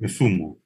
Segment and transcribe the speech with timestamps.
[0.00, 0.58] me sumo.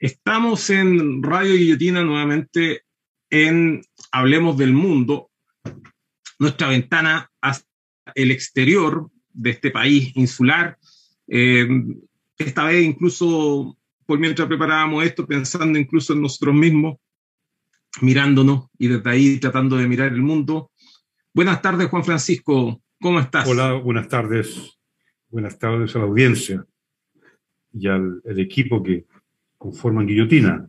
[0.00, 2.82] Estamos en Radio Guillotina nuevamente
[3.30, 5.30] en Hablemos del Mundo,
[6.38, 7.66] nuestra ventana hacia
[8.14, 10.78] el exterior de este país insular.
[11.28, 11.68] Eh,
[12.38, 16.96] esta vez incluso, por mientras preparábamos esto, pensando incluso en nosotros mismos,
[18.00, 20.69] mirándonos y desde ahí tratando de mirar el mundo.
[21.32, 23.46] Buenas tardes, Juan Francisco, ¿cómo estás?
[23.46, 24.80] Hola, buenas tardes.
[25.28, 26.66] Buenas tardes a la audiencia
[27.72, 29.06] y al equipo que
[29.56, 30.68] conforman Guillotina.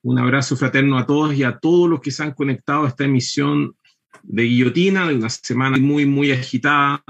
[0.00, 3.04] Un abrazo fraterno a todos y a todos los que se han conectado a esta
[3.04, 3.76] emisión
[4.22, 7.04] de Guillotina, de una semana muy, muy agitada.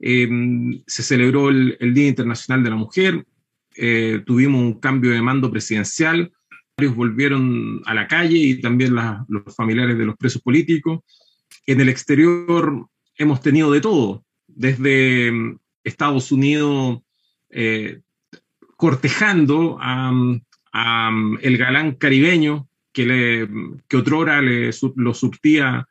[0.00, 0.28] Eh,
[0.88, 3.24] se celebró el, Día Internacional de la Mujer,
[3.76, 6.32] eh, tuvimos un cambio de mando presidencial,
[6.76, 8.94] volvieron a la calle y también
[9.28, 11.00] los familiares de los presos políticos.
[11.66, 17.00] En el exterior hemos tenido de todo, desde mm, Estados Unidos
[17.50, 18.00] eh,
[18.76, 20.12] cortejando a,
[21.40, 23.48] el galán caribeño que, le,
[23.86, 25.86] que otrora le, lo surtía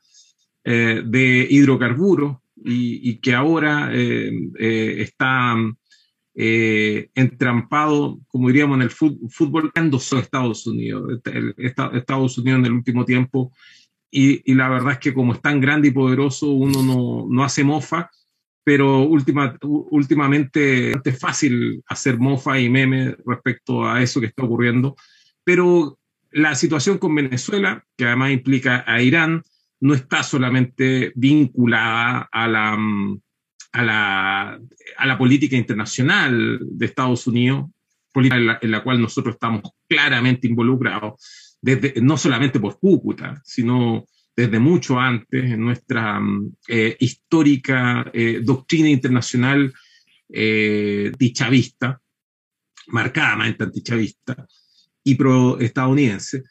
[0.65, 4.29] eh, de hidrocarburos y, que ahora eh,
[6.35, 11.21] eh, entrampado, como diríamos en el fútbol, en Estados Unidos.
[11.57, 13.51] Estados Unidos en el último tiempo
[14.09, 17.63] y, la verdad es que como es tan grande y poderoso, uno no, no hace
[17.63, 18.09] mofa
[18.63, 24.95] pero última, últimamente es fácil hacer mofa y meme respecto a eso que está ocurriendo.
[25.43, 25.99] Pero
[26.31, 29.43] la situación con Venezuela, que además implica a Irán,
[29.81, 32.77] no está solamente vinculada a la,
[33.73, 34.59] a la,
[34.97, 37.69] a la política internacional de Estados Unidos,
[38.11, 44.59] política en la, cual nosotros estamos claramente involucrados, desde, no solamente por Cúcuta, sino desde
[44.59, 49.73] mucho antes en nuestra mm, eh, histórica eh, doctrina internacional
[50.29, 51.99] eh, dichavista,
[52.87, 54.47] marcadamente antichavista
[55.03, 56.43] y pro-estadounidense,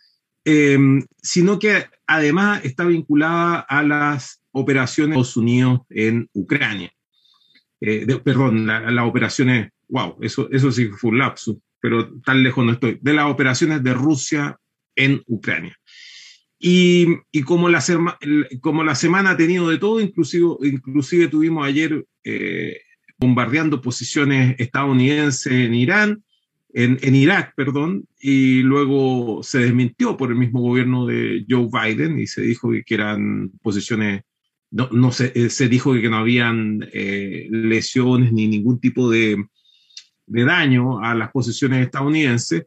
[0.45, 6.93] em, sino que además está vinculada a las operaciones de Estados Unidos en Ucrania.
[8.25, 12.99] Perdón, las operaciones, wow, eso, eso sí fue un lapsus, pero tan lejos no estoy,
[13.01, 14.57] de las operaciones de Rusia
[14.95, 15.77] en Ucrania.
[16.65, 17.83] Y, como, la
[18.61, 22.79] como la semana ha tenido de todo, inclusive, inclusive tuvimos ayer eh,
[23.19, 26.23] bombardeando posiciones estadounidenses en Irán,
[26.73, 32.21] en, en, Irak, perdón, y luego se desmintió por el mismo gobierno de Joe Biden
[32.21, 34.23] y se dijo que, eran posiciones,
[34.73, 39.45] no, no se, eh, se, dijo que no habían eh, lesiones ni ningún tipo de,
[40.27, 42.67] de daño a las posiciones estadounidenses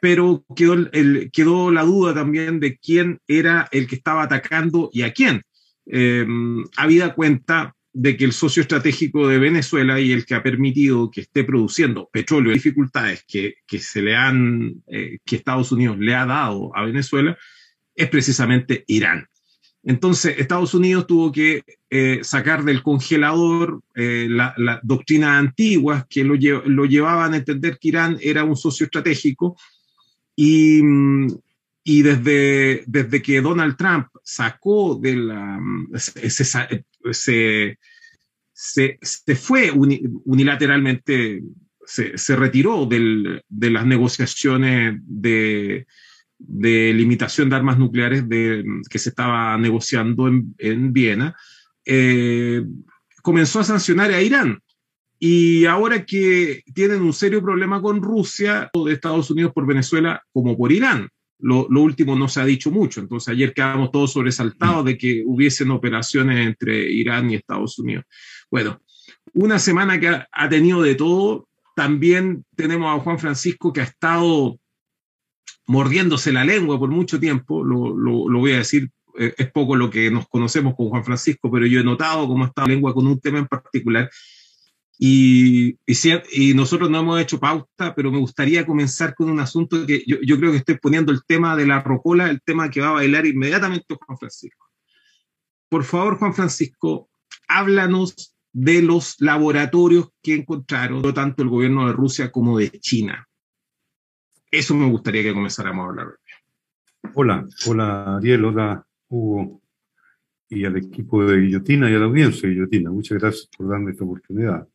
[0.00, 5.02] pero quedó, el, quedó la duda también de quién era el que estaba atacando y
[5.02, 5.42] a quién.
[5.86, 6.26] Eh,
[6.76, 11.22] habida cuenta de que el socio estratégico de Venezuela y el que ha permitido que
[11.22, 16.26] esté produciendo petróleo dificultades que, que se le han, eh, que Estados Unidos le ha
[16.26, 17.36] dado a Venezuela,
[17.94, 19.26] es precisamente Irán.
[19.88, 26.24] Entonces, Estados Unidos tuvo que eh, sacar del congelador eh, las la doctrinas antiguas que
[26.24, 29.56] lo, llevaban a entender que Irán era un socio estratégico
[30.34, 30.82] y,
[32.02, 35.60] desde, que Donald Trump sacó de la...
[37.12, 37.78] se,
[39.36, 41.44] fue unilateralmente,
[41.84, 45.86] se, retiró de las negociaciones de,
[46.38, 51.36] de, limitación de armas nucleares de, que se estaba negociando en, en Viena,
[51.84, 52.64] eh,
[53.22, 54.60] comenzó a sancionar a Irán.
[55.18, 60.56] Y ahora que tienen un serio problema con Rusia, de Estados Unidos por Venezuela como
[60.56, 61.08] por Irán.
[61.38, 63.00] Lo, lo, último no se ha dicho mucho.
[63.00, 68.04] Entonces ayer quedamos todos sobresaltados de que hubiesen operaciones entre Irán y Estados Unidos.
[68.50, 68.80] Bueno,
[69.32, 71.48] una semana que ha, tenido de todo.
[71.74, 74.58] También tenemos a Juan Francisco que ha estado
[75.66, 77.64] mordiéndose la lengua por mucho tiempo.
[77.64, 81.04] Lo, lo, lo voy a decir, eh, es poco lo que nos conocemos con Juan
[81.04, 84.10] Francisco, pero yo he notado cómo está la lengua con un tema en particular
[84.98, 85.78] y,
[86.32, 90.16] y, nosotros no hemos hecho pauta, pero me gustaría comenzar con un asunto que yo,
[90.22, 92.92] yo, creo que estoy poniendo el tema de la rocola, el tema que va a
[92.92, 94.66] bailar inmediatamente Juan Francisco.
[95.68, 97.10] Por favor, Juan Francisco,
[97.46, 103.28] háblanos de los laboratorios que encontraron tanto el gobierno de Rusia como de China.
[104.56, 106.18] Eso me gustaría que comenzáramos a hablar.
[107.12, 109.60] Hola, hola Ariel, hola Hugo
[110.48, 112.90] y al equipo de Guillotina y a la audiencia de Guillotina.
[112.90, 114.66] Muchas gracias por darme esta oportunidad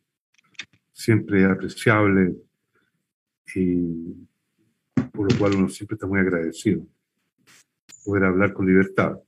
[0.92, 2.36] siempre apreciable
[3.56, 4.28] y
[5.10, 6.86] por lo cual uno siempre está muy agradecido
[8.04, 9.18] poder hablar con libertad.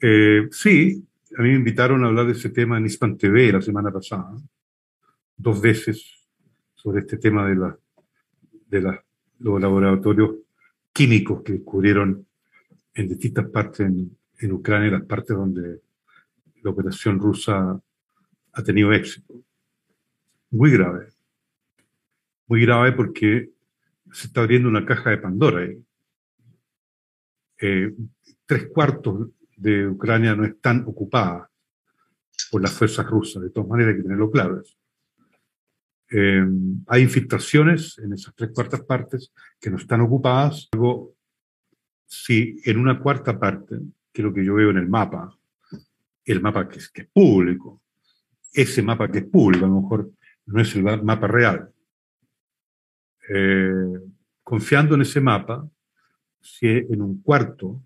[0.00, 1.06] Eh, sí,
[1.38, 4.32] a mí me invitaron a hablar de ese tema en Hispan TV la semana pasada,
[5.36, 6.26] dos veces
[6.74, 7.78] sobre este tema de, la,
[8.66, 8.80] de
[9.40, 10.36] los laboratorios
[10.92, 12.26] químicos que descubrieron
[12.94, 15.80] en distintas partes en, en Ucrania, las partes donde
[16.62, 17.80] la operación rusa
[18.52, 19.34] ha tenido éxito.
[20.50, 21.08] Muy grave.
[22.46, 23.50] Muy grave porque
[24.12, 25.82] se está abriendo una caja de Pandora ahí.
[27.60, 27.94] Eh,
[28.46, 31.48] tres cuartos de Ucrania no están ocupadas
[32.50, 33.42] por las fuerzas rusas.
[33.42, 34.62] De todas maneras, hay que tenerlo claro.
[36.12, 36.44] Eh,
[36.88, 40.68] hay infiltraciones en esas tres cuartas partes que no están ocupadas.
[40.72, 41.14] Luego,
[42.04, 43.78] si en una cuarta parte,
[44.12, 45.32] que es lo que yo veo en el mapa,
[46.24, 47.82] el mapa que es, que es público,
[48.52, 50.10] ese mapa que es público, a lo mejor
[50.46, 51.70] no es el mapa real.
[53.28, 54.00] Eh,
[54.42, 55.68] confiando en ese mapa,
[56.40, 57.80] si en un cuarto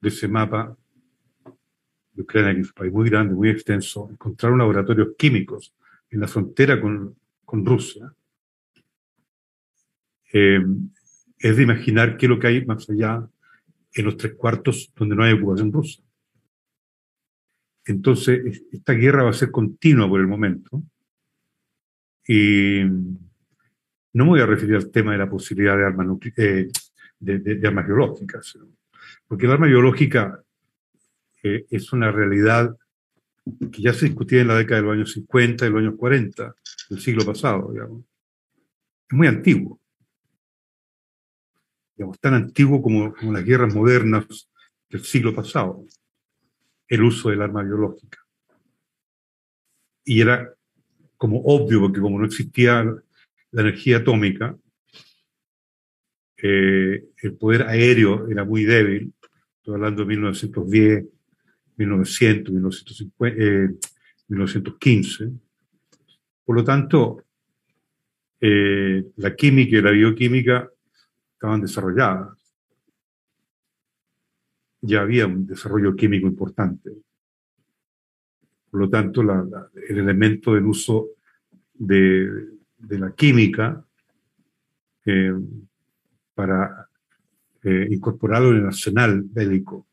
[0.00, 0.76] de ese mapa
[2.12, 5.72] de Ucrania, que es un país muy grande, muy extenso, encontraron laboratorios químicos
[6.10, 7.17] en la frontera con,
[7.48, 8.12] con Rusia,
[10.34, 10.62] eh,
[11.38, 13.26] es de imaginar qué es lo que hay más allá
[13.94, 16.02] en los tres cuartos donde no hay ocupación rusa.
[17.86, 20.82] Entonces, esta guerra va a ser continua por el momento.
[22.26, 26.06] Y no me voy a referir al tema de la posibilidad de armas,
[26.36, 26.68] eh,
[27.18, 28.58] de, armas biológicas,
[29.26, 30.44] porque el arma biológica
[31.42, 32.76] eh, es una realidad
[33.72, 36.54] que ya se discutía en la década de los años 50 y los años 40
[36.88, 38.04] del siglo pasado, digamos.
[39.08, 39.80] Es muy antiguo.
[41.96, 44.48] Digamos, tan antiguo como, las guerras modernas
[44.88, 45.84] del siglo pasado
[46.88, 48.18] el uso del arma biológica.
[50.04, 50.54] Y era
[51.16, 54.56] como obvio, porque como no existía la energía atómica,
[56.42, 59.12] eh, el poder aéreo era muy débil,
[59.58, 61.04] estoy hablando de 1910,
[61.76, 62.54] 1900,
[64.28, 65.30] 1915.
[66.48, 67.26] Por lo tanto,
[68.40, 70.66] eh, la química y la bioquímica
[71.34, 72.38] estaban desarrolladas
[74.80, 76.90] ya había un desarrollo químico importante.
[78.70, 81.08] Por lo tanto, el elemento del uso
[81.74, 82.48] de,
[82.78, 83.84] la química
[85.04, 85.34] eh,
[86.34, 86.88] para
[87.62, 89.86] eh, incorporarlo en el arsenal bélico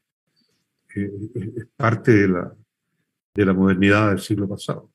[0.88, 4.95] es parte de la modernidad del siglo pasado.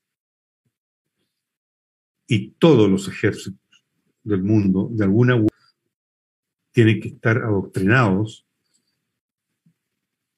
[2.32, 3.84] Y todos los ejércitos
[4.22, 5.50] del mundo, de alguna manera,
[6.70, 8.46] tienen que estar adoctrinados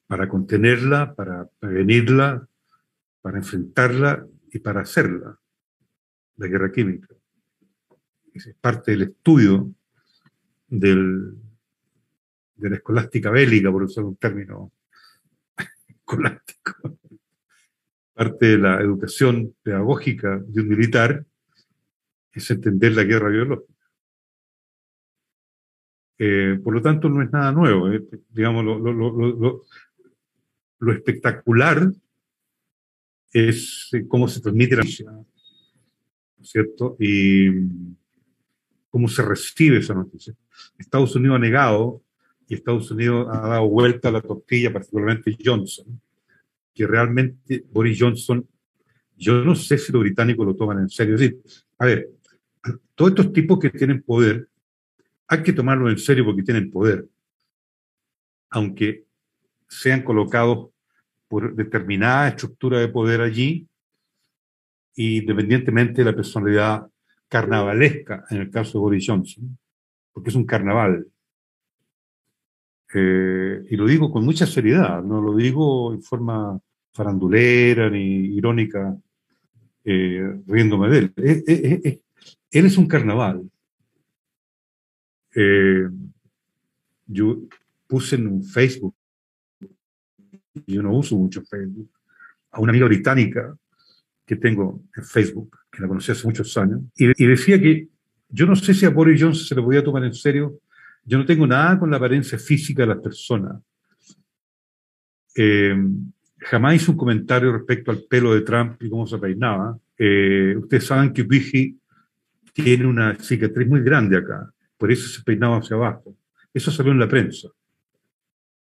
[0.07, 2.49] para contenerla, para prevenirla,
[3.21, 5.39] para enfrentarla y para hacerla,
[6.39, 7.15] la guerra química.
[8.33, 9.71] Es parte del estudio
[10.69, 11.37] del,
[12.57, 14.73] de la escolástica bélica, por usar un término
[15.89, 16.99] escolástico.
[18.15, 21.27] Parte de la educación pedagógica de un militar
[22.33, 23.73] es entender la guerra biológica.
[26.19, 27.91] Eh, por lo tanto, no es nada nuevo.
[27.91, 28.03] Eh.
[28.31, 29.63] Digamos, lo,
[30.83, 31.93] lo espectacular
[33.33, 35.13] es eh, cómo se transmite la noticia,
[36.43, 36.97] ¿cierto?
[36.99, 37.49] Y
[38.91, 40.35] cómo se recibe esa noticia.
[40.77, 42.03] Estados Unidos ha negado
[42.49, 46.01] y Estados Unidos ha dado vuelta a la tortilla, particularmente Johnson,
[46.75, 48.45] que realmente Boris Johnson,
[49.17, 51.15] yo no sé si los británicos lo toman en serio.
[51.15, 52.11] Es a ver,
[52.95, 54.49] todos estos tipos que tienen poder,
[55.29, 57.09] hay que tomarlos en serio porque tienen poder,
[58.51, 59.05] aunque
[59.69, 60.69] sean colocados
[61.29, 63.67] por determinada estructura de poder allí,
[64.97, 66.87] independientemente de la personalidad
[67.29, 69.59] carnavalesca, en el caso de Boris Johnson,
[70.13, 71.07] porque es un carnaval.
[72.95, 76.61] Eh, y lo digo con mucha seriedad, no lo digo en forma
[76.93, 78.95] farandulera ni irónica,
[79.85, 82.02] eh, riéndome de él.
[82.53, 83.43] Él es un carnaval.
[85.35, 85.89] Eh,
[87.07, 87.41] yo
[87.89, 88.95] puse en un Facebook
[90.67, 91.89] yo no uso mucho Facebook,
[92.51, 93.57] a una amiga británica
[94.27, 97.89] que tengo en Facebook, que la conocí hace muchos años, y, decía que
[98.29, 100.59] yo no sé si a Boris Johnson se le podía tomar en serio,
[101.05, 103.61] yo no tengo nada con la apariencia física de las personas.
[105.35, 105.75] Eh,
[106.39, 109.77] jamás hizo un comentario respecto al pelo de Trump y cómo se peinaba.
[109.99, 111.77] Eh, ustedes saben que Vigi
[112.53, 116.17] tiene una cicatriz muy grande acá, por eso se peinaba hacia abajo.
[116.53, 117.49] Eso salió en la prensa.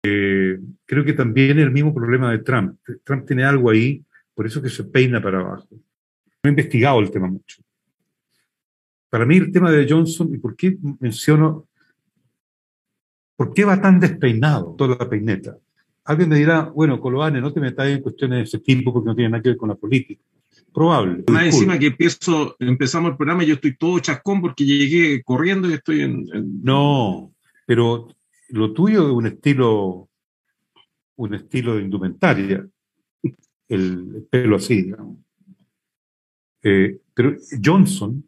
[0.03, 2.79] Eh, creo que también el mismo problema de Trump.
[3.03, 5.67] Trump tiene algo ahí, por eso que se peina para abajo.
[5.71, 7.61] No he investigado el tema mucho.
[9.09, 11.67] Para mí el tema de Johnson, y por qué menciono,
[13.35, 15.57] ¿por qué va tan despeinado toda la peineta?
[16.05, 19.15] Alguien me dirá, bueno, Coloane, no te metas en cuestiones de ese tipo porque no
[19.15, 20.23] tiene nada que ver con la política.
[20.73, 21.23] Probable.
[21.29, 25.69] Más encima que empiezo, empezamos el programa y yo estoy todo chascón porque llegué corriendo
[25.69, 26.25] y estoy en,
[26.63, 27.33] No,
[27.65, 28.07] pero
[28.49, 30.09] lo tuyo es un estilo,
[31.17, 32.65] un estilo de indumentaria,
[33.67, 35.17] el pelo así, digamos.
[36.63, 38.23] Eh, pero Johnson,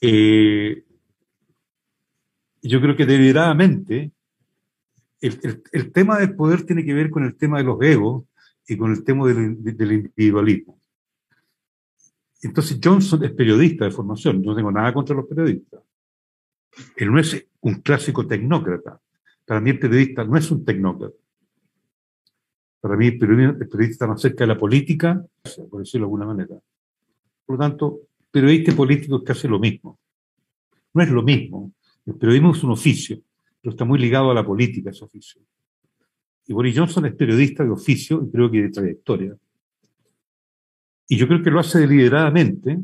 [0.00, 0.84] eh,
[2.62, 4.12] yo creo que deliberadamente,
[5.20, 8.24] el, el, tema del poder tiene que ver con el tema de los egos
[8.66, 10.81] y con el tema del, del individualismo.
[12.42, 15.80] Entonces Johnson es periodista de formación, no tengo nada contra los periodistas.
[16.96, 19.00] Él no es un clásico tecnócrata.
[19.46, 21.16] Para mí el periodista no es un tecnócrata.
[22.80, 25.24] Para mí el periodista está más cerca de la política,
[25.70, 26.56] por decirlo de alguna manera.
[27.46, 30.00] Por lo tanto, periodista y político es casi lo mismo.
[30.94, 31.72] No es lo mismo.
[32.04, 33.20] El periodismo es un oficio,
[33.60, 35.40] pero está muy ligado a la política ese oficio.
[36.46, 39.36] Y Boris Johnson es periodista de oficio y creo que de trayectoria.
[41.12, 42.78] Y yo creo que lo hace deliberadamente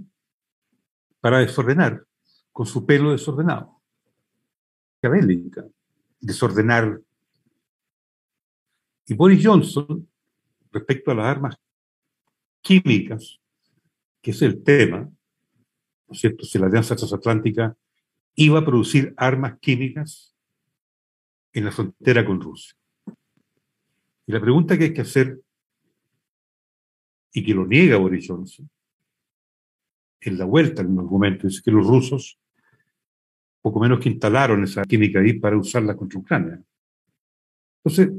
[1.19, 2.05] para desordenar,
[2.53, 3.81] con su pelo desordenado.
[5.01, 5.65] Cabélica,
[6.21, 7.01] desordenar.
[9.07, 10.07] Y Boris Johnson,
[10.71, 11.57] respecto a las armas
[12.61, 13.41] químicas,
[14.21, 16.45] que es el tema, ¿no es cierto?
[16.45, 17.75] Si la Alianza Transatlántica
[18.35, 20.35] iba a producir armas químicas
[21.55, 22.75] en la frontera con Rusia.
[24.27, 25.41] Y la pregunta que hay que hacer
[27.33, 28.69] y que lo niega Boris Johnson,
[30.21, 32.39] en la vuelta en un argumento, es que los rusos
[33.61, 36.63] poco menos que instalaron esa química ahí para usarla contra Ucrania.
[37.85, 38.11] Entonces,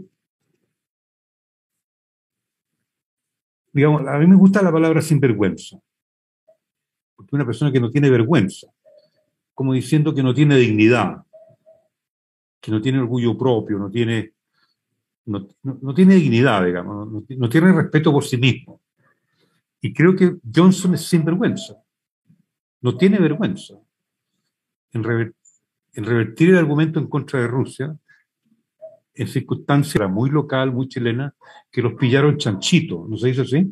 [3.73, 5.79] digamos, a mí me gusta la palabra sinvergüenza,
[7.15, 8.67] porque una persona que no tiene vergüenza,
[9.53, 11.23] como diciendo que no tiene dignidad,
[12.61, 14.33] que no tiene orgullo propio, no tiene,
[15.25, 18.81] no, no, tiene dignidad, digamos, no, tiene respeto por sí mismo.
[19.81, 21.75] Y creo que Johnson es sinvergüenza.
[22.81, 23.75] No tiene vergüenza
[24.91, 27.97] en, revertir el argumento en contra de Rusia
[29.13, 31.33] en circunstancia muy local, muy chilena,
[31.69, 33.05] que los pillaron chanchito.
[33.09, 33.69] ¿No se dice así?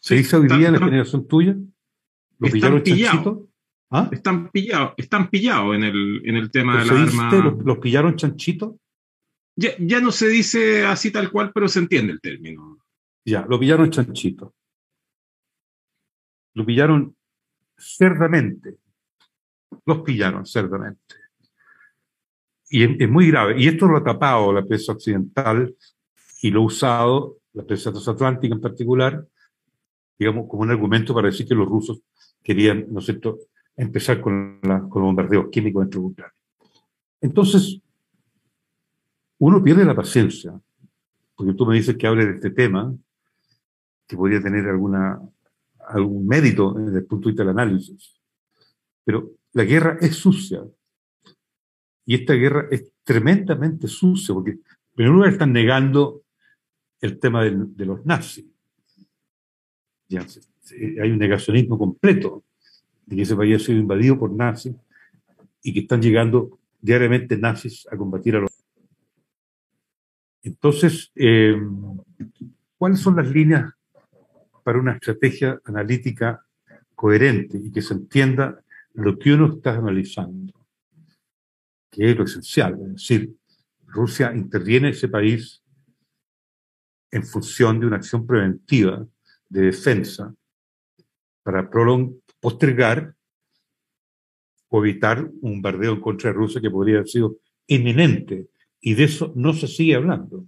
[0.00, 1.54] ¿Se dice hoy día en la generación tuya?
[2.38, 3.48] ¿Los pillaron chanchito?
[3.90, 4.08] ¿Ah?
[4.10, 7.30] Están pillados, están pillados en el, en el tema de la arma.
[7.30, 8.78] Los, los, pillaron chanchito?
[9.54, 12.78] Ya, ya no se dice así tal cual, pero se entiende el término.
[13.24, 14.55] Ya, lo pillaron chanchito
[16.56, 17.14] lo pillaron
[17.76, 18.78] cerdamente.
[19.84, 21.14] Los pillaron cerdamente.
[22.70, 23.60] Y es, muy grave.
[23.60, 25.76] Y esto lo ha tapado la prensa occidental
[26.40, 29.26] y lo ha usado la prensa transatlántica en particular,
[30.18, 32.00] digamos, como un argumento para decir que los rusos
[32.42, 33.38] querían, ¿no es cierto?,
[33.76, 36.34] empezar con, la, con los bombardeos químicos dentro de Ucrania.
[37.20, 37.80] Entonces,
[39.38, 40.58] uno pierde la paciencia,
[41.34, 42.94] porque tú me dices que hable de este tema,
[44.06, 45.20] que podría tener alguna
[45.86, 48.20] algún mérito desde el punto de vista del análisis.
[49.04, 50.62] Pero la guerra es sucia.
[52.04, 54.60] Y esta guerra es tremendamente sucia, porque en
[54.94, 56.22] primer lugar están negando
[57.00, 58.46] el tema de, los nazis.
[60.10, 62.44] hay un negacionismo completo
[63.04, 64.74] de que ese país ha sido invadido por nazis
[65.62, 68.50] y que están llegando diariamente nazis a combatir a los.
[70.42, 71.56] Entonces, eh,
[72.78, 73.75] ¿cuáles son las líneas
[74.66, 76.44] para una estrategia analítica
[76.96, 80.52] coherente y que se entienda lo que uno está analizando,
[81.88, 82.76] que es lo esencial.
[82.82, 83.32] Es decir,
[83.86, 85.62] Rusia interviene en ese país
[87.12, 89.06] en función de una acción preventiva
[89.48, 90.34] de defensa
[91.44, 91.70] para
[92.40, 93.14] postergar
[94.66, 97.36] o evitar un bombardeo en contra de Rusia que podría haber sido
[97.68, 98.48] inminente.
[98.80, 100.44] Y de eso no se sigue hablando.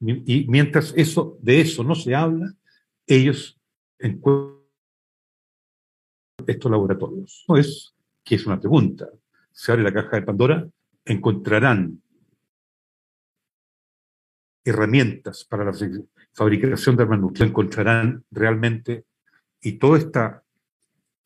[0.00, 2.54] Y mientras eso, de eso no se habla,
[3.06, 3.60] ellos
[3.98, 4.58] encuentran
[6.46, 7.44] estos laboratorios.
[7.48, 9.08] No es que es una pregunta.
[9.50, 10.68] Se abre la caja de Pandora,
[11.04, 12.00] encontrarán
[14.64, 15.72] herramientas para la
[16.32, 19.04] fabricación de armas nucleares, encontrarán realmente,
[19.60, 20.44] y toda esta,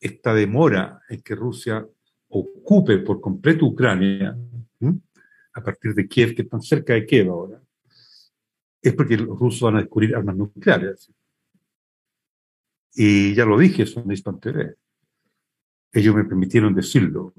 [0.01, 1.87] esta demora en que Rusia
[2.29, 4.37] ocupe por completo Ucrania,
[5.55, 7.61] a partir de Kiev, que están cerca de Kiev ahora,
[8.83, 11.11] es porque los rusos van a descubrir armas nucleares.
[12.95, 14.75] Y ya lo dije eso en Hispan TV.
[15.93, 17.33] Ellos me permitieron decirlo.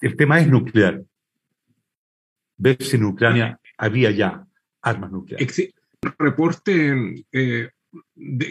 [0.00, 1.04] el tema es nuclear.
[2.58, 4.46] Ver si en Ucrania había ya
[4.80, 5.46] armas nucleares.
[5.46, 5.74] Existe
[6.18, 7.70] reporte eh,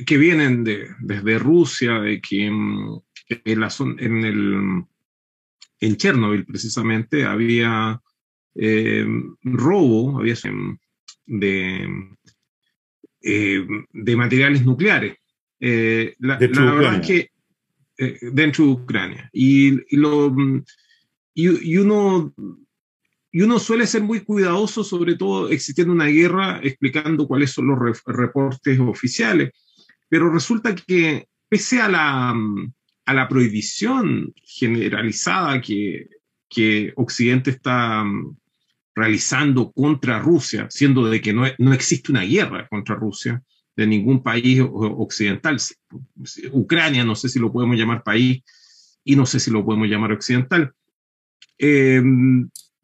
[0.05, 4.85] que vienen de, desde Rusia de que en, en, la, en, el,
[5.79, 8.01] en Chernobyl precisamente había
[8.55, 9.05] eh,
[9.43, 10.35] robo había
[11.25, 12.17] de,
[13.21, 15.17] eh, de materiales nucleares.
[15.59, 17.29] la, verdad es que
[18.31, 19.29] dentro de Ucrania.
[19.33, 20.35] Y, lo,
[21.33, 22.33] y, uno,
[23.31, 28.03] y uno suele ser muy cuidadoso, sobre todo existiendo una guerra, explicando cuáles son los
[28.05, 29.51] reportes oficiales.
[30.07, 32.35] Pero resulta que pese a la,
[33.05, 36.07] a la prohibición generalizada que,
[36.49, 38.05] que Occidente está
[38.95, 43.43] realizando contra Rusia, siendo de que no, no, existe una guerra contra Rusia
[43.75, 45.57] de ningún país occidental.
[46.51, 48.41] Ucrania, no sé si lo podemos llamar país
[49.03, 50.73] y no sé si lo podemos llamar occidental.
[51.57, 52.01] Eh,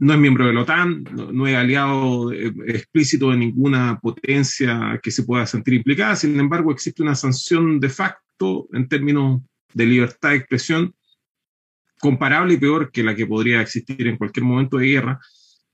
[0.02, 5.12] no es miembro de la OTAN, no, es aliado eh, explícito de ninguna potencia que
[5.12, 9.42] se pueda sentir implicada, sin embargo existe una sanción de facto en términos
[9.76, 10.96] de libertad de expresión
[12.00, 15.20] comparable y peor que la que podría existir en cualquier momento de guerra,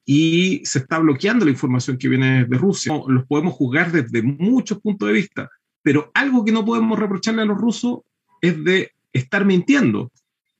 [0.09, 2.93] y se está bloqueando la información que viene de Rusia.
[3.07, 5.49] Los podemos juzgar desde muchos puntos de vista,
[5.83, 7.99] pero algo que no podemos reprocharle a los rusos
[8.39, 10.09] es de estar mintiendo.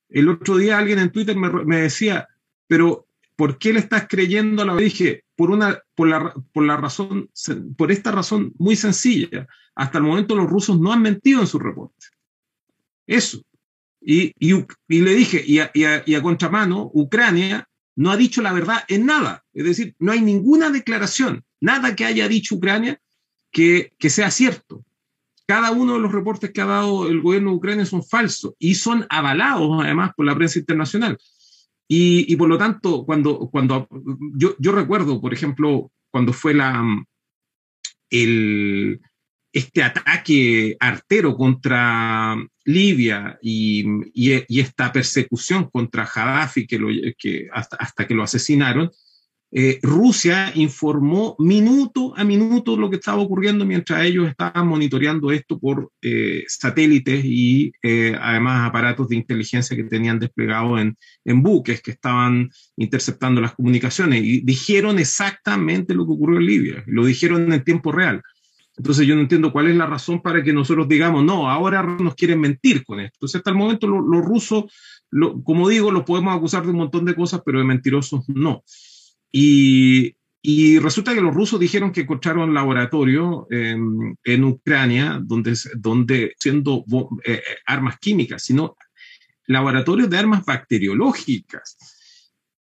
[0.10, 2.28] El otro día alguien en Twitter me, me decía,
[2.68, 6.76] pero ¿por qué le estás creyendo a la Dije, por, una, por, la, por, la
[6.76, 7.30] razón,
[7.78, 9.48] por esta razón muy sencilla.
[9.76, 12.08] Hasta el momento los rusos no han mentido en su reporte.
[13.06, 13.42] Eso.
[14.02, 17.67] Y, y, y le dije, y a, y, a, y a, contramano, Ucrania
[17.98, 19.44] no ha dicho la verdad en nada.
[19.54, 23.02] Es decir, no hay ninguna declaración, nada que haya dicho Ucrania
[23.52, 24.86] que, que sea cierto.
[25.48, 28.76] Cada uno de los reportes que ha dado el gobierno de Ucrania son falsos y
[28.76, 31.18] son avalados además por la prensa internacional.
[31.90, 33.88] Y, por lo tanto, cuando, cuando
[34.36, 36.84] yo, yo, recuerdo, por ejemplo, cuando fue la,
[38.10, 39.00] el,
[39.58, 42.36] este ataque artero contra
[42.66, 48.92] Libia y, y, esta persecución contra Gaddafi que, lo, que hasta, hasta que lo asesinaron,
[49.50, 55.58] eh, Rusia informó minuto a minuto lo que estaba ocurriendo mientras ellos estaban monitoreando esto
[55.58, 61.82] por eh, satélites y eh, además aparatos de inteligencia que tenían desplegados en, en, buques
[61.82, 67.52] que estaban interceptando las comunicaciones y dijeron exactamente lo que ocurrió en Libia, lo dijeron
[67.54, 68.22] en tiempo real.
[68.78, 72.16] Entonces yo no entiendo cuál es la razón para que nosotros digamos, no, ahora nos
[72.16, 73.16] quieren mentir con esto.
[73.18, 74.66] Entonces hasta el momento los rusos,
[75.10, 78.64] lo, como digo, los podemos acusar de un montón de cosas, pero de mentirosos no.
[79.32, 80.14] Y,
[80.80, 86.86] resulta que los rusos dijeron que encontraron laboratorio en Ucrania donde, donde siendo
[87.26, 88.78] eh, eh, armas químicas, sino
[89.48, 91.97] laboratorios de armas bacteriológicas.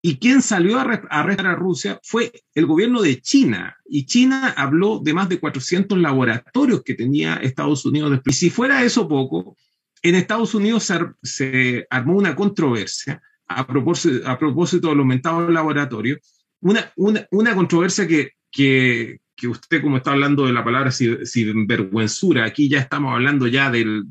[0.01, 3.75] Y quien salió a arrestar a Rusia fue el gobierno de China.
[3.86, 8.19] Y China habló de más de 400 laboratorios que tenía Estados Unidos.
[8.25, 9.57] Y si fuera eso poco,
[10.03, 10.91] en Estados Unidos
[11.23, 16.19] se, armó una controversia a propósito, a propósito de los aumentados laboratorios
[16.62, 22.45] una, una, una controversia que, que, que, usted, como está hablando de la palabra sinvergüenzura,
[22.45, 24.05] aquí ya estamos hablando ya del,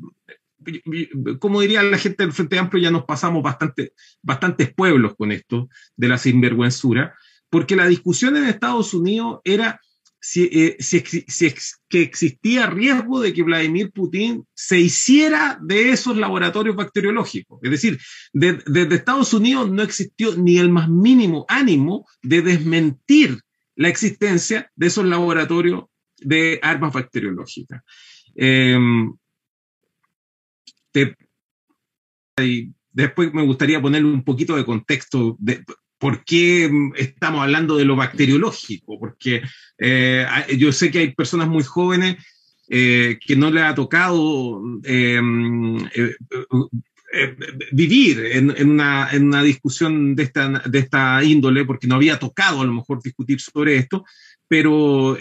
[1.39, 5.69] como diría la gente del Frente Amplio, ya nos pasamos bastante, bastantes pueblos con esto
[5.95, 7.15] de la sinvergüenzura,
[7.49, 9.79] porque la discusión en Estados Unidos era
[10.19, 10.77] si, eh,
[11.87, 17.59] que existía riesgo de que Vladimir Putin se hiciera de esos laboratorios bacteriológicos.
[17.63, 17.99] Es decir,
[18.33, 23.39] desde Estados Unidos no existió ni el más mínimo ánimo de desmentir
[23.75, 25.85] la existencia de esos laboratorios
[26.17, 27.83] de armas bacteriológicas.
[32.91, 35.63] Después me gustaría ponerle un poquito de contexto de,
[35.99, 38.99] ¿Por qué estamos hablando de lo bacteriológico?
[38.99, 39.41] Porque
[39.79, 42.17] eh, yo sé que hay personas muy jóvenes
[42.69, 45.19] eh, que no les ha tocado eh,
[47.71, 52.61] vivir en, una, en, una, discusión de esta, de esta índole, porque no había tocado
[52.61, 54.05] a lo mejor discutir sobre esto,
[54.47, 55.17] pero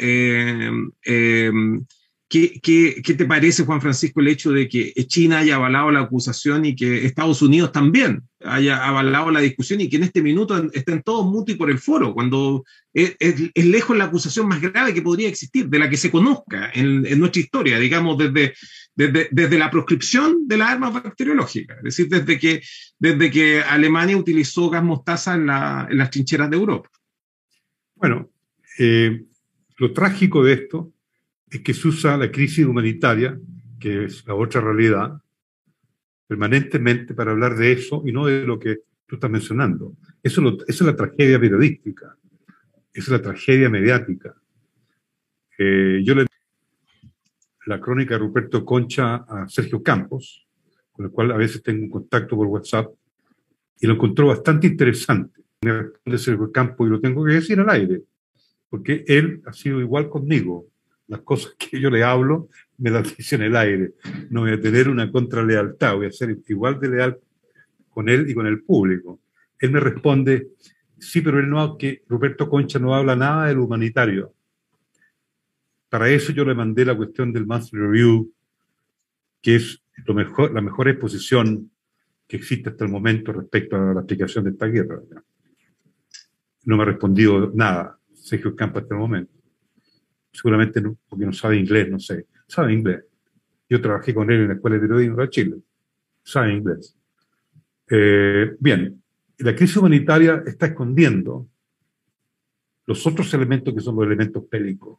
[2.63, 6.77] ¿Qué, te parece, Juan Francisco, el hecho de que China haya avalado la acusación y
[6.77, 11.25] que Estados Unidos también haya avalado la discusión y que en este minuto estén todos
[11.25, 13.17] muti por el foro, cuando es,
[13.55, 17.19] lejos la acusación más grave que podría existir, de la que se conozca en, en
[17.19, 18.53] nuestra historia, digamos, desde,
[18.95, 22.63] desde, desde, la proscripción de las armas bacteriológicas, es decir, desde que,
[22.99, 26.91] desde que Alemania utilizó gas mostaza en, la, en las trincheras de Europa.
[27.95, 28.29] Bueno,
[28.79, 29.25] eh,
[29.79, 30.93] lo trágico de esto
[31.51, 33.39] es que se usa la crisis humanitaria,
[33.79, 35.21] que es la otra realidad,
[36.27, 39.95] permanentemente para hablar de eso y no de lo que tú estás mencionando.
[40.23, 42.17] Eso, esa es la tragedia periodística,
[42.93, 44.35] esa es la tragedia mediática.
[45.59, 46.27] Eh, yo le
[47.67, 50.47] la crónica de Ruperto Concha a Sergio Campos,
[50.93, 52.87] con el cual a veces tengo un contacto por WhatsApp,
[53.81, 55.43] y lo encontró bastante interesante.
[55.63, 58.03] me responde Sergio Campo y lo tengo que decir al aire,
[58.69, 60.67] porque él ha sido igual conmigo.
[61.09, 63.95] Las cosas que yo le hablo me las dice en el aire.
[64.31, 67.19] No voy a tener una contralealtad, voy a ser igual de leal
[67.91, 69.21] con él y con el público.
[69.59, 70.49] Él me responde,
[70.99, 74.35] sí, pero él no, que Roberto Concha no habla nada del humanitario.
[75.89, 78.33] Para eso yo le mandé la cuestión del Monthly Review,
[79.41, 81.71] que es lo mejor, la mejor exposición
[82.27, 85.01] que existe hasta el momento respecto a la explicación de esta guerra.
[86.65, 89.36] No me ha respondido nada Sergio Campo hasta el momento.
[90.37, 92.27] Seguramente porque no sabe inglés, no sé.
[92.47, 93.05] Sabe inglés.
[93.69, 95.57] Yo trabajé con él en la Escuela de Periodismo de Chile.
[96.23, 96.97] Sabe inglés.
[97.89, 99.03] Eh, bien,
[99.39, 101.49] la crisis humanitaria está escondiendo
[102.87, 104.99] los otros elementos que son los elementos bélicos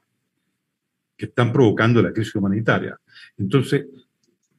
[1.16, 3.00] que están provocando la crisis humanitaria.
[3.38, 3.86] Entonces,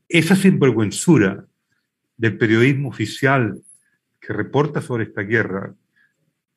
[0.08, 1.46] esa sinvergüenzura
[2.16, 3.60] del periodismo oficial
[4.18, 5.74] que reporta sobre esta guerra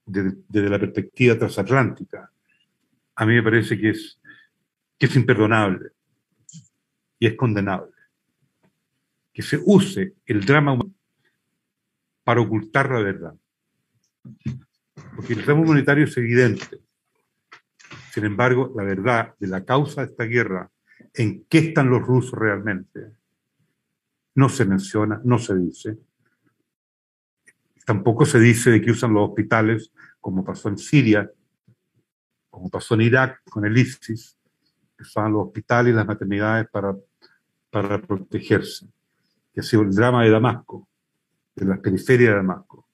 [0.06, 2.32] desde, la perspectiva transatlántica,
[3.16, 4.20] a mí me parece que es,
[4.98, 5.92] que es imperdonable
[7.20, 7.92] y es condenable.
[9.34, 10.78] Que se use el drama
[12.24, 13.36] para ocultar la verdad.
[15.16, 16.82] Porque el drama humanitario es evidente.
[18.12, 20.70] Sin embargo, la verdad de la causa de esta guerra,
[21.14, 23.14] en qué están los rusos realmente,
[24.36, 25.98] no se menciona, no se dice.
[27.86, 31.30] Tampoco se dice de que usan los hospitales, como pasó en Siria,
[32.52, 34.38] como pasó en Irak con el ISIS,
[34.96, 36.96] que usaban los hospitales y las maternidades para,
[37.72, 38.88] para protegerse,
[39.54, 40.88] que ha sido el drama de Damasco,
[41.56, 42.88] de las periferias de Damasco.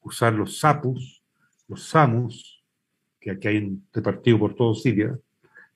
[0.00, 1.22] Usar los SAPUS,
[1.68, 2.64] los SAMUS,
[3.20, 5.16] que aquí hay repartido por todo Siria,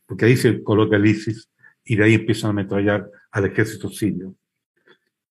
[0.07, 1.49] porque ahí se coloca el ISIS
[1.85, 4.35] y de ahí empiezan a ametrallar al ejército sirio.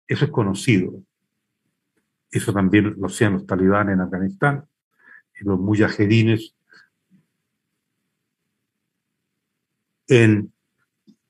[0.07, 1.01] Eso es conocido.
[2.31, 4.65] Eso también lo hacían los talibanes en Afganistán
[5.39, 6.55] y los mujahedines
[10.07, 10.51] en,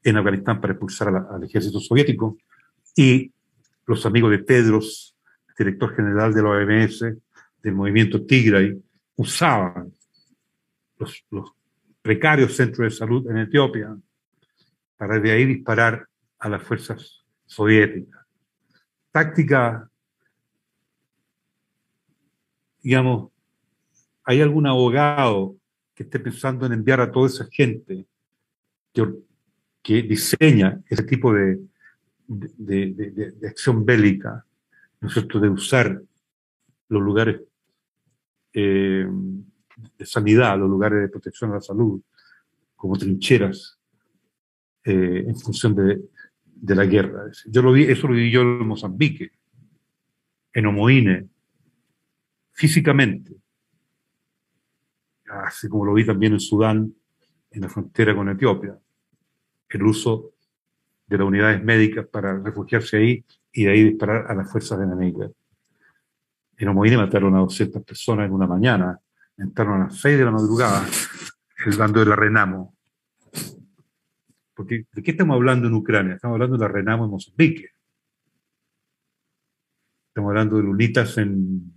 [0.03, 2.37] en Afganistán para expulsar al ejército soviético.
[2.95, 3.31] Y
[3.85, 5.15] los amigos de Tedros,
[5.57, 6.99] director general de la OMS,
[7.61, 8.81] del movimiento Tigray,
[9.15, 9.91] usaban
[10.97, 11.51] los, los
[12.01, 13.95] precarios centros de salud en Etiopía
[14.97, 16.07] para de ahí disparar
[16.39, 18.25] a las fuerzas soviéticas.
[19.11, 19.89] Táctica,
[22.81, 23.31] digamos,
[24.23, 25.55] ¿hay algún abogado
[25.93, 28.05] que esté pensando en enviar a toda esa gente
[29.83, 31.59] que, diseña ese tipo de,
[32.27, 34.45] de, acción bélica,
[35.01, 36.01] ¿no es cierto?, de usar
[36.89, 37.41] los lugares
[38.53, 39.07] eh,
[39.97, 42.01] de sanidad, los lugares de protección a la salud,
[42.75, 43.77] como trincheras,
[44.83, 46.01] eh, en función de,
[46.45, 47.25] de la guerra.
[47.47, 49.31] Yo lo vi, eso lo vi yo en Mozambique,
[50.53, 51.27] en Omoine,
[52.53, 53.35] físicamente,
[55.27, 56.93] así como lo vi también en Sudán,
[57.51, 58.77] en la frontera con Etiopía,
[59.69, 60.31] el uso
[61.07, 65.31] de las unidades médicas para refugiarse ahí y de ahí disparar a las fuerzas enemigas.
[66.57, 68.99] En Omoine mataron a 200 personas en una mañana,
[69.37, 70.85] entraron a las 6 de la madrugada,
[71.65, 72.75] el bando de la Renamo,
[74.55, 76.15] porque, ¿de qué estamos hablando en Ucrania?
[76.15, 77.71] Estamos hablando de la Renamo en Mozambique.
[80.07, 81.73] Estamos hablando de lunitas en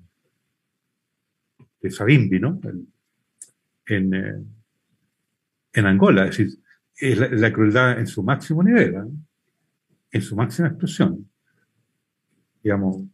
[1.80, 2.60] de Sabimbi, ¿no?
[3.86, 4.44] En, eh,
[5.72, 6.26] en, Angola.
[6.26, 6.58] Es decir,
[6.98, 9.02] es la, crueldad en su máximo nivel, ¿eh?
[10.10, 11.28] en su máxima expresión.
[12.62, 13.04] Digamos,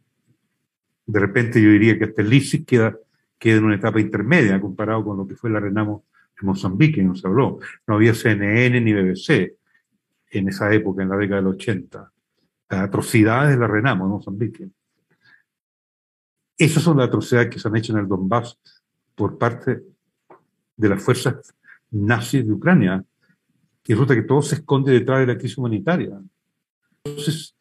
[1.07, 2.97] de repente yo diría que hasta el ISIS queda,
[3.39, 6.05] queda en una etapa intermedia comparado con lo que fue la Renamo
[6.41, 7.59] en Mozambique, no se habló.
[7.87, 9.57] No había CNN ni BBC
[10.31, 12.13] en esa época, en la década del 80.
[12.71, 14.69] Las atrocidades de la Renamo en Mozambique.
[16.57, 18.59] Esas son las atrocidades que se han hecho en el Donbass
[19.15, 19.83] por parte
[20.77, 21.55] de las fuerzas
[21.91, 23.05] nazis de Ucrania.
[23.87, 26.19] Y resulta que todo se esconde detrás de la crisis humanitaria.
[27.05, 27.55] Entonces,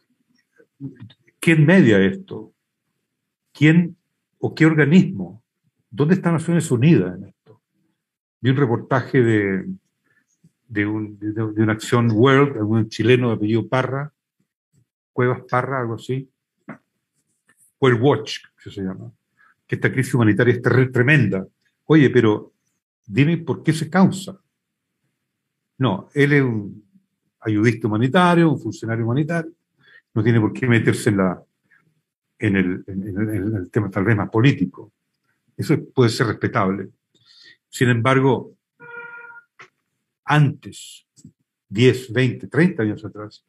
[1.39, 2.53] ¿quién media esto?
[3.51, 3.97] ¿Quién
[4.39, 5.43] o qué organismo?
[5.89, 7.62] ¿Dónde están Naciones Unidas en esto?
[8.39, 9.65] Vi un reportaje de,
[10.67, 14.12] de, un, de, una acción World, un chileno de apellido Parra,
[15.12, 16.29] Cuevas Parra, algo así,
[17.79, 19.12] World Watch, que se llama,
[19.67, 21.45] que esta crisis humanitaria es tremenda.
[21.86, 22.53] Oye, pero
[23.05, 24.39] dime por qué se causa.
[25.83, 26.81] No, él es un
[27.41, 29.51] ayudista humanitario, un funcionario humanitario,
[30.13, 31.43] no tiene por qué meterse en, la,
[32.39, 34.93] en, el, tema tal vez más político.
[35.57, 36.87] Eso puede ser respetable.
[37.67, 38.55] Sin embargo,
[40.23, 41.05] antes,
[41.67, 43.43] 10, 20, 30 años atrás,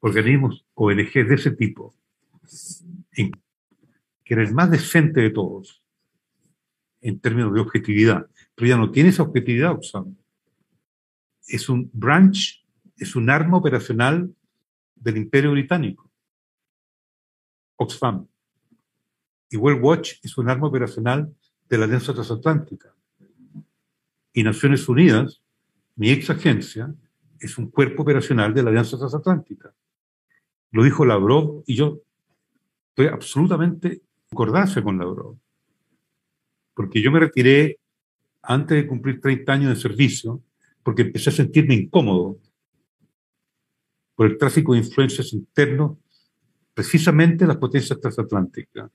[0.00, 1.94] organismos ONG de ese tipo,
[3.10, 5.82] que era el más decente de todos,
[7.00, 10.14] en términos de objetividad, pero ya no tiene esa objetividad Oxfam.
[11.48, 12.64] Es un branch,
[12.96, 14.32] es un arma operacional
[14.94, 16.10] del Imperio Británico.
[17.76, 18.26] Oxfam.
[19.50, 21.34] Y World Watch es un arma operacional
[21.68, 22.94] de la Alianza Transatlántica.
[24.32, 25.40] Y Naciones Unidas,
[25.96, 26.94] mi ex agencia,
[27.40, 29.74] es un cuerpo operacional de la Alianza Transatlántica.
[30.70, 32.02] Lo dijo Lavrov y yo
[32.90, 35.38] estoy absolutamente concordancia con Lavrov.
[36.74, 37.78] Porque yo me retiré
[38.42, 40.42] antes de cumplir 30 años de servicio
[40.82, 42.38] porque empecé a sentirme incómodo
[44.14, 45.96] por el tráfico de influencias internos,
[46.74, 48.90] precisamente las potencias transatlánticas.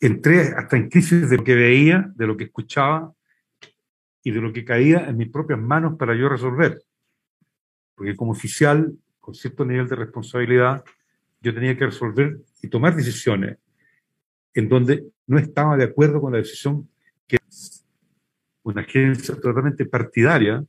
[0.00, 3.14] Entré hasta en crisis de lo que veía, de lo que escuchaba
[4.22, 6.82] y de lo que caía en mis propias manos para yo resolver.
[7.94, 10.84] Porque como oficial, con cierto nivel de responsabilidad,
[11.40, 13.58] yo tenía que resolver y tomar decisiones
[14.54, 16.88] en donde no estaba de acuerdo con la decisión
[17.26, 17.38] que
[18.62, 20.64] una agencia totalmente partidaria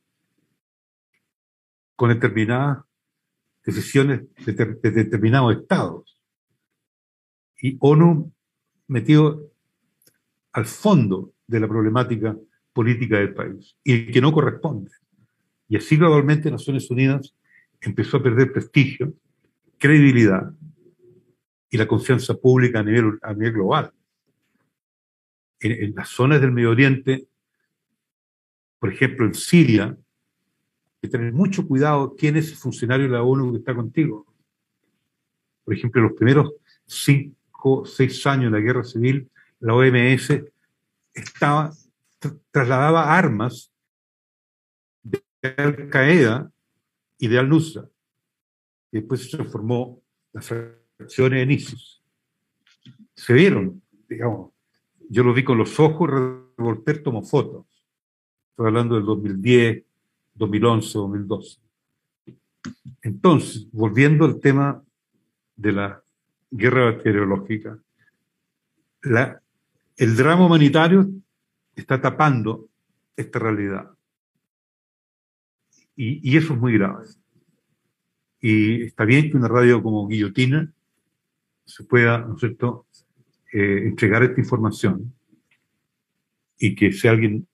[1.95, 2.83] con determinadas
[3.63, 6.19] decisiones de, de determinados estados.
[7.61, 8.33] Y ONU
[8.87, 9.51] metido
[10.51, 12.35] al fondo de la problemática
[12.73, 14.91] política del país y que no corresponde.
[15.67, 17.33] Y así gradualmente Naciones Unidas
[17.81, 19.13] empezó a perder prestigio,
[19.77, 20.51] credibilidad
[21.69, 23.93] y la confianza pública a nivel, a nivel global.
[25.63, 27.27] En, en las zonas del Medio Oriente,
[28.79, 29.97] por ejemplo en Siria,
[31.01, 34.25] que tener mucho cuidado quién es el funcionario de la ONU que está contigo.
[35.63, 36.53] Por ejemplo, en los primeros
[36.85, 40.43] cinco, seis años de la guerra civil, la OMS
[41.13, 41.71] estaba
[42.51, 43.71] trasladaba armas
[45.01, 45.21] de
[45.57, 46.51] Al Qaeda
[47.17, 47.89] y de Al Nusra.
[48.91, 52.01] Después se transformó las fracciones en ISIS.
[53.15, 54.52] Se vieron, digamos.
[55.09, 57.65] Yo lo vi con los ojos, Revolter tomó fotos.
[58.51, 59.83] Estoy hablando del 2010,
[60.35, 61.59] 2011, 2012.
[63.01, 64.83] Entonces, volviendo al tema
[65.55, 66.03] de la
[66.49, 67.77] guerra bacteriológica,
[69.97, 71.09] el drama humanitario
[71.75, 72.69] está tapando
[73.15, 73.89] esta realidad.
[75.95, 77.05] Y, eso es muy grave.
[78.39, 80.71] Y está bien que una radio como Guillotina
[81.65, 82.87] se pueda, ¿no es cierto?,
[83.53, 85.13] eh, entregar esta información
[86.57, 87.47] y que si alguien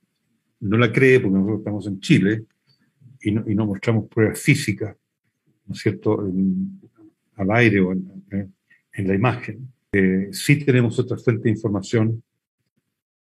[0.61, 2.45] no la cree, porque nosotros estamos en Chile
[3.21, 4.95] y no, y no mostramos pruebas físicas,
[5.65, 6.19] ¿no es cierto?,
[7.35, 8.53] al aire o en,
[8.93, 12.21] en la imagen, eh, sí tenemos otra fuente de información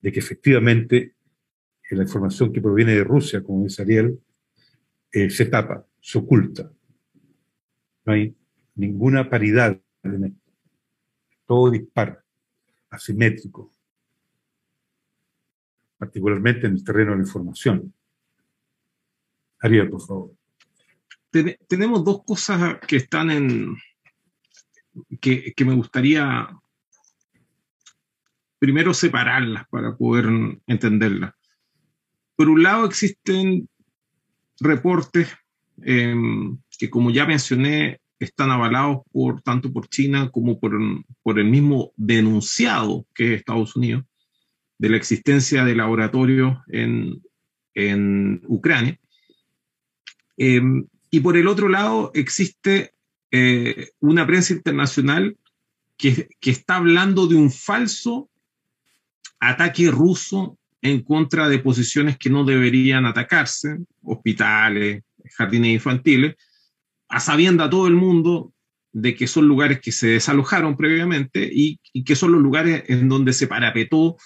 [0.01, 1.15] de que efectivamente
[1.91, 4.19] la información que proviene de Rusia, como dice Ariel,
[5.11, 6.71] eh, se tapa, se oculta.
[8.05, 8.35] No hay
[8.75, 10.51] ninguna paridad en esto.
[11.45, 12.23] Todo dispara,
[12.91, 13.71] asimétrico,
[15.97, 17.93] particularmente en el terreno de la información.
[19.61, 20.31] Ariel, por favor.
[21.67, 23.77] tenemos dos cosas que están en.
[25.19, 26.49] que, me gustaría
[28.59, 30.27] primero separarlas para poder
[30.67, 31.33] entenderlas.
[32.35, 33.69] Por un lado existen
[34.59, 35.29] reportes
[35.83, 40.79] em, que, como ya mencioné, están avalados por tanto por China como por,
[41.23, 44.03] por el mismo denunciado que es Estados Unidos
[44.77, 47.21] de la existencia de laboratorios en,
[47.73, 48.99] en Ucrania.
[50.37, 52.93] Em, y por el otro lado existe
[53.31, 55.37] eh, una prensa internacional
[55.97, 58.29] que, que, está hablando de un falso
[59.39, 65.03] ataque ruso en contra de posiciones que no deberían atacarse, hospitales,
[65.37, 66.35] jardines infantiles,
[67.11, 68.53] a sabienda a todo el mundo
[68.93, 73.33] de que son lugares que se desalojaron previamente y, que son los lugares en donde
[73.33, 74.17] se parapetó,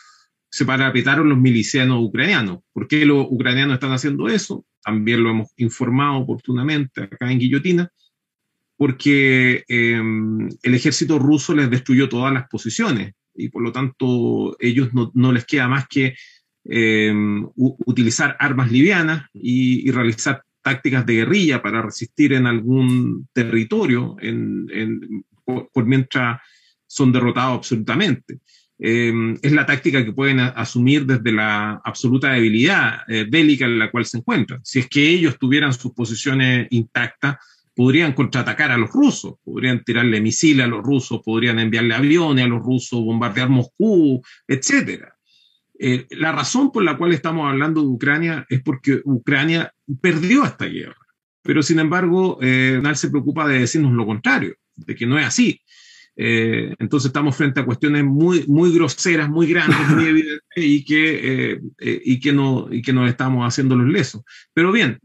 [0.49, 2.59] se parapetaron los milicianos ucranianos.
[2.73, 4.65] ¿Por qué los ucranianos están haciendo eso?
[4.83, 7.89] También lo hemos informado oportunamente acá en Guillotina,
[8.77, 10.01] porque eh,
[10.63, 15.31] el ejército ruso les destruyó todas las posiciones y por lo tanto ellos no, no
[15.31, 16.15] les queda más que
[16.67, 17.13] eh,
[17.55, 24.17] utilizar armas livianas y, realizar tácticas de guerrilla para resistir en algún territorio
[25.45, 26.41] por, mientras
[26.87, 28.39] son derrotados absolutamente.
[28.79, 33.91] Eh, es la táctica que pueden asumir desde la absoluta debilidad eh, bélica en la
[33.91, 34.59] cual se encuentran.
[34.63, 37.37] Si es que ellos tuvieran sus posiciones intactas,
[37.75, 42.47] podrían contraatacar a los rusos, podrían tirarle misiles a los rusos, podrían enviarle aviones a
[42.47, 45.14] los rusos, bombardear Moscú, etc.
[45.77, 50.65] Eh, la razón por la cual estamos hablando de Ucrania es porque Ucrania perdió esta
[50.65, 50.95] guerra,
[51.41, 55.25] pero sin embargo, eh, nadie se preocupa de decirnos lo contrario, de que no es
[55.25, 55.61] así.
[56.17, 61.51] Eh, entonces estamos frente a cuestiones muy, muy groseras, muy grandes, muy evidentes y que,
[61.51, 64.23] eh, y, que no, y que nos estamos haciendo los lesos.
[64.53, 64.99] Pero bien,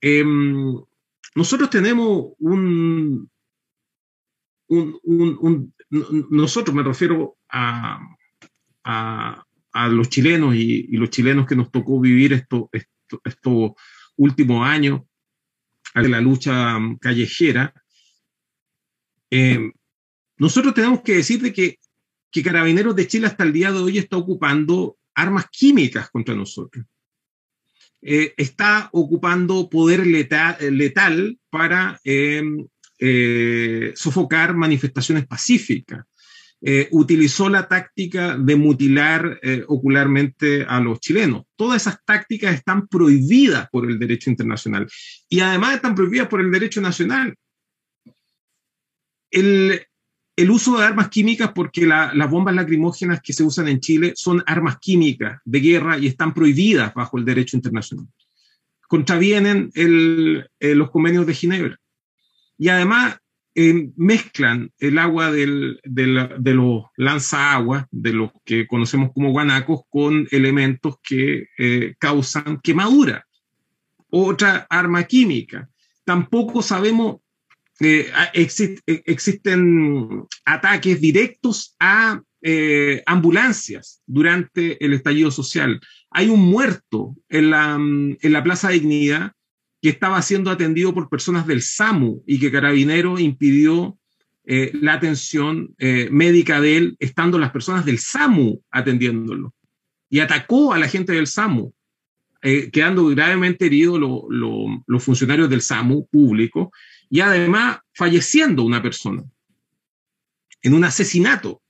[0.00, 0.74] em,
[1.34, 3.28] nosotros tenemos un,
[4.68, 5.74] un,
[6.30, 7.98] nosotros me refiero a,
[8.84, 13.76] a, a los chilenos y, los chilenos que nos tocó vivir estos esto, esto
[14.16, 15.02] últimos años
[15.94, 17.74] la lucha callejera,
[19.30, 19.72] eh,
[20.36, 21.78] nosotros tenemos que decir de que,
[22.30, 26.86] que Carabineros de Chile hasta el día de hoy está ocupando armas químicas contra nosotros.
[28.02, 32.42] Eh, está ocupando poder letal, letal para eh,
[32.98, 36.06] eh, sofocar manifestaciones pacíficas.
[36.62, 41.44] Eh, utilizó la táctica de mutilar eh, ocularmente a los chilenos.
[41.56, 44.86] Todas esas tácticas están prohibidas por el derecho internacional
[45.28, 47.34] y además están prohibidas por el derecho nacional.
[49.30, 49.86] El,
[50.36, 54.12] el uso de armas químicas, porque la, las bombas lacrimógenas que se usan en Chile
[54.16, 58.06] son armas químicas de guerra y están prohibidas bajo el derecho internacional.
[58.86, 61.78] Contravienen el, eh, los convenios de Ginebra.
[62.58, 63.16] Y además
[63.54, 65.46] eh, mezclan el agua de
[65.84, 73.26] los lanzaagua, de los que conocemos como guanacos, con elementos que eh, causan quemadura.
[74.08, 75.68] Otra arma química.
[76.04, 77.16] Tampoco sabemos
[77.80, 82.22] eh, exist, existen ataques directos a
[83.04, 85.80] ambulancias durante el estallido social.
[86.10, 89.32] Hay un muerto en la, en la Plaza Dignidad
[89.80, 93.98] que estaba siendo atendido por personas del SAMU y que Carabinero impidió
[94.44, 99.54] eh, la atención eh, médica de él, estando las personas del SAMU atendiéndolo.
[100.08, 101.72] Y atacó a la gente del SAMU,
[102.42, 106.72] eh, quedando gravemente heridos lo, lo, los funcionarios del SAMU público
[107.08, 109.22] y además falleciendo una persona
[110.62, 111.62] en un asesinato.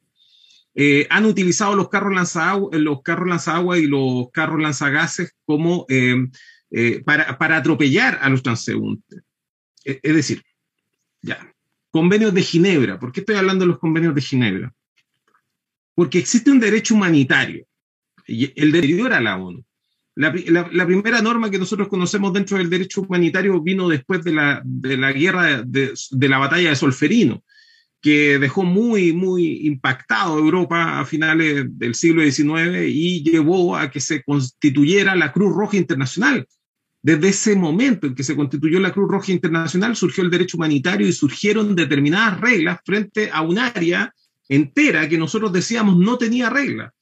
[1.10, 5.84] Han utilizado los carros lanzagua, los carros lanzagua y los carros lanzagases como
[6.70, 9.22] eh, para, para, atropellar a los transeúntes.
[9.84, 10.42] Es, es decir,
[11.22, 11.52] ya,
[11.90, 12.98] convenios de Ginebra.
[12.98, 14.72] ¿Por qué estoy hablando de los convenios de Ginebra?
[15.94, 17.66] Porque existe un derecho humanitario
[18.30, 19.64] el deteriora a la ONU.
[20.16, 24.32] La, la, la, primera norma que nosotros conocemos dentro del derecho humanitario vino después de
[24.32, 27.42] la, de la guerra de, de, la batalla de Solferino,
[28.02, 34.00] que dejó muy, muy impactado Europa a finales del siglo XIX y llevó a que
[34.00, 36.46] se constituyera la Cruz Roja Internacional.
[37.02, 41.06] Desde ese momento en que se constituyó la Cruz Roja Internacional surgió el derecho humanitario
[41.06, 44.12] y surgieron determinadas reglas frente a un área
[44.48, 46.92] entera que nosotros decíamos no tenía reglas.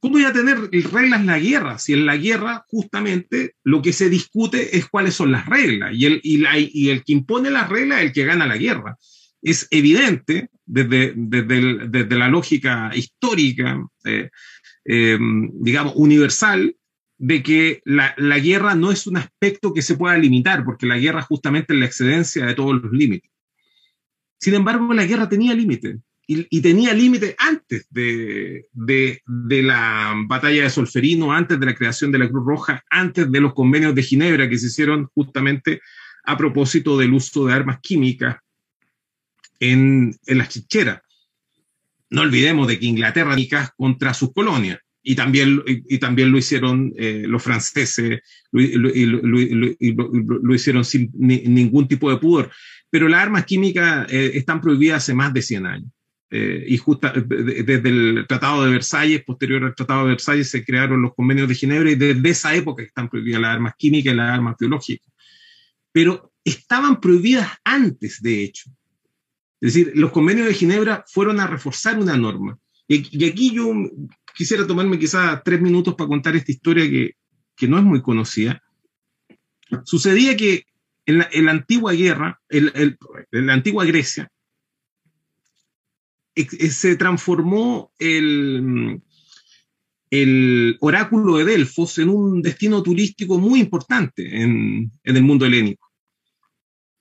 [0.00, 1.78] ¿Cómo iba a tener reglas la guerra?
[1.78, 6.04] Si en la guerra justamente lo que se discute es cuáles son las reglas y
[6.06, 8.96] el, y la, y el que impone las reglas es el que gana la guerra.
[9.42, 14.30] Es evidente desde, desde, desde la lógica histórica, eh,
[14.84, 15.18] eh,
[15.54, 16.76] digamos, universal,
[17.24, 21.22] de que la, guerra no es un aspecto que se pueda limitar, porque la guerra
[21.22, 23.30] justamente es la excedencia de todos los límites.
[24.38, 30.64] Sin embargo, la guerra tenía límites y, tenía límite antes de, de, de, la batalla
[30.64, 34.02] de Solferino, antes de la creación de la Cruz Roja, antes de los convenios de
[34.02, 35.80] Ginebra que se hicieron justamente
[36.24, 38.36] a propósito del uso de armas químicas
[39.60, 41.00] en, en las chicheras.
[42.10, 43.34] No olvidemos de que Inglaterra
[43.78, 50.38] contra sus colonias y también, y, y también lo hicieron eh, los franceses, lo, lo,
[50.42, 52.50] lo, hicieron sin ni, ningún tipo de pudor.
[52.88, 55.90] Pero las armas químicas eh, están prohibidas hace más de 100 años.
[56.30, 61.02] Eh, y justa, desde el Tratado de Versalles, posterior al Tratado de Versalles, se crearon
[61.02, 64.30] los convenios de Ginebra y desde esa época están prohibidas las armas químicas y las
[64.30, 65.12] armas biológicas.
[65.92, 68.70] Pero estaban prohibidas antes, de hecho.
[69.60, 72.58] Es decir, los convenios de Ginebra fueron a reforzar una norma.
[72.88, 73.72] Y, y aquí yo
[74.34, 77.16] quisiera tomarme quizás tres minutos para contar esta historia que,
[77.56, 78.62] que no es muy conocida.
[79.84, 80.66] Sucedía que
[81.06, 82.98] en la, en la antigua guerra, en, en,
[83.32, 84.30] en la antigua Grecia,
[86.34, 89.00] se transformó el,
[90.10, 95.90] el oráculo de Delfos en un destino turístico muy importante en, en el mundo helénico.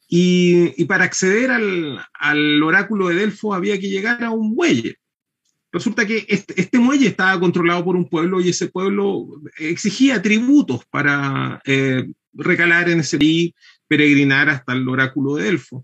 [0.07, 4.97] Y, y para acceder al, al, oráculo de Delfos había que llegar a un muelle.
[5.73, 11.61] Resulta que este, muelle estaba controlado por un pueblo y ese pueblo exigía tributos para
[11.65, 13.53] eh, recalar en ese país,
[13.87, 15.83] peregrinar hasta el oráculo de Delfos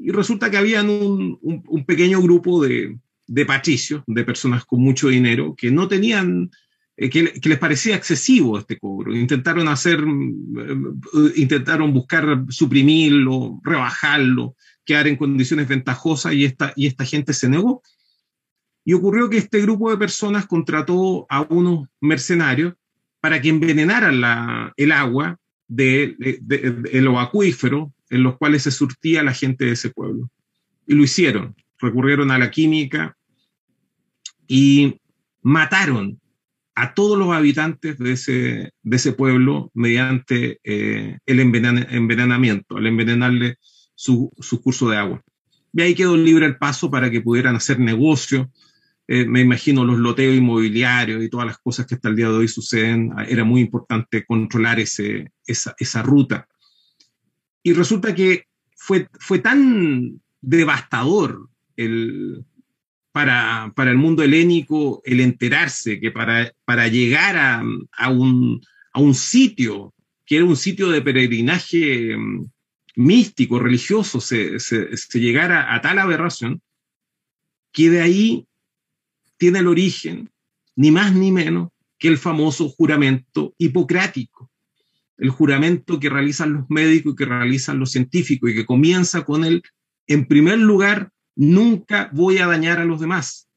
[0.00, 4.80] y resulta que habían un, un, un pequeño grupo de, de, patricios, de personas con
[4.80, 6.50] mucho dinero, que no tenían,
[6.96, 9.14] eh, que, que, les parecía excesivo este cobro.
[9.14, 14.56] Intentaron hacer, eh, intentaron buscar suprimirlo, rebajarlo,
[14.86, 17.82] quedar en condiciones ventajosas y esta, y esta gente se negó.
[18.90, 22.74] Y ocurrió que este grupo de personas contrató a unos mercenarios
[23.20, 25.38] para que envenenaran el agua
[25.68, 30.28] de, de, los acuíferos en los cuales se surtía la gente de ese pueblo.
[30.88, 33.16] Y lo hicieron, recurrieron a la química
[34.48, 35.00] y
[35.40, 36.20] mataron
[36.74, 43.56] a todos los habitantes de ese, de ese pueblo mediante eh, el envenenamiento, al envenenarle
[43.94, 45.22] su, su curso de agua.
[45.72, 48.50] Y ahí quedó libre el paso para que pudieran hacer negocio
[49.12, 52.36] eh, me imagino los loteos inmobiliarios y todas las cosas que hasta el día de
[52.36, 56.46] hoy suceden, ah, era muy importante controlar ese, esa, esa ruta.
[57.60, 58.44] Y resulta que
[58.76, 62.44] fue, fue tan devastador el,
[63.10, 67.64] para, para, el mundo helénico el enterarse que para, para llegar a,
[67.96, 68.60] a, un,
[68.92, 69.92] a, un, sitio,
[70.24, 72.48] que era un sitio de peregrinaje mm,
[72.94, 76.62] místico, religioso, se, se, se llegara a tal aberración,
[77.72, 78.46] que de ahí
[79.40, 80.30] tiene el origen,
[80.76, 84.50] ni más ni menos, que el famoso juramento hipocrático,
[85.16, 89.44] el juramento que realizan los médicos y que realizan los científicos y que comienza con
[89.44, 89.62] el,
[90.06, 93.48] en primer lugar, nunca voy a dañar a los demás.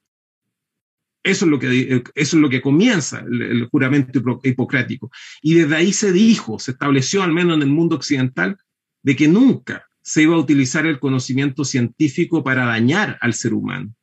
[1.22, 5.10] Eso es lo que, eso es lo que comienza el, el, juramento hipocrático.
[5.42, 8.56] Y desde ahí se dijo, se estableció, al menos en el mundo occidental,
[9.02, 13.94] de que nunca se iba a utilizar el conocimiento científico para dañar al ser humano.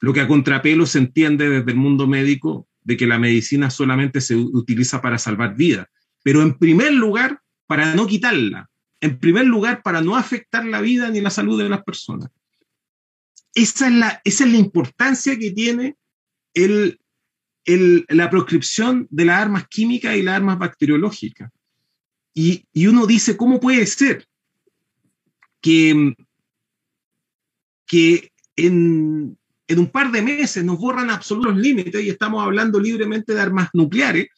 [0.00, 4.20] Lo que a contrapelo se entiende desde el mundo médico de que la medicina solamente
[4.20, 5.86] se utiliza para salvar vidas,
[6.22, 8.70] pero en primer lugar para no quitarla,
[9.00, 12.30] en primer lugar para no afectar la vida ni la salud de las personas.
[13.54, 15.96] Esa es la, esa es la importancia que tiene
[16.54, 16.98] el,
[17.64, 21.50] el, la proscripción de las armas químicas y las armas bacteriológicas.
[22.34, 24.26] Y, y uno dice, ¿cómo puede ser
[25.60, 26.14] que,
[27.86, 33.34] que en, en un par de meses nos borran absolutos límites y estamos hablando libremente
[33.34, 34.28] de armas nucleares,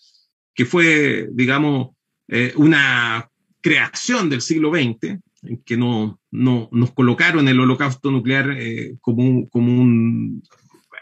[0.55, 1.91] que fue, digamos,
[2.29, 3.29] eh, una
[3.61, 9.23] creación del siglo XX, en que no, no, nos colocaron el holocausto nuclear eh, como
[9.23, 10.43] un, como un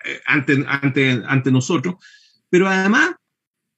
[0.04, 1.96] eh, ante, ante, ante nosotros,
[2.50, 3.14] pero además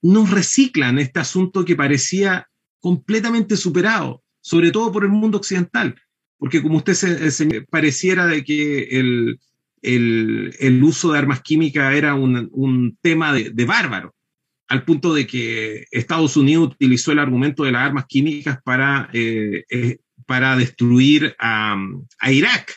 [0.02, 5.96] nos reciclan este asunto que parecía completamente superado, sobre todo por el mundo occidental,
[6.38, 9.40] porque como usted se, pareciera de que el,
[9.86, 14.14] el, el, uso de armas químicas era un, tema de, bárbaro,
[14.68, 19.64] al punto de que Estados Unidos utilizó el argumento de las armas químicas para, eh,
[19.70, 21.76] eh, para destruir a,
[22.28, 22.76] Irak.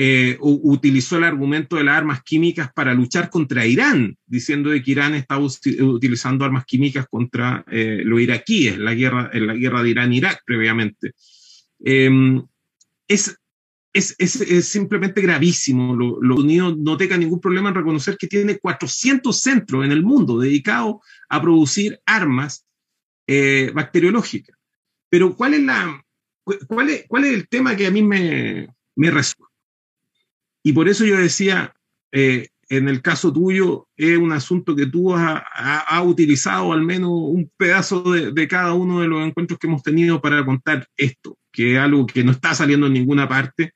[0.00, 4.92] Eh, utilizó el argumento de las armas químicas para luchar contra Irán, diciendo de que
[4.92, 9.90] Irán estaba utilizando armas químicas contra eh, los iraquíes la guerra, en la guerra de
[9.90, 11.14] Irán-Irak previamente.
[11.80, 12.44] Em,
[13.08, 13.36] es,
[13.92, 15.94] es, es, es, simplemente gravísimo.
[15.94, 20.38] Los Unidos no tenga ningún problema en reconocer que tiene 400 centros en el mundo
[20.38, 20.96] dedicados
[21.28, 22.66] a producir armas
[23.26, 24.56] eh, bacteriológicas.
[25.08, 26.04] Pero ¿cuál es, la,
[26.44, 29.52] cuál, es, ¿cuál es el tema que a mí me, me resulta?
[30.62, 31.74] Y por eso yo decía,
[32.12, 37.10] eh, en el caso tuyo, es un asunto que tú has, has, utilizado al menos
[37.10, 41.38] un pedazo de, de, cada uno de los encuentros que hemos tenido para contar esto,
[41.58, 43.72] que es algo que no está saliendo en ninguna parte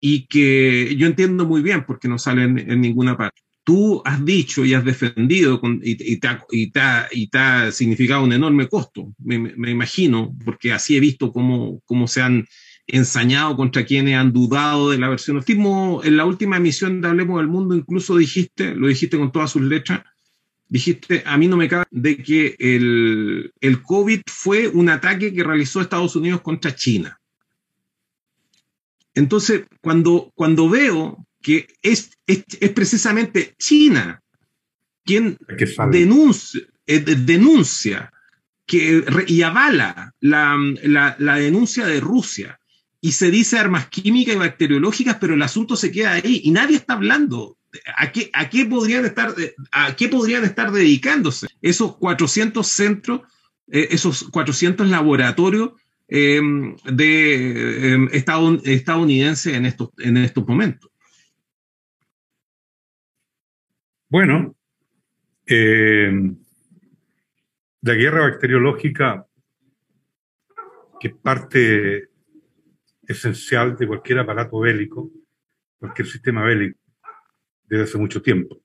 [0.00, 3.42] y que yo entiendo muy bien porque no sale en, en ninguna parte.
[3.62, 8.32] Tú has dicho y has defendido con, y, y, te ha, y, y, significado un
[8.32, 12.44] enorme costo, me, me imagino, porque así he visto cómo, cómo se han
[12.88, 15.40] ensañado contra quienes han dudado de la versión.
[15.46, 19.62] En la última emisión de Hablemos del Mundo incluso dijiste, lo dijiste con todas sus
[19.62, 20.02] letras,
[20.74, 25.44] dijiste, a mí no me cabe de que el, el COVID fue un ataque que
[25.44, 27.20] realizó Estados Unidos contra China.
[29.14, 34.20] Entonces, cuando, cuando veo que es, es, es precisamente China
[35.04, 35.38] quien
[35.92, 38.12] denuncia, eh, denuncia
[38.66, 42.58] que, y avala la, la, la, denuncia de Rusia
[43.04, 46.76] y se dice armas químicas y bacteriológicas, pero el asunto se queda ahí y nadie
[46.76, 47.58] está hablando.
[47.98, 49.34] ¿A qué, a qué, podrían, estar,
[49.72, 53.20] a qué podrían estar dedicándose esos 400 centros,
[53.70, 55.72] eh, esos 400 laboratorios
[56.08, 56.40] eh,
[56.86, 58.08] de eh,
[58.64, 60.90] estadounidense en estos, en estos momentos?
[64.08, 64.56] Bueno,
[65.46, 66.10] eh,
[67.82, 69.26] la guerra bacteriológica,
[70.98, 72.13] que parte
[73.08, 75.10] esencial de cualquier aparato bélico,
[75.78, 76.78] cualquier sistema bélico,
[77.64, 78.60] desde hace mucho tiempo.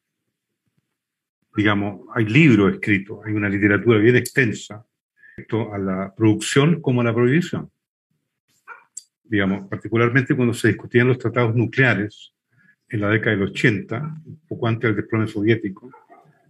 [1.55, 4.85] Digamos, hay libros escritos, hay una literatura bien extensa
[5.71, 7.71] a la producción como a la prohibición.
[9.23, 12.33] digamos, particularmente cuando se discutían los tratados nucleares
[12.89, 15.91] en la década del 80, un poco antes del desplome soviético,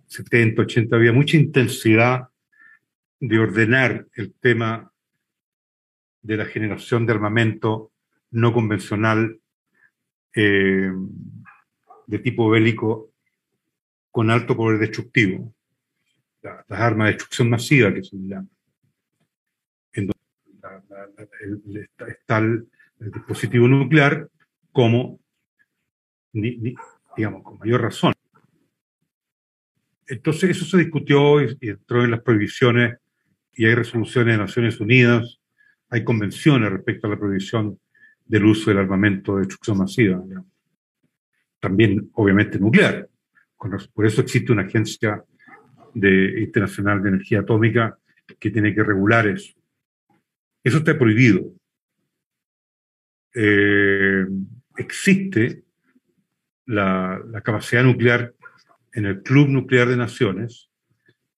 [0.08, 2.30] 70, 80, había mucha intensidad
[3.20, 4.89] de ordenar el tema
[6.30, 7.92] de la generación de armamento
[8.30, 9.40] no convencional
[10.36, 10.92] eh,
[12.06, 13.12] de tipo bélico
[14.12, 15.52] con alto poder destructivo,
[16.44, 18.50] las armas de destrucción masiva que se llaman.
[19.94, 20.12] En
[22.08, 22.68] está el,
[23.00, 24.30] dispositivo nuclear
[24.72, 25.20] como,
[26.32, 28.14] digamos, con mayor razón.
[30.06, 33.00] Entonces eso se discutió y, entró en las prohibiciones
[33.54, 35.39] y hay resoluciones de Naciones Unidas,
[35.90, 37.80] hay convenciones respecto a la prohibición
[38.26, 40.24] del uso del armamento de destrucción masiva.
[41.60, 43.10] También, obviamente, nuclear.
[43.94, 45.24] Por eso existe una agencia
[45.96, 47.98] internacional de energía atómica
[48.40, 49.54] que tiene que regular eso.
[50.64, 51.52] Eso está prohibido.
[53.34, 54.26] Eh,
[54.78, 55.64] existe
[56.66, 58.34] la, capacidad nuclear
[58.94, 60.70] en el Club Nuclear de Naciones,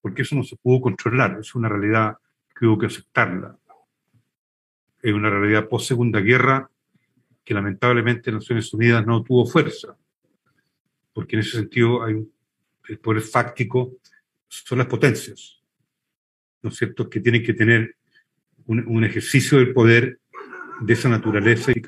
[0.02, 2.18] porque eso no se pudo controlar, es una realidad
[2.58, 3.58] que hubo que aceptarla.
[5.02, 6.70] Es una realidad post-segunda guerra
[7.44, 9.98] que lamentablemente Naciones Unidas no tuvo fuerza,
[11.14, 12.24] porque en ese sentido hay
[12.88, 13.98] el poder fáctico
[14.48, 15.62] son las potencias,
[16.62, 17.96] ¿no es cierto?, que tienen que tener
[18.66, 20.20] un, ejercicio del poder
[20.82, 21.84] de esa naturaleza, en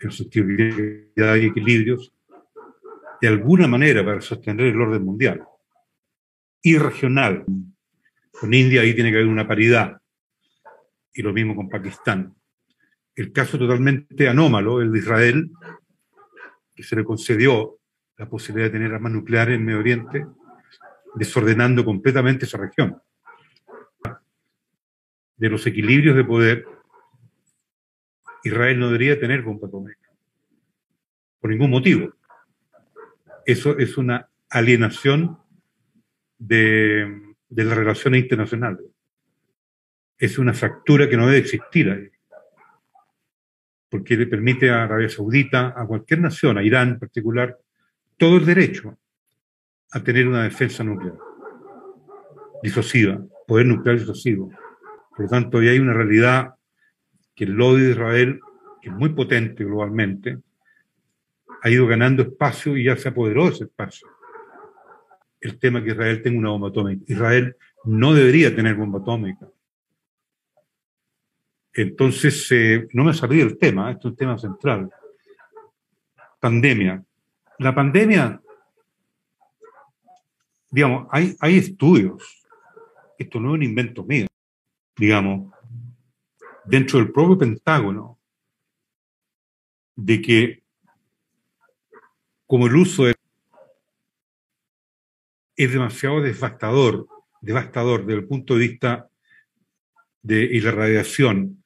[0.00, 2.12] el sentido de hay equilibrios,
[3.20, 5.42] de alguna manera para sostener el orden mundial
[6.62, 7.44] y regional.
[8.32, 10.00] Con India ahí tiene que haber una paridad,
[11.16, 12.34] y lo mismo con Pakistán.
[13.14, 15.50] El caso totalmente anómalo, el de Israel,
[16.74, 17.78] que se le concedió
[18.18, 20.26] la posibilidad de tener armas nucleares en Medio Oriente,
[21.14, 23.00] desordenando completamente esa región
[25.36, 26.66] de los equilibrios de poder,
[28.44, 30.10] Israel no debería tener bomba atómica.
[31.40, 32.14] Por ningún motivo.
[33.44, 35.38] Eso es una alienación
[36.38, 38.86] de, de las relaciones internacionales.
[40.18, 42.08] Es una fractura que no debe existir ahí.
[43.88, 47.56] Porque le permite a Arabia Saudita, a cualquier nación, a Irán en particular,
[48.16, 48.98] todo el derecho
[49.92, 51.14] a tener una defensa nuclear
[52.62, 54.50] disociva, poder nuclear disocivo
[55.16, 56.54] por lo tanto, ahí hay una realidad
[57.34, 58.40] que el lobby de Israel,
[58.82, 60.38] que es muy potente globalmente,
[61.62, 64.06] ha ido ganando espacio y ya se apoderó de ese espacio.
[65.40, 67.02] El tema que Israel tenga una bomba atómica.
[67.08, 69.48] Israel no debería tener bomba atómica.
[71.76, 74.90] Entonces, eh, no me salí del tema, esto es un tema central.
[76.40, 77.02] Pandemia.
[77.58, 78.40] La pandemia,
[80.70, 82.44] digamos, hay, hay estudios.
[83.18, 84.26] Esto no es un invento mío
[84.96, 85.52] digamos,
[86.64, 88.18] dentro del propio Pentágono,
[89.94, 90.62] de que
[92.46, 93.16] como el uso es
[95.56, 97.06] demasiado devastador,
[97.40, 99.08] devastador desde el punto de vista
[100.22, 101.64] de la radiación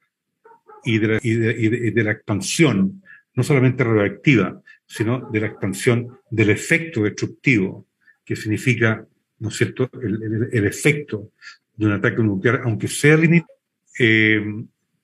[0.84, 3.02] y de la, y de la, expansión,
[3.34, 7.86] no solamente radioactiva, sino de la expansión del efecto destructivo,
[8.24, 9.06] que significa,
[9.38, 11.32] ¿no es cierto?, el, el efecto
[11.76, 13.60] de un ataque nuclear, aunque sea limitado,
[13.98, 14.42] eh,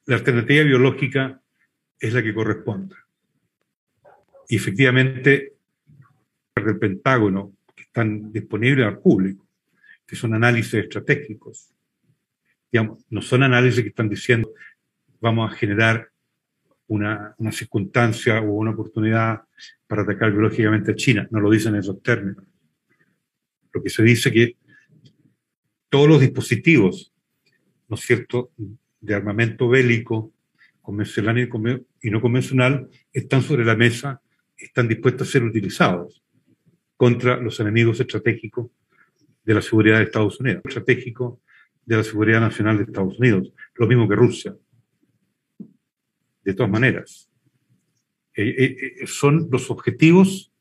[0.07, 1.41] la alternativa biológica
[1.99, 2.95] es la que corresponde.
[4.49, 5.55] Y efectivamente,
[6.55, 9.47] del Pentágono, que están disponibles al público,
[10.07, 11.75] que son análisis estratégicos,
[12.71, 14.53] digamos, no son análisis que están diciendo
[15.27, 16.09] vamos a generar
[16.87, 19.43] una, una circunstancia o una oportunidad
[19.89, 22.45] para atacar biológicamente a China, no lo dicen en esos términos.
[23.73, 24.57] Lo que se dice que
[25.89, 27.13] todos los dispositivos,
[27.89, 28.53] ¿no es cierto?,
[29.01, 30.33] de armamento bélico,
[30.81, 31.51] convencional
[32.01, 34.23] y no convencional, están sobre la mesa,
[34.57, 36.23] están dispuestos a ser utilizados
[36.97, 38.71] contra los enemigos estratégicos
[39.45, 41.41] de la seguridad de Estados Unidos, estratégico
[41.85, 44.57] de la seguridad nacional de Estados Unidos, lo mismo que Rusia.
[46.47, 47.29] De todas maneras,
[48.35, 50.53] eh, eh, eh, son los objetivos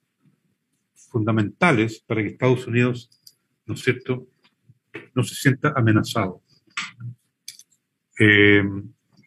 [0.96, 3.22] fundamentales para que Estados Unidos,
[3.68, 4.28] ¿no es cierto?,
[5.14, 6.42] no se sienta amenazado.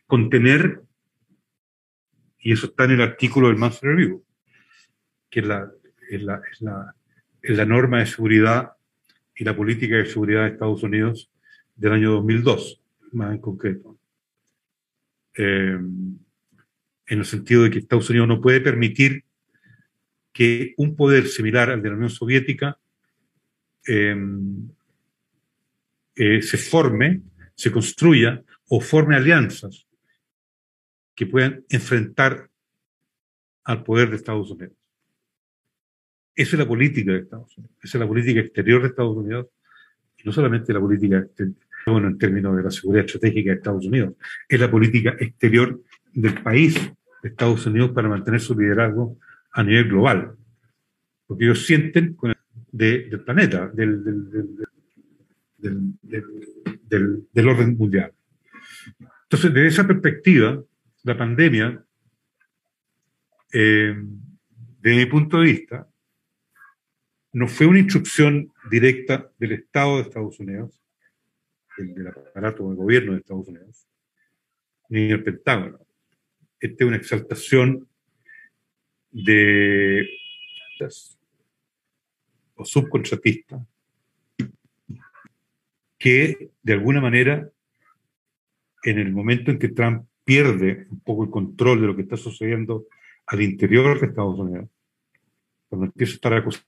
[0.09, 0.83] Contener,
[2.41, 4.25] y eso está en el artículo del Master Review,
[5.31, 5.71] que es la,
[6.11, 6.23] es
[6.61, 6.95] la,
[7.41, 8.73] es la, norma de seguridad
[9.37, 11.31] y la política de seguridad de Estados Unidos
[11.77, 12.83] del año 2002,
[13.13, 13.97] más en concreto.
[17.09, 19.25] En el sentido de que Estados Unidos no puede permitir
[20.33, 22.79] que un poder similar al de la Unión Soviética
[23.87, 24.15] eh,
[26.15, 27.23] se forme,
[27.55, 29.87] se construya o forme alianzas
[31.15, 32.51] que puedan enfrentar
[33.65, 34.77] al poder de Estados Unidos.
[36.35, 39.47] Esa es la política de Estados Unidos, esa es la política exterior de Estados Unidos,
[40.19, 41.27] y no solamente la política
[41.87, 44.15] bueno, en términos de la seguridad estratégica de Estados Unidos,
[44.49, 45.81] es la política exterior
[46.13, 46.79] del país
[47.23, 49.19] Estados Unidos para mantener su liderazgo
[49.53, 50.37] a nivel global.
[51.27, 52.17] Porque ellos sienten
[52.73, 54.05] del planeta, del,
[57.33, 58.13] del, orden mundial.
[59.25, 60.63] Entonces, desde esa perspectiva,
[61.03, 61.85] la pandemia,
[63.53, 63.95] eh,
[64.81, 65.89] desde mi punto de vista,
[67.33, 70.81] no fue una instrucción directa del Estado de Estados Unidos,
[71.77, 73.87] del, aparato del gobierno de Estados Unidos,
[74.89, 75.79] ni del Pentágono.
[76.61, 77.89] Esta es una exaltación
[79.11, 80.09] de
[82.55, 83.63] o subcontratistas
[85.97, 87.51] que de alguna manera
[88.85, 92.17] en el momento en que Trump pierde un poco el control de lo que está
[92.17, 92.87] sucediendo
[93.27, 94.69] al interior de Estados Unidos,
[95.69, 96.65] cuando empieza a estar acusado,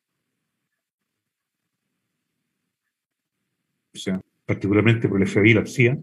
[3.94, 5.98] o sea, particularmente por el FBI y la CIA,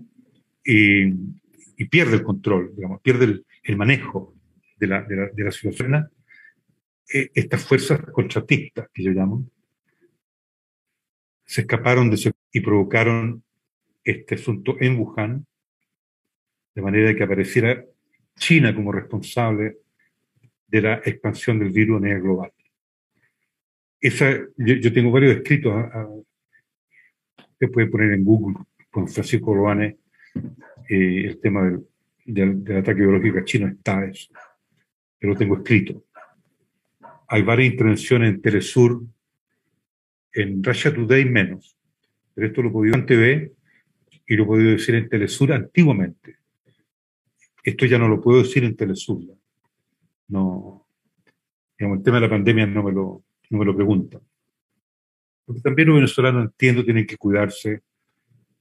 [0.64, 3.46] y, pierde el control, digamos, pierde el,
[3.76, 4.34] manejo
[4.78, 5.32] de la, de
[7.14, 9.50] eh, estas fuerzas contratistas, que yo llamo,
[11.46, 13.44] se escaparon de y provocaron
[14.04, 15.46] este asunto en Wuhan,
[16.76, 17.84] de manera que apareciera
[18.38, 19.78] China como responsable
[20.68, 22.52] de la expansión del virus a nivel global.
[24.00, 25.74] Esa, yo, tengo varios escritos,
[27.60, 28.58] se puede poner en Google
[28.92, 29.98] con Francisco Roane
[30.90, 31.88] eh, el tema del,
[32.28, 34.32] del, ataque biológico a China está eso,
[35.18, 36.04] pero lo tengo escrito.
[37.30, 39.04] Hay varias intervenciones en Telesur,
[40.34, 41.78] en Russia Today menos,
[42.34, 43.54] pero esto lo he podido en TV
[44.28, 46.38] y lo he podido decir en Telesur antiguamente.
[47.64, 49.24] Esto ya no lo puedo decir en Telesur.
[50.28, 50.86] No,
[51.78, 54.22] digamos, el tema de la pandemia no me lo, no me lo preguntan.
[55.46, 57.82] Porque también los venezolanos, entiendo, tienen que cuidarse,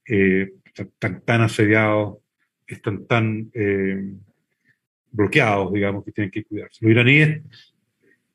[0.08, 2.18] eh, están tan asediados,
[2.66, 4.12] están tan eh,
[5.10, 6.78] bloqueados, digamos, que tienen que cuidarse.
[6.82, 7.42] Los iraníes,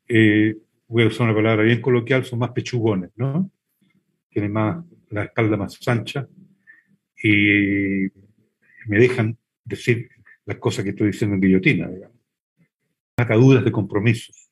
[0.07, 0.57] eh,
[0.87, 3.49] voy a usar una palabra bien coloquial, son más pechugones, ¿no?
[4.29, 6.27] Tienen más la espalda más ancha
[7.21, 8.07] y
[8.87, 10.09] me dejan decir
[10.45, 12.17] las cosas que estoy diciendo en guillotina, digamos.
[13.17, 14.49] Ataduras de compromisos.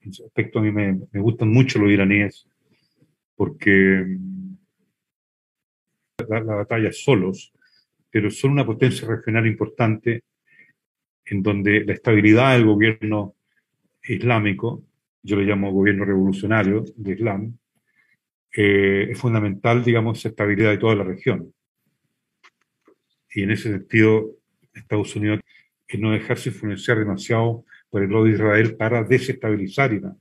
[0.00, 2.48] En ese aspecto a mí me, gustan mucho los iraníes
[3.36, 4.18] porque
[6.28, 7.52] la, la batalla solos,
[8.12, 10.22] pero son una potencia regional importante
[11.24, 13.34] en donde la estabilidad del gobierno
[14.04, 14.84] islámico,
[15.22, 17.58] yo le llamo gobierno revolucionario de Islam,
[18.54, 21.54] eh, es fundamental, digamos, la estabilidad de toda la región.
[23.34, 24.36] Y en ese sentido,
[24.74, 25.40] Estados Unidos
[25.88, 30.18] es no dejarse influenciar demasiado por el lobby de Israel para desestabilizar Irán.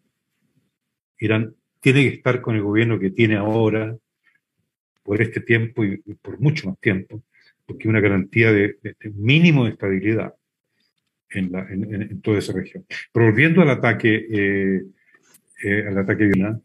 [1.19, 3.97] Irán tiene que estar con el gobierno que tiene ahora
[5.03, 7.21] por este tiempo y, por mucho más tiempo,
[7.71, 8.77] porque una garantía de,
[9.15, 10.33] mínimo de estabilidad
[11.29, 12.85] en, toda esa región.
[13.13, 14.81] Pero volviendo al ataque, eh,
[15.63, 16.63] eh, al ataque de Irán,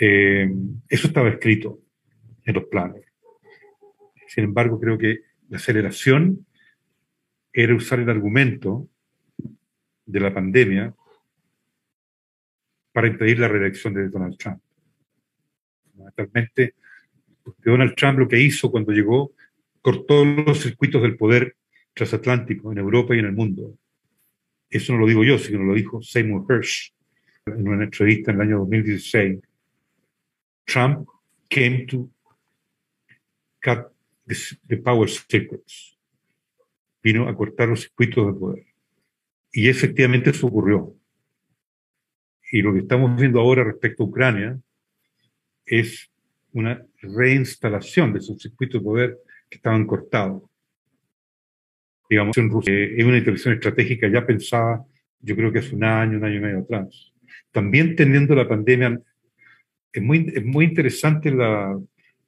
[0.00, 0.50] eh,
[0.88, 1.78] eso estaba escrito
[2.44, 3.04] en los planes.
[4.26, 5.20] Sin embargo, creo que
[5.50, 6.46] la aceleración
[7.52, 8.88] era usar el argumento
[10.06, 10.94] de la pandemia
[12.92, 14.62] para impedir la reelección de Donald Trump.
[15.92, 16.74] Fundamentalmente,
[17.62, 19.34] Donald Trump lo que hizo cuando llegó,
[19.84, 21.56] cortó los circuitos del poder
[21.92, 23.76] transatlántico en Europa y en el mundo.
[24.70, 26.94] Eso no lo digo yo, sino lo dijo Seymour Hersh
[27.44, 29.40] en una entrevista en el año 2016
[30.64, 31.06] Trump
[31.50, 32.10] came to
[33.62, 33.92] cut
[34.26, 35.98] the, power circuits.
[37.02, 38.66] Vino a cortar los circuitos de poder.
[39.52, 40.94] Y efectivamente eso ocurrió.
[42.50, 44.58] Y lo que estamos viendo ahora respecto a Ucrania
[45.66, 46.10] es
[46.54, 49.18] una reinstalación de esos circuitos de poder
[49.54, 50.42] que estaban cortados.
[52.10, 54.84] Digamos, en Rusia eh, es una intervención estratégica ya pensada,
[55.20, 57.12] yo creo que hace un año, un año y medio atrás.
[57.52, 59.00] También teniendo la pandemia
[59.92, 61.78] es muy, es muy interesante la,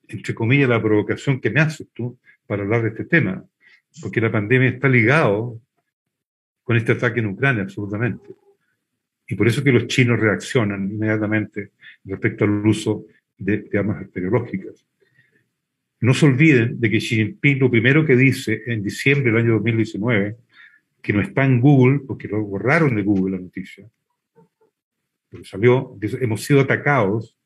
[0.07, 2.17] entre comillas, la provocación que me haces tú
[2.47, 3.45] para hablar de este tema,
[4.01, 5.61] porque la pandemia está ligado
[6.63, 8.31] con este ataque en Ucrania, absolutamente.
[9.27, 11.73] Y por eso que los chinos reaccionan inmediatamente
[12.05, 13.07] respecto al uso
[13.37, 14.87] de, armas bacteriológicas.
[16.01, 19.55] No se olviden de que Xi Jinping lo primero que dice en diciembre del año
[19.55, 20.37] 2019,
[21.03, 23.89] que no está en Google, porque lo borraron de Google la noticia,
[25.29, 27.37] pero salió, hemos sido atacados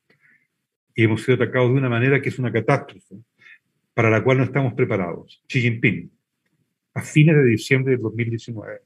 [0.95, 3.15] y hemos sido atacados de una manera que es una catástrofe,
[3.93, 5.41] para la cual no estamos preparados.
[5.47, 6.11] Xi Jinping.
[6.93, 8.81] a fines de diciembre de 2019.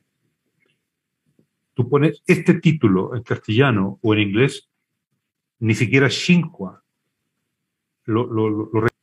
[1.73, 4.69] Tú pones este título en castellano o en inglés,
[5.59, 6.83] ni siquiera Xinhua.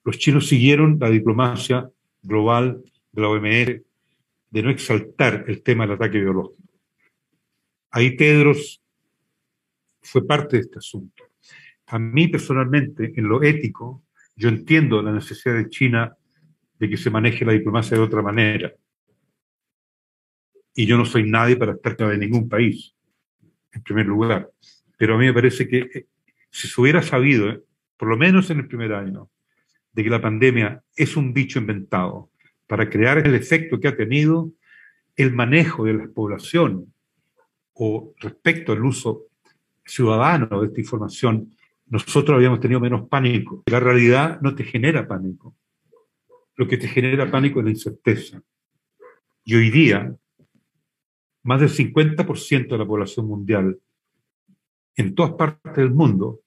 [0.04, 1.88] Los chinos siguieron la diplomacia
[2.22, 2.82] global
[3.12, 3.82] de la OMS
[4.50, 6.62] de no exaltar el tema del ataque biológico.
[7.90, 8.82] Ahí Tedros
[10.00, 11.24] fue parte de este asunto.
[11.86, 16.16] A mí personalmente, en lo ético, yo entiendo la necesidad de China
[16.78, 18.72] de que se maneje la diplomacia de otra manera.
[20.74, 22.94] Y yo no soy nadie para estar de ningún país,
[23.72, 24.50] en primer lugar.
[24.96, 26.06] Pero a mí me parece que eh,
[26.50, 27.62] si se hubiera sabido, eh,
[27.96, 29.28] por lo menos en el primer año,
[29.92, 32.30] de que la pandemia es un bicho inventado
[32.66, 34.50] para crear el efecto que ha tenido,
[35.16, 36.94] el manejo de la población
[37.74, 39.26] o respecto al uso
[39.84, 41.54] ciudadano de esta información,
[41.86, 43.62] nosotros habíamos tenido menos pánico.
[43.66, 45.54] La realidad no te genera pánico.
[46.56, 48.42] Lo que te genera pánico es la incerteza.
[49.44, 50.14] Y hoy día,
[51.42, 53.78] más del 50% de la población mundial
[54.96, 56.40] en todas partes del mundo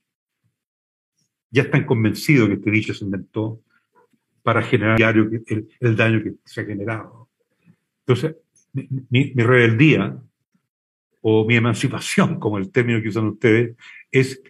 [1.56, 3.62] ya están convencidos que este bicho se inventó
[4.44, 7.30] para generar el, el daño que se ha generado.
[8.02, 8.36] Entonces,
[8.74, 10.22] mi, mi, rebeldía
[11.22, 13.76] o mi emancipación, como el término que usan ustedes,
[14.12, 14.42] es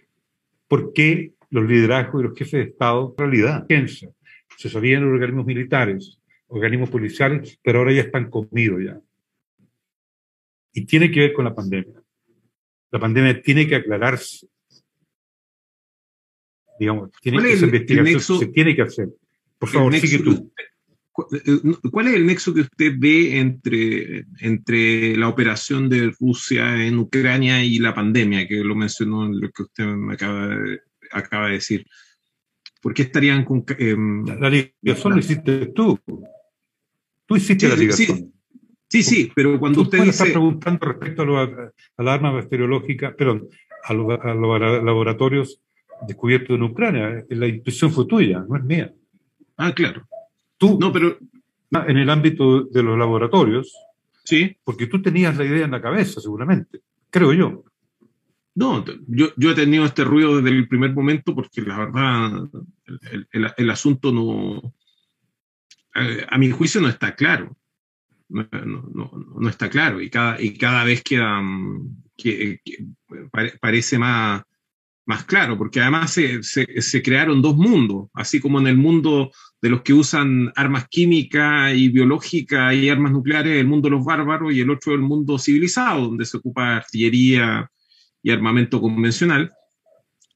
[0.66, 4.10] por qué los liderazgos y los jefes de Estado, en realidad, piensan,
[4.58, 9.00] se sabían los organismos militares, organismos policiales, pero ahora ya están comidos ya.
[10.72, 12.02] Y tiene que ver con la pandemia.
[12.90, 14.48] La pandemia tiene que aclararse.
[16.78, 17.56] Digamos, tiene que,
[18.20, 19.08] se tiene que hacer.
[19.58, 20.52] Por favor, sigue tú.
[21.32, 21.60] Eh,
[21.90, 27.64] ¿Cuál es el nexo que usted ve entre, entre la operación de Rusia en Ucrania
[27.64, 31.54] y la pandemia, que lo mencionó en lo que usted me acaba de, acaba de
[31.54, 31.86] decir?
[32.82, 33.64] ¿Por qué estarían con...
[33.78, 33.96] Eh,
[34.38, 35.98] la ligación la hiciste tú.
[37.24, 38.32] Tú hiciste la ligación.
[38.88, 40.10] Sí, sí, pero cuando usted dice...
[40.10, 43.48] está preguntando respecto a, a las armas bacteriológicas, perdón,
[43.84, 45.60] a, a los laboratorios
[46.06, 47.24] descubiertos en Ucrania.
[47.30, 48.92] La intuición fue tuya, no es mía.
[49.56, 50.06] Ah, claro.
[50.58, 51.18] Tú, no, pero
[51.70, 53.74] en el ámbito de los laboratorios,
[54.24, 56.80] sí, porque tú tenías la idea en la cabeza, seguramente,
[57.10, 57.64] creo yo.
[58.54, 62.48] No, yo, yo he tenido este ruido desde el primer momento porque la verdad
[63.32, 64.72] el, el, asunto no,
[65.94, 67.54] eh, a mi juicio no está claro.
[68.28, 72.60] No, no, no, está claro y cada, y cada vez queda, mm, que,
[73.60, 74.42] parece más,
[75.06, 79.30] más claro, porque además se, se, se, crearon dos mundos, así como en el mundo
[79.62, 84.04] de los que usan armas químicas y biológicas y armas nucleares, el mundo de los
[84.04, 87.70] bárbaros, y el otro el mundo civilizado, donde se ocupa artillería
[88.20, 89.52] y armamento convencional.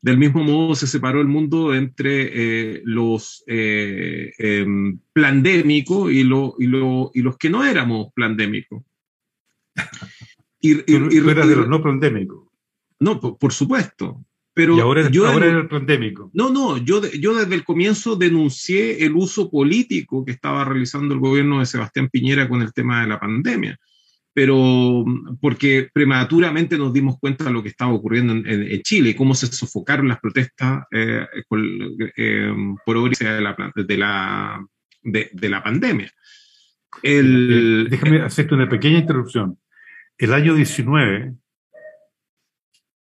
[0.00, 6.54] Del mismo modo se separó el mundo entre eh, los eh, em, plandémicos y, lo,
[6.58, 8.82] y, lo, y, los que no éramos plandémicos.
[10.60, 12.48] Y, y, y, de los no plandémicos.
[13.00, 14.24] No, por, por supuesto.
[14.52, 16.30] Pero y ahora, yo, ahora el pandémico.
[16.34, 21.20] No, no, yo, yo desde el comienzo denuncié el uso político que estaba realizando el
[21.20, 23.78] gobierno de Sebastián Piñera con el tema de la pandemia.
[24.32, 25.04] Pero
[25.40, 29.46] porque prematuramente nos dimos cuenta de lo que estaba ocurriendo en, en, Chile, cómo se
[29.46, 31.60] sofocaron las protestas eh, por,
[32.16, 32.52] eh,
[32.84, 34.66] por obra de la, de la,
[35.02, 36.12] de, de la pandemia.
[37.02, 39.58] El, Déjame hacerte una pequeña interrupción.
[40.18, 41.34] El año 19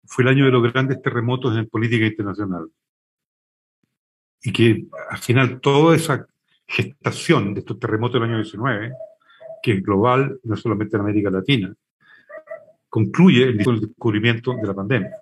[0.09, 2.67] fue el año de los grandes terremotos en política internacional.
[4.41, 6.27] Y que al final toda esa
[6.67, 8.91] gestación de estos terremotos del año 19,
[9.61, 11.75] que es global, no solamente en América Latina,
[12.89, 15.15] concluye el descubrimiento de la pandemia.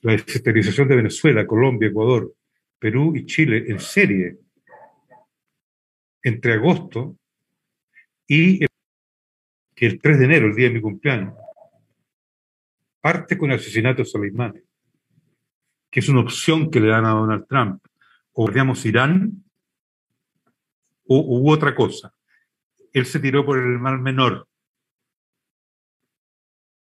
[0.00, 2.32] La desestabilización de Venezuela, Colombia, Ecuador,
[2.78, 4.38] Perú y Chile en serie
[6.22, 7.16] entre agosto
[8.26, 8.64] y
[9.76, 11.34] el 3 de enero, el día de mi cumpleaños,
[13.04, 14.62] parte con el asesinato de Soleimani,
[15.90, 17.84] que es una opción que le dan a Donald Trump.
[18.32, 19.44] O guardamos Irán
[21.06, 22.14] o u otra cosa.
[22.94, 24.48] Él se tiró por el mal menor.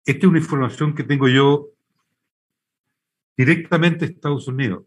[0.02, 1.68] Esta es una información que tengo yo
[3.36, 4.86] directamente de Estados Unidos.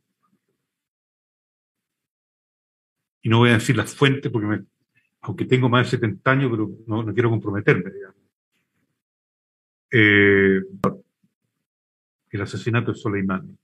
[3.21, 4.65] Y no voy a decir las fuentes porque me,
[5.21, 8.21] aunque tengo más de 70 años, pero no, no quiero comprometerme, digamos.
[9.91, 10.61] Eh,
[12.31, 13.57] el asesinato de Soleimani.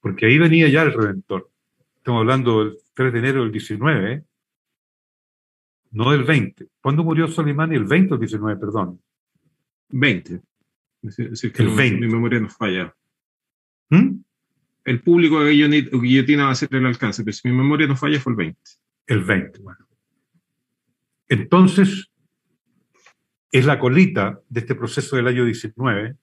[0.00, 1.50] Porque ahí venía ya el Redentor.
[1.96, 4.24] Estamos hablando del 3 de enero del 19, ¿eh?
[5.92, 6.68] no del 20.
[6.80, 7.76] ¿Cuándo murió Soleimani?
[7.76, 9.00] El 20 o el 19, perdón.
[9.88, 10.40] 20.
[11.02, 12.00] el 20.
[12.00, 12.94] Mi memoria no falla.
[13.90, 14.20] ¿Mm?
[14.84, 18.20] El público de guillotina va a ser el alcance, pero si mi memoria no falla
[18.20, 18.60] fue el 20.
[19.08, 19.86] El 20, bueno.
[21.28, 22.08] Entonces,
[23.50, 26.16] es la colita de este proceso del año 19,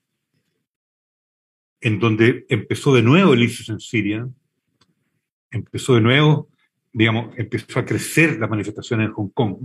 [1.84, 4.26] en donde empezó de nuevo el ISIS en Siria,
[5.52, 6.50] empezó de nuevo,
[6.94, 9.58] digamos, empezó a crecer las manifestaciones en Hong Kong,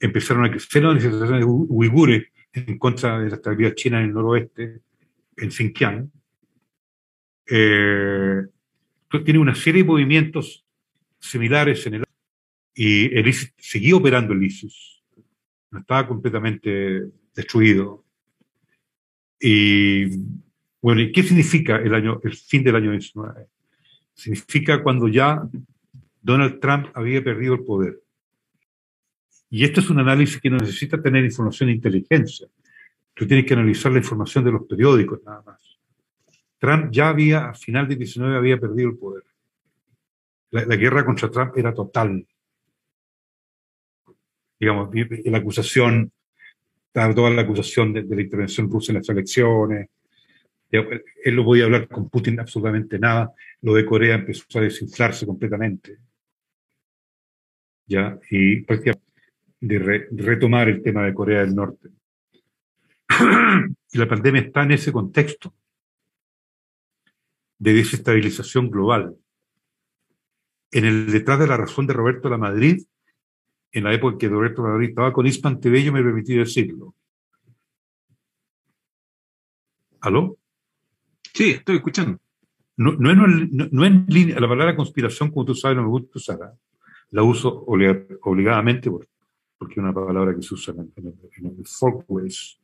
[0.00, 4.80] empezaron a crecer las manifestaciones uigures en contra de la estabilidad china en el noroeste,
[5.36, 6.10] en Xinjiang.
[7.46, 8.42] Eh,
[9.24, 10.66] tiene una serie de movimientos
[11.20, 12.04] similares en el
[12.74, 15.04] y el ISIS seguía operando el ISIS,
[15.70, 17.02] no estaba completamente
[17.36, 18.04] destruido.
[19.38, 20.06] Y
[20.82, 23.46] bueno, ¿y qué significa el, año, el fin del año 19?
[24.14, 25.42] Significa cuando ya
[26.20, 28.00] Donald Trump había perdido el poder.
[29.48, 32.48] Y esto es un análisis que no necesita tener información de inteligencia.
[33.14, 35.78] Tú tienes que analizar la información de los periódicos nada más.
[36.58, 39.24] Trump ya había, a final de 19, había perdido el poder.
[40.50, 42.26] La, la guerra contra Trump era total
[44.62, 44.90] digamos,
[45.24, 46.12] la acusación,
[46.92, 49.88] toda la acusación de, la intervención rusa en las elecciones.
[50.72, 53.32] Él no podía hablar con Putin absolutamente nada.
[53.60, 55.98] Lo de Corea empezó a desinflarse completamente.
[57.86, 58.18] ¿Ya?
[58.30, 59.12] Y prácticamente
[59.60, 61.88] de, retomar el tema de Corea del Norte.
[63.92, 65.54] y la pandemia está en ese contexto
[67.58, 69.16] de desestabilización global.
[70.72, 72.82] En el detrás de la razón de Roberto La Madrid
[73.70, 76.94] en la época en que Roberto Madrid estaba con Ispan yo me permití decirlo.
[80.00, 80.36] ¿Aló?
[81.34, 82.20] Sí, estoy escuchando.
[82.76, 86.38] No, no, línea, la palabra conspiración, como tú sabes, no me gusta usar.
[87.10, 92.58] La uso obligadamente porque es una palabra que se usa en, el, folkways,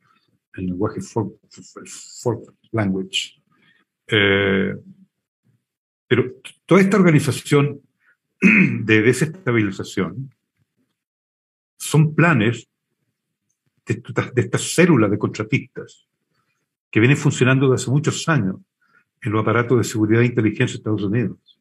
[0.55, 1.35] en el lenguaje folk,
[2.71, 3.41] language.
[4.07, 4.75] Eh,
[6.07, 6.33] pero
[6.65, 7.81] toda esta organización
[8.41, 10.33] de desestabilización
[11.77, 12.67] son planes
[13.85, 14.01] de,
[14.35, 16.08] estas células de contratistas
[16.91, 18.57] que vienen funcionando desde hace muchos años
[19.21, 21.59] en los aparatos de seguridad e inteligencia de Estados Unidos,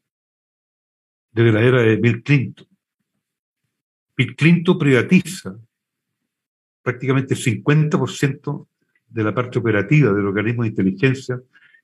[1.32, 2.66] desde la era de Bill Clinton.
[4.16, 5.56] Bill Clinton privatiza
[6.82, 8.66] prácticamente el 50%
[9.08, 11.40] de la parte operativa del organismo de inteligencia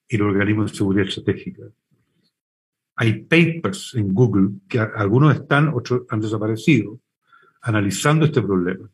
[0.09, 1.63] y el organismo de seguridad estratégica.
[2.97, 7.01] Hay papers en Google que algunos están, otros han desaparecido,
[7.63, 8.89] analizando este problema.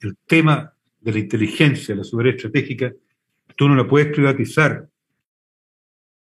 [0.00, 2.92] El tema de la inteligencia, la seguridad estratégica,
[3.58, 4.88] tú no la puedes privatizar.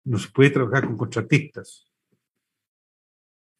[0.04, 1.90] No se puede trabajar con contratistas.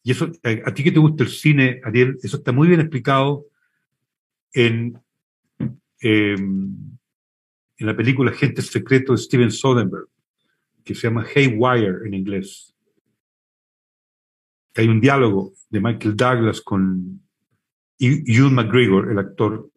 [0.02, 0.30] Y eso,
[0.66, 3.46] a, ti que te gusta el cine, Ariel, eso está muy bien explicado
[4.52, 5.00] en,
[6.00, 6.76] em,
[7.78, 10.10] en la película Gente Secreto de Steven Soderbergh,
[10.84, 12.74] que se llama Haywire en inglés.
[14.74, 17.22] Hay un diálogo de Michael Douglas con
[17.98, 19.70] Ewan McGregor, el actor,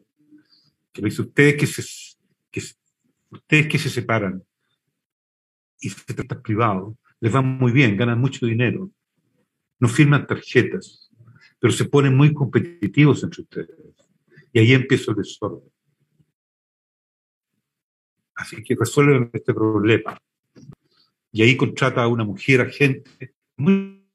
[0.92, 1.84] que le dice, ustedes que se,
[2.52, 2.62] que,
[3.30, 4.44] ustedes que se separan
[5.80, 8.92] y se tratan privado, les va muy bien, ganan mucho dinero,
[9.80, 11.12] no firman tarjetas,
[11.60, 13.78] pero se ponen muy competitivos entre ustedes.
[14.54, 15.70] Y ahí empieza el desorden.
[18.36, 20.18] Así que resuelven este problema.
[21.32, 24.08] Y ahí contrata a una mujer agente muy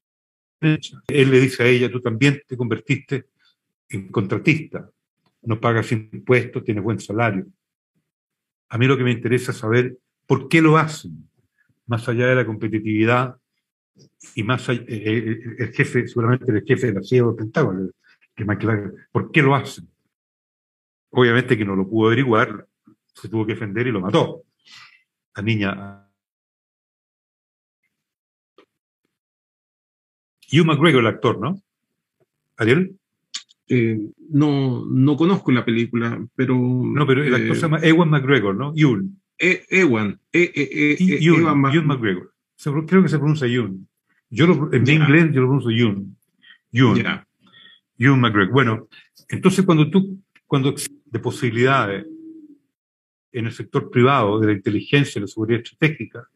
[0.62, 3.26] él le dice a ella, tú también te convertiste
[4.10, 4.88] contratista,
[5.42, 7.46] no pagas impuestos, tienes buen salario.
[8.72, 11.28] A mí lo que me interesa es saber por qué lo hacen,
[11.86, 13.36] más allá de la competitividad
[14.34, 17.90] y más allá, eh, eh, el jefe, seguramente el jefe de la CIA del Pentágono,
[18.34, 18.46] que
[19.12, 19.90] ¿por qué lo hacen?
[21.10, 22.66] Obviamente que no lo pudo averiguar,
[23.12, 24.44] se tuvo que defender y lo mató.
[25.36, 26.08] La niña.
[30.50, 31.60] Hugh McGregor, el actor, ¿no?
[32.56, 32.98] Ariel.
[33.74, 33.98] Eh,
[34.28, 36.54] no, no conozco la película, pero...
[36.54, 38.74] No, pero el actor se llama Ewan McGregor, ¿no?
[38.76, 39.18] Ewan.
[39.38, 40.20] E, Ewan.
[40.30, 42.34] E, e, Ewan, McGregor.
[42.86, 43.88] Creo que se pronuncia Ewan.
[44.28, 46.14] Yo lo, en inglés yo lo pronuncio Ewan.
[46.70, 47.24] Ewan.
[47.96, 48.52] Ewan McGregor.
[48.52, 48.88] Bueno,
[49.30, 50.74] entonces cuando tú, cuando
[51.06, 52.04] de posibilidades
[53.32, 56.28] en el sector privado, de la inteligencia, de la seguridad estratégica,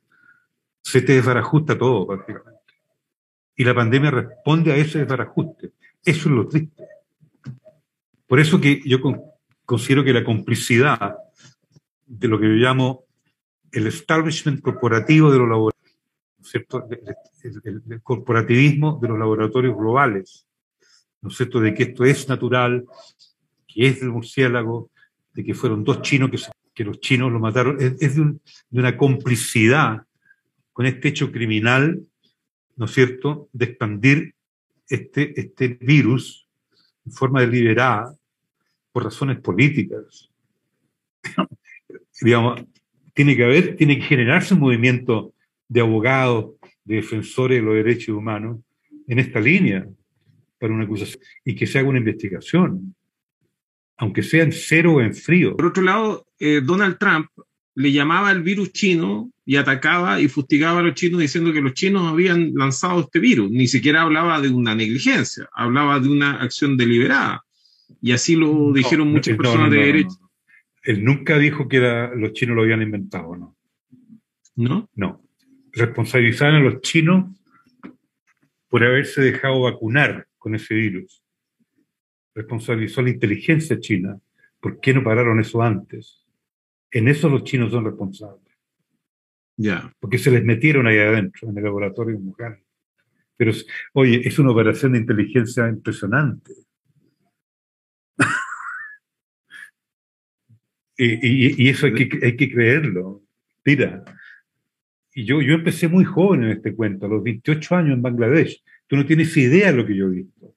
[0.80, 2.72] se te desbarajusta todo prácticamente.
[3.56, 5.72] Y la pandemia responde a ese desbarajuste.
[6.02, 6.95] Eso es lo triste.
[8.26, 8.98] Por eso que yo
[9.64, 11.16] considero que la complicidad
[12.06, 13.04] de lo que yo llamo
[13.72, 15.98] el establishment corporativo de los laboratorios,
[16.42, 16.88] ¿cierto?
[17.42, 20.46] El, corporativismo de los laboratorios globales,
[21.20, 21.60] ¿no es cierto?
[21.60, 22.84] De que esto es natural,
[23.66, 24.90] que es del murciélago,
[25.34, 26.30] de que fueron dos chinos
[26.74, 30.02] que, los chinos lo mataron, es, de, de, una complicidad
[30.72, 32.02] con este hecho criminal,
[32.76, 34.34] ¿no es cierto?, de expandir
[34.88, 36.45] este, este virus
[37.06, 38.14] en forma deliberada,
[38.92, 40.30] por razones políticas.
[42.20, 42.62] Digamos,
[43.14, 45.32] tiene que haber, tiene que generarse un movimiento
[45.68, 46.54] de abogados,
[46.84, 48.60] de defensores de los derechos humanos
[49.06, 49.86] en esta línea
[50.58, 52.94] para una acusación y que se haga una investigación,
[53.96, 55.56] aunque sea en cero o en frío.
[55.56, 57.28] Por otro lado, eh, Donald Trump
[57.74, 61.72] le llamaba al virus chino y atacaba y fustigaba a los chinos diciendo que los
[61.72, 63.48] chinos habían lanzado este virus.
[63.48, 67.44] Ni siquiera hablaba de una negligencia, hablaba de una acción deliberada.
[68.02, 70.16] Y así lo dijeron muchas personas de derecha.
[70.82, 71.78] Él nunca dijo que
[72.16, 73.56] los chinos lo habían inventado, ¿no?
[74.56, 74.90] ¿No?
[74.94, 75.22] No.
[75.72, 77.26] Responsabilizaban a los chinos
[78.68, 81.22] por haberse dejado vacunar con ese virus.
[82.34, 84.18] Responsabilizó a la inteligencia china.
[84.58, 86.26] ¿Por qué no pararon eso antes?
[86.90, 88.45] En eso los chinos son responsables.
[89.56, 89.92] Ya.
[90.00, 92.62] Porque se les metieron ahí adentro, en el laboratorio Wuhan.
[93.36, 93.52] Pero,
[93.92, 96.52] oye, es una operación de inteligencia impresionante.
[100.96, 103.22] y, eso hay que, hay que creerlo.
[103.64, 104.04] Mira,
[105.12, 108.62] y yo, yo empecé muy joven en este cuento, a los 28 años en Bangladesh.
[108.86, 110.54] Tú no tienes idea de lo que yo he visto.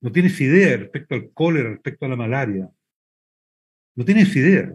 [0.00, 2.70] No tienes idea respecto al cólera, respecto a la malaria.
[3.96, 4.72] No tienes idea.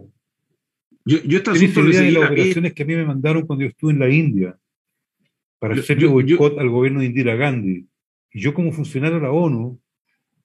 [1.04, 3.92] Yo, yo ¿Tienes idea de las operaciones que a mí me mandaron cuando yo estuve
[3.92, 4.58] en la India
[5.58, 7.86] para hacer boicot al gobierno de Indira Gandhi?
[8.32, 9.78] Y yo como funcionario de la ONU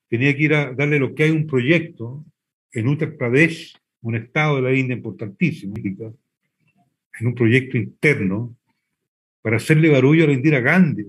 [0.09, 2.25] tenía que ir a darle lo que hay un proyecto
[2.73, 8.55] en Uttar Pradesh, un estado de la India importantísimo, en un proyecto interno
[9.41, 11.07] para hacerle barullo a la Indira Gandhi.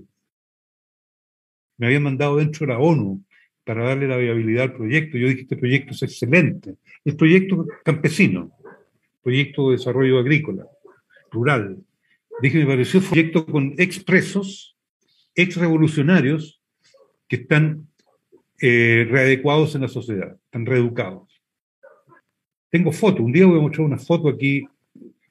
[1.77, 3.23] Me habían mandado dentro de la ONU
[3.65, 5.17] para darle la viabilidad al proyecto.
[5.17, 6.75] Yo dije, este proyecto es excelente.
[7.03, 8.51] Es proyecto campesino,
[9.23, 10.65] proyecto de desarrollo agrícola,
[11.31, 11.77] rural.
[12.41, 14.75] Dije, me pareció un proyecto con expresos,
[15.35, 16.61] ex revolucionarios,
[17.27, 17.87] que están
[18.59, 21.41] eh, readecuados en la sociedad, están reeducados.
[22.69, 24.65] Tengo fotos, un día voy a mostrar una foto aquí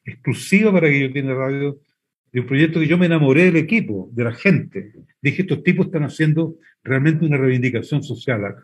[0.05, 1.81] exclusiva para que yo tenga radio,
[2.33, 4.93] de un proyecto que yo me enamoré del equipo, de la gente.
[5.21, 8.57] Dije, estos tipos están haciendo realmente una reivindicación social.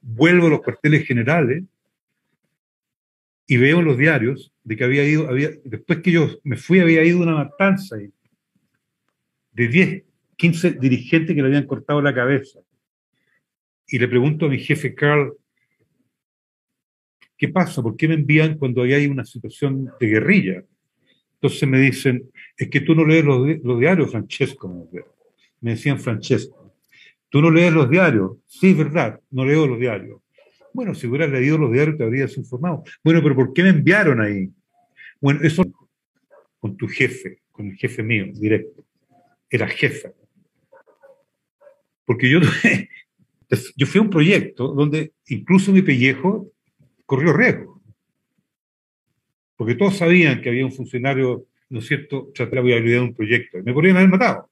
[0.00, 1.64] Vuelvo a los cuarteles generales
[3.50, 6.78] y veo en los diarios de que había ido, había, después que yo me fui,
[6.78, 8.08] había ido una matanza ahí,
[9.50, 10.04] de 10,
[10.36, 12.60] 15 dirigentes que le habían cortado la cabeza.
[13.88, 15.32] Y le pregunto a mi jefe Carl,
[17.36, 17.82] ¿qué pasa?
[17.82, 20.64] ¿Por qué me envían cuando hay una situación de guerrilla?
[21.34, 24.88] Entonces me dicen, es que tú no lees los, diarios, Francesco.
[25.60, 26.72] Me decían Francesco,
[27.28, 28.36] tú no lees los diarios.
[28.46, 30.20] Sí, es verdad, no leo los diarios.
[30.72, 32.84] Bueno, si hubieras leído los diarios te habrías informado.
[33.02, 34.50] Bueno, pero ¿por qué me enviaron ahí?
[35.20, 35.64] Bueno, eso
[36.58, 38.84] con tu jefe, con el jefe mío, directo.
[39.48, 40.12] Era jefe.
[42.04, 42.40] Porque yo,
[43.76, 46.52] yo fui a un proyecto donde incluso mi pellejo
[47.06, 47.82] corrió riesgo.
[49.56, 53.14] Porque todos sabían que había un funcionario, ¿no es cierto?, tratar la viabilidad de un
[53.14, 53.58] proyecto.
[53.58, 54.50] Y me podrían haber matado.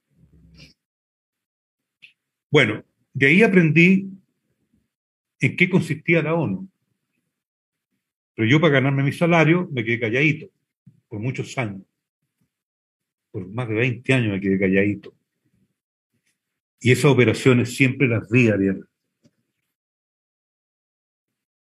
[2.51, 4.09] Bueno, de ahí aprendí
[5.39, 6.69] en qué consistía la ONU.
[8.35, 10.47] Pero yo para ganarme mi salario me quedé calladito,
[11.07, 11.83] por muchos años.
[13.31, 15.15] Por más de 20 años me quedé calladito.
[16.79, 18.85] Y esas operaciones siempre las vi, Ariel.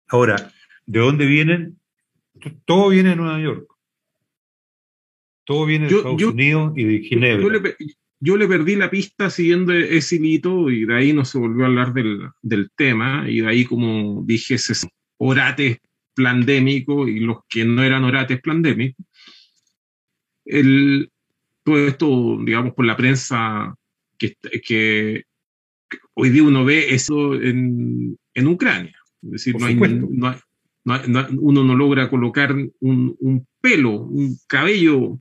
[0.09, 0.53] Ahora,
[0.87, 1.79] ¿De dónde vienen?
[2.65, 3.69] Todo viene de Nueva York.
[5.45, 7.43] Todo viene de Estados Unidos y de Ginebra.
[7.43, 7.77] Yo le,
[8.49, 12.71] perdí la pista siguiendo ese hito y de ahí no se volvió a hablar del,
[12.77, 15.79] tema y de ahí, como dije, ese orates
[16.15, 19.05] plandémicos y los que no eran orates plandémicos.
[20.45, 21.11] El,
[21.65, 23.75] todo esto, digamos, por la prensa
[24.19, 25.25] que, que,
[26.15, 28.97] hoy día uno ve eso en, Ucrania.
[29.23, 29.77] Es decir, no hay,
[30.85, 35.21] uno no logra colocar un, pelo, un cabello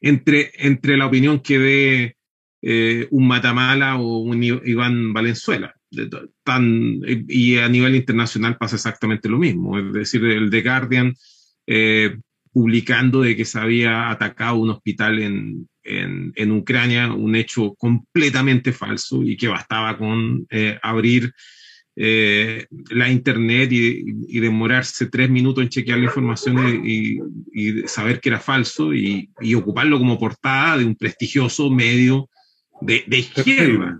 [0.00, 2.16] entre, entre la opinión que dé
[2.62, 5.74] eh, un Matamala o un Iván Valenzuela.
[6.42, 9.78] Tan, y a nivel internacional pasa exactamente lo mismo.
[9.78, 11.14] Es decir, el The Guardian
[11.66, 12.16] eh,
[12.52, 19.22] publicando de que se había atacado un hospital en, en, Ucrania, un hecho completamente falso
[19.22, 21.32] y que bastaba con eh, abrir
[21.98, 27.18] eh, la internet y, demorarse tres minutos en chequear la información y,
[27.86, 32.28] saber que era falso y, ocuparlo como portada de un prestigioso medio
[32.82, 33.98] de, izquierda.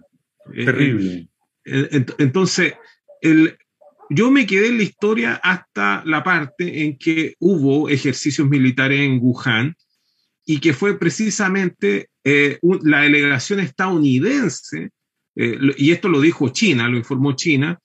[0.55, 1.29] Terrible.
[1.65, 2.75] Eh, eh, entonces,
[3.23, 3.57] el,
[4.11, 9.21] yo me quedé en la historia hasta la parte en que hubo ejercicios militares en
[9.23, 9.75] Wuhan
[10.45, 14.91] y que fue precisamente la delegación estadounidense
[15.37, 17.79] eh, y esto lo dijo China, lo informó China,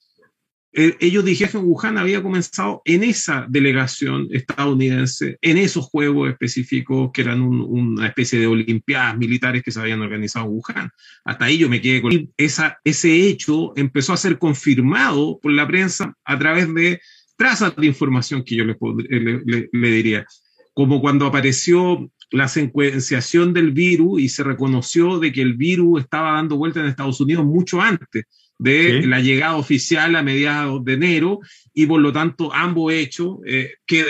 [0.74, 7.10] eh, ellos dijeron que Wuhan había comenzado en esa delegación estadounidense, en esos juegos específicos
[7.12, 10.90] que eran una especie de olimpiadas militares que se habían organizado en Wuhan.
[11.24, 16.16] Hasta ahí yo me quedé con ese hecho, empezó a ser confirmado por la prensa
[16.24, 17.00] a través de
[17.36, 18.76] trazas de información que yo le,
[19.10, 20.26] le, le diría,
[20.72, 26.32] como cuando apareció la secuenciación del virus y se reconoció de que el virus estaba
[26.32, 28.24] dando vuelta en Estados Unidos mucho antes
[28.62, 31.40] de la llegada oficial a mediados de enero
[31.74, 34.04] y por lo tanto ambos hechos eh, que,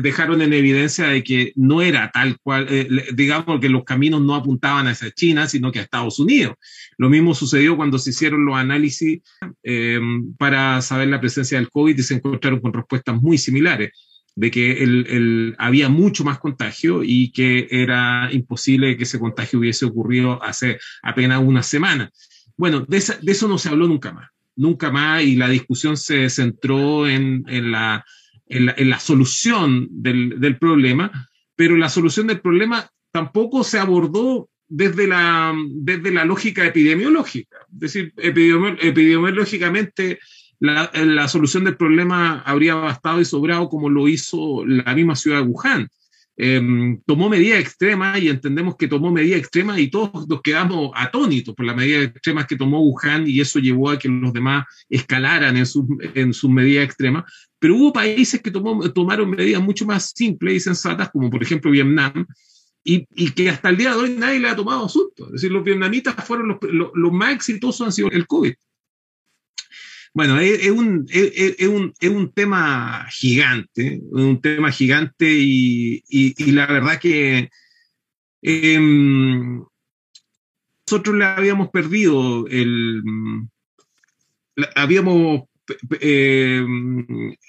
[0.00, 4.36] dejaron en evidencia de que no era tal cual, eh, digamos que los caminos no
[4.36, 6.54] apuntaban hacia China, sino que a Estados Unidos.
[6.96, 9.20] Lo mismo sucedió cuando se hicieron los análisis
[9.64, 13.90] em, para saber la presencia del COVID y se encontraron con respuestas muy similares
[14.34, 19.84] de que el, había mucho más contagio y que era imposible que ese contagio hubiese
[19.84, 22.10] ocurrido hace apenas una semana.
[22.56, 27.06] Bueno, de, eso no se habló nunca más, nunca más, y la discusión se centró
[27.06, 28.04] en, la,
[28.46, 35.54] en la, solución del, problema, pero la solución del problema tampoco se abordó desde la,
[35.74, 37.58] desde la lógica epidemiológica.
[37.72, 40.18] Es decir, epidemiológicamente
[40.62, 45.48] la, solución del problema habría bastado y sobrado como lo hizo la misma ciudad de
[45.48, 45.88] Wuhan.
[46.36, 51.54] Em, tomó medidas extremas y entendemos que tomó medidas extremas y todos nos quedamos atónitos
[51.54, 55.56] por las medidas extremas que tomó Wuhan y eso llevó a que los demás escalaran
[55.56, 55.84] en sus
[56.14, 57.24] en sus medidas extremas.
[57.58, 62.24] Pero hubo países que tomaron medidas mucho más simples y sensatas, como por ejemplo Vietnam,
[62.84, 65.26] y, que hasta el día de hoy nadie le ha tomado asunto.
[65.26, 68.54] Es decir, los vietnamitas fueron los, los, los más exitosos han sido el COVID.
[70.14, 76.66] Bueno, es, un, es, un, es, un, tema gigante, un tema gigante y, y, la
[76.66, 77.48] verdad que
[78.42, 79.64] em,
[80.86, 83.02] nosotros le habíamos perdido el...
[84.74, 85.44] habíamos...
[86.00, 86.62] Eh,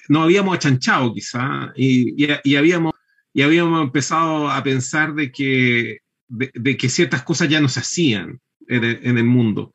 [0.08, 2.94] nos habíamos achanchado quizá y, y, habíamos,
[3.34, 5.98] y habíamos empezado a pensar de que,
[6.30, 9.74] de, que ciertas cosas ya no se hacían en en el mundo.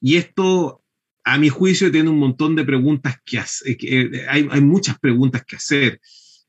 [0.00, 0.81] Y esto
[1.24, 5.44] a mi juicio tiene un montón de preguntas que hacer, eh, hay, hay, muchas preguntas
[5.44, 6.00] que hacer.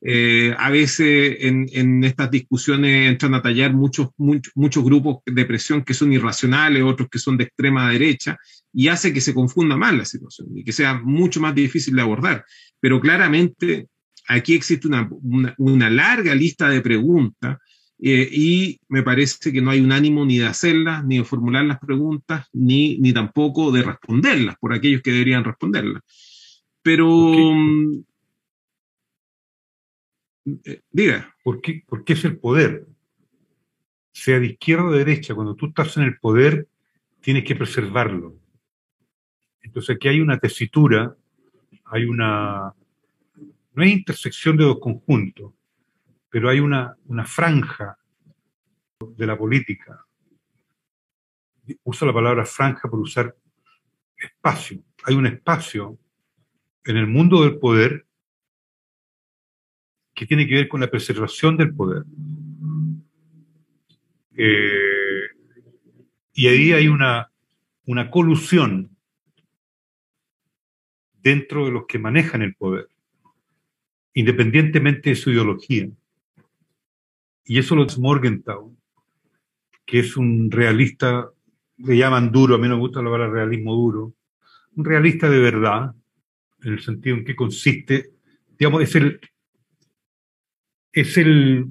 [0.05, 5.93] Eh, a veces en, estas discusiones entran a tallar muchos, muchos, grupos de presión que
[5.93, 8.37] son irracionales, otros que son de extrema derecha,
[8.73, 12.01] y hace que se confunda más la situación y que sea mucho más difícil de
[12.01, 12.43] abordar.
[12.81, 13.87] Pero claramente
[14.27, 15.09] aquí existe una,
[15.57, 17.57] una larga lista de preguntas
[18.05, 21.63] eh, y me parece que no hay un ánimo ni de hacerlas, ni de formular
[21.63, 26.03] las preguntas, ni, ni tampoco de responderlas por aquellos que deberían responderlas.
[26.81, 28.03] Pero, mm,
[30.65, 31.33] eh, diga.
[31.43, 32.85] ¿Por qué, ¿Por qué es el poder?
[34.11, 36.67] Sea de izquierda o de derecha, cuando tú estás en el poder,
[37.21, 38.35] tienes que preservarlo.
[39.61, 41.15] Entonces aquí hay una tesitura,
[41.85, 42.73] hay una...
[43.73, 45.53] No hay intersección de dos conjuntos
[46.33, 47.95] pero hay una, una franja
[48.99, 50.03] de la política.
[51.83, 53.37] Uso la palabra franja por usar
[54.17, 54.81] espacio.
[55.03, 55.99] Hay un espacio
[56.85, 58.07] en el mundo del poder
[60.15, 62.03] que tiene que ver con la preservación del poder.
[64.35, 65.27] Eh,
[66.33, 67.31] y ahí hay una,
[67.85, 68.89] una colusión
[71.21, 72.89] dentro de los que manejan el poder,
[74.15, 75.91] independientemente de su ideología.
[77.45, 78.75] Y eso lo es Morgenthau,
[79.85, 81.29] que es un realista,
[81.77, 84.13] le llaman duro, a mí me gusta la palabra realismo duro,
[84.75, 85.93] un realista de verdad,
[86.63, 88.11] en el sentido en que consiste,
[88.57, 89.19] digamos, es el,
[90.93, 91.67] es el,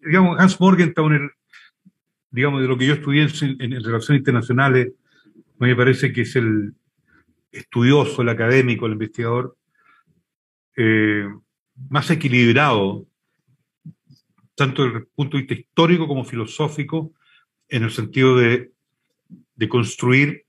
[0.00, 1.10] digamos, Hans Morgenthau,
[2.30, 4.92] digamos, de lo que yo estudié en, en, relaciones internacionales,
[5.58, 6.74] me parece que es el
[7.52, 9.56] estudioso, el académico, el investigador
[10.76, 11.28] eh,
[11.90, 13.06] más equilibrado
[14.54, 17.12] tanto desde el punto de vista histórico como filosófico,
[17.68, 18.70] en el sentido de,
[19.68, 20.44] construir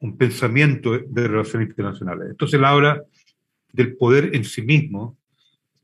[0.00, 2.30] un pensamiento de relaciones internacionales.
[2.30, 3.00] Entonces él habla
[3.72, 5.16] del poder en sí mismo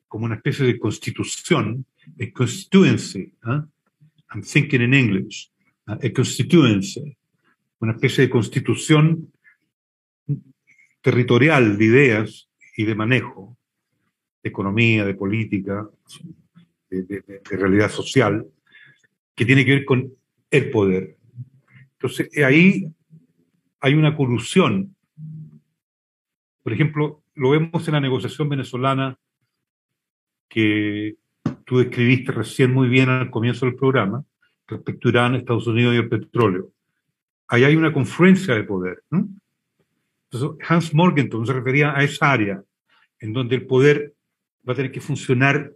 [0.08, 1.86] como una especie de constitución,
[2.20, 3.62] a constituency, ¿eh?
[4.34, 5.48] I'm thinking in English,
[5.86, 7.16] a constituency,
[7.78, 9.32] una especie de constitución
[11.00, 13.56] territorial de ideas y de manejo,
[14.42, 15.88] de economía, de política,
[17.02, 18.46] de, realidad social,
[19.34, 20.12] que tiene que ver con
[20.50, 21.16] el poder.
[21.92, 22.86] Entonces, ahí
[23.80, 24.94] hay una colusión.
[26.62, 29.18] Por ejemplo, lo vemos en la negociación venezolana
[30.48, 31.16] que
[31.64, 34.24] tú describiste recién muy bien al comienzo del programa,
[34.66, 36.70] respecto a Irán, Estados Unidos y el petróleo.
[37.48, 39.04] ahí hay una confluencia de poder.
[39.10, 42.62] Entonces, Hans Morgenthau se refería a esa área
[43.20, 44.14] en donde el poder
[44.68, 45.72] va a tener que funcionar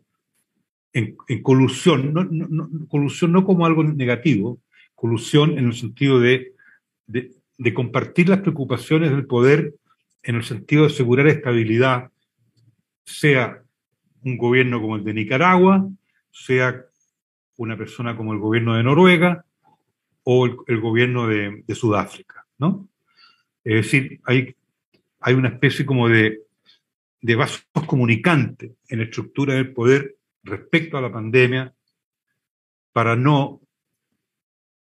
[0.93, 4.61] en, colusión, no, colusión no como algo negativo,
[4.95, 6.53] colusión en el sentido de,
[7.07, 9.75] de, compartir las preocupaciones del poder
[10.23, 12.11] en el sentido de asegurar estabilidad,
[13.05, 13.63] sea
[14.23, 15.89] un gobierno como el de Nicaragua,
[16.31, 16.85] sea
[17.57, 19.45] una persona como el gobierno de Noruega
[20.25, 22.89] o el, gobierno de, Sudáfrica, ¿no?
[23.65, 24.55] Es decir, hay,
[25.21, 26.41] hay una especie como de,
[27.23, 31.75] de vasos comunicantes en la estructura del poder respecto a la pandemia
[32.93, 33.61] para no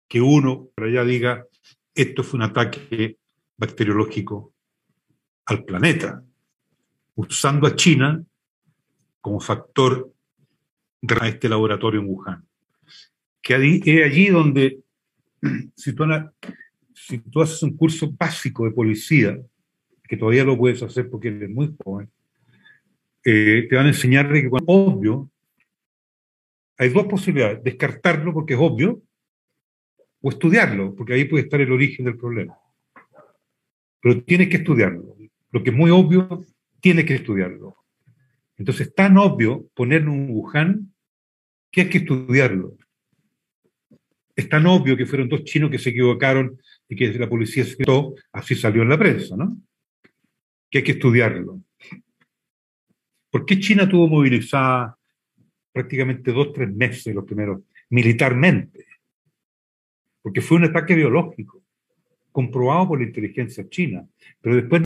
[0.09, 1.47] que uno para allá diga
[1.95, 3.19] esto fue un ataque
[3.57, 4.53] bacteriológico
[5.47, 6.23] al planeta,
[7.15, 8.23] usando a China
[9.20, 10.12] como factor
[11.01, 12.47] de este laboratorio en Wuhan.
[13.41, 14.81] Que es allí donde,
[15.74, 19.39] si tú, haces un curso básico de policía,
[20.09, 22.11] que todavía lo puedes hacer porque eres muy joven,
[23.24, 25.31] eh, te van a enseñar que cuando obvio
[26.78, 29.03] hay dos posibilidades, descartarlo porque es obvio,
[30.20, 32.59] o estudiarlo, porque ahí puede estar el origen del problema.
[34.01, 35.16] Pero tienes que estudiarlo.
[35.51, 36.44] Lo que es muy obvio,
[36.81, 37.77] tienes que estudiarlo.
[38.57, 40.94] Entonces, es tan obvio ponerlo en un Wuhan
[41.70, 42.77] que hay que estudiarlo.
[44.35, 47.77] Es tan obvio que fueron dos chinos que se equivocaron y que la policía se
[47.77, 49.57] quedó, así salió en la prensa, ¿no?
[50.70, 51.62] Que hay que estudiarlo.
[53.31, 54.95] ¿Por qué China tuvo movilizada
[55.77, 58.86] prácticamente dos, tres meses los primeros, militarmente,
[60.23, 61.62] porque fue un ataque biológico,
[62.32, 64.09] comprobado por la inteligencia china.
[64.40, 64.85] Pero después,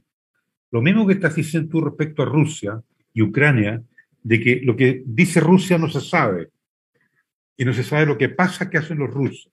[0.72, 2.82] lo mismo que estás diciendo tú respecto a Rusia
[3.14, 3.80] y Ucrania,
[4.20, 6.50] de que lo que dice Rusia no se sabe,
[7.56, 9.52] y no se sabe lo que pasa que hacen los rusos.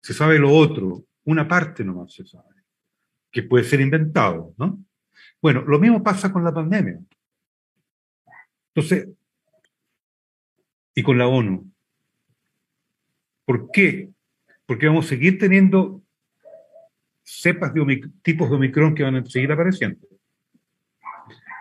[0.00, 2.64] Se sabe lo otro, una parte nomás se sabe,
[3.30, 4.82] que puede ser inventado, ¿no?
[5.42, 6.98] Bueno, lo mismo pasa con la pandemia.
[8.74, 9.06] Entonces,
[10.94, 11.70] y con la ONU.
[13.44, 14.10] ¿Por qué?
[14.66, 16.02] Porque vamos a seguir teniendo
[17.22, 20.06] cepas de tipos de Omicron que van a seguir apareciendo.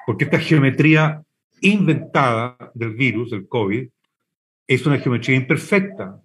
[0.06, 1.23] Porque esta geometría
[1.61, 3.88] inventada del virus, del COVID,
[4.68, 6.22] es una geometría imperfecta.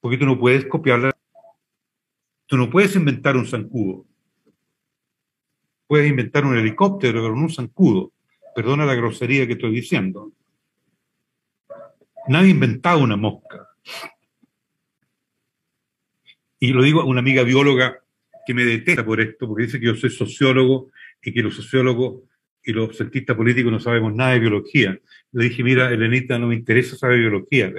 [0.00, 1.12] Porque tú no puedes copiarla.
[2.46, 4.06] Tú no puedes inventar un zancudo.
[5.86, 8.12] Puedes inventar un helicóptero, pero no un zancudo.
[8.54, 10.32] Perdona la grosería que estoy diciendo.
[12.28, 13.68] Nadie ha inventado una mosca.
[16.58, 17.98] Y lo digo a una amiga bióloga
[18.46, 20.90] que me detesta por esto, porque dice que yo soy sociólogo
[21.22, 22.22] y que los sociólogos
[22.62, 24.98] y los cientistas políticos no sabemos nada de biología.
[25.32, 27.72] Le dije, mira, Elenita, no me interesa saber biología,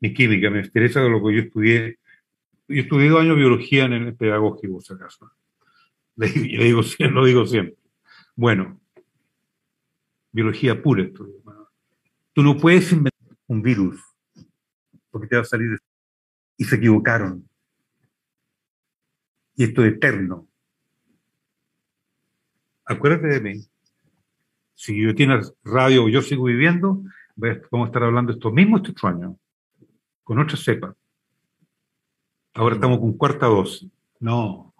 [0.00, 1.98] ni química, me interesa lo que yo estudié.
[2.68, 5.30] Yo estudié dos años biología en el pedagógico, si acaso.
[6.16, 7.76] Le, le digo, lo digo siempre.
[8.36, 8.80] Bueno,
[10.32, 11.34] biología pura estudio.
[12.32, 13.09] Tú no puedes inventar
[13.50, 14.00] un virus,
[15.10, 15.76] porque te va a salir.
[16.56, 17.48] Y se equivocaron.
[19.56, 20.46] Y esto es eterno.
[22.84, 23.64] Acuérdate de mí.
[24.74, 27.02] Si yo tienes radio yo sigo viviendo,
[27.36, 29.36] vamos a estar hablando de esto mismo este año,
[30.22, 30.94] con otra cepa.
[32.54, 33.90] Ahora estamos con cuarta dosis.
[34.20, 34.72] No.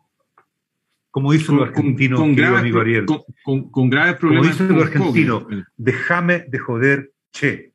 [1.10, 3.06] Como dice el argentino, con, amigo Ariel.
[3.42, 4.56] Con, graves problemas.
[4.56, 7.69] Como dice el argentino, déjame de joder, che.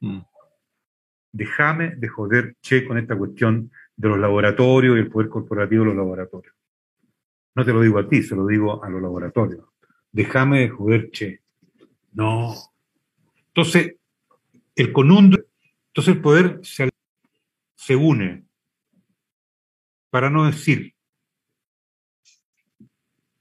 [0.00, 0.20] Mm.
[1.32, 5.88] Déjame de joder, che, con esta cuestión de los laboratorios y el poder corporativo de
[5.88, 6.54] los laboratorios.
[7.54, 9.66] No te lo digo a ti, se lo digo a los laboratorios.
[10.12, 11.40] Déjame de joder, che.
[12.12, 12.54] No.
[13.48, 13.96] Entonces,
[14.74, 15.38] el conundo,
[15.88, 16.90] entonces el poder se,
[17.74, 18.46] se une
[20.10, 20.94] para no decir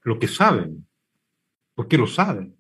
[0.01, 0.87] lo que saben,
[1.73, 2.54] porque lo saben.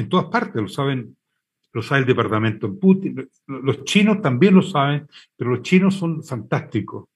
[0.00, 1.14] En todas partes lo saben,
[1.74, 3.28] lo sabe el departamento en Putin.
[3.46, 5.06] Los chinos también lo saben,
[5.36, 7.10] pero los chinos son fantásticos.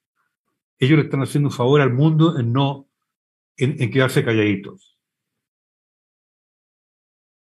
[0.78, 2.86] Ellos le están haciendo un favor al mundo en no
[3.56, 4.98] en, quedarse calladitos.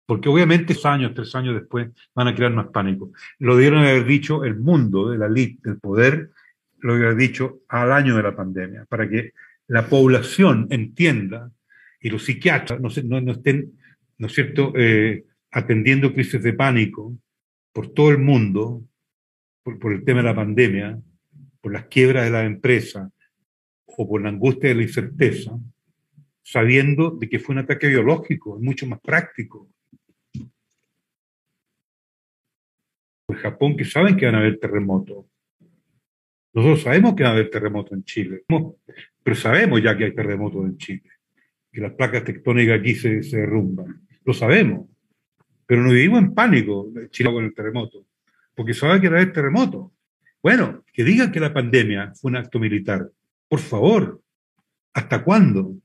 [0.05, 3.11] Porque obviamente años, tres años después, van a crear más pánico.
[3.37, 6.31] Lo dieron haber dicho el mundo de la elite, del poder,
[6.79, 9.33] lo hubiera dicho al año de la pandemia, para que
[9.67, 11.51] la población entienda
[11.99, 13.76] y los psiquiatras no estén
[14.17, 17.17] ¿no es cierto?, eh, atendiendo crisis de pánico
[17.71, 18.83] por todo el mundo,
[19.63, 20.99] por, el tema de la pandemia,
[21.61, 23.11] por las quiebras de la empresa
[23.85, 25.59] o por la angustia de la incerteza,
[26.41, 29.69] sabiendo de que fue un ataque biológico, mucho más práctico.
[33.27, 35.25] En Japón que saben que van a haber terremotos.
[36.53, 38.43] Nosotros sabemos que va a haber terremoto en Chile,
[39.21, 41.09] pero sabemos ya que hay terremotos en Chile,
[41.71, 44.06] que las placas tectónicas aquí se, se derrumban.
[44.27, 44.89] Lo sabemos,
[45.65, 48.05] pero no vivimos en pánico Chile con el terremoto,
[48.53, 49.93] porque sabe que va a haber terremoto.
[50.43, 53.09] Bueno, que digan que la pandemia fue un acto militar.
[53.47, 54.21] Por favor,
[54.93, 55.77] ¿hasta cuándo?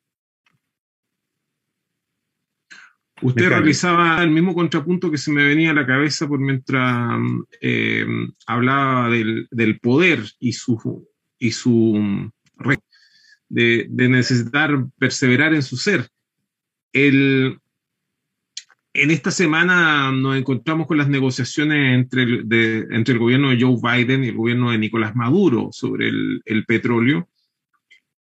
[3.23, 7.17] Usted realizaba el mismo contrapunto que se me venía a la cabeza por mientras
[7.61, 8.05] eh,
[8.49, 11.09] hablaba del, poder y su,
[11.39, 12.33] y su
[13.49, 16.09] de, de, necesitar perseverar en su ser.
[16.93, 17.61] El,
[18.95, 22.47] en esta semana nos encontramos con las negociaciones entre el,
[22.91, 26.65] entre el gobierno de Joe Biden y el gobierno de Nicolás Maduro sobre el, el
[26.65, 27.29] petróleo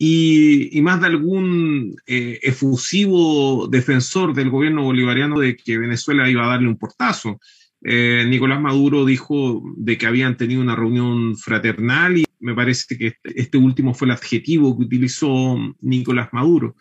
[0.04, 6.48] y, más de algún eh, efusivo defensor del gobierno bolivariano de que Venezuela iba a
[6.48, 7.40] darle un portazo.
[7.84, 13.08] Eh, Nicolás Maduro dijo de que habían tenido una reunión fraternal y me parece que
[13.08, 16.76] este, este último fue el adjetivo que utilizó Nicolás Maduro.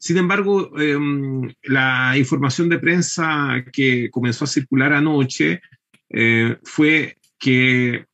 [0.00, 5.60] Sin embargo, em, la información de prensa que comenzó a circular anoche
[6.08, 8.06] eh, fue que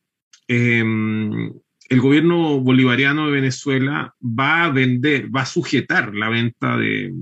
[0.49, 1.53] em,
[1.87, 7.13] el gobierno bolivariano de Venezuela va a vender, va a sujetar la venta de,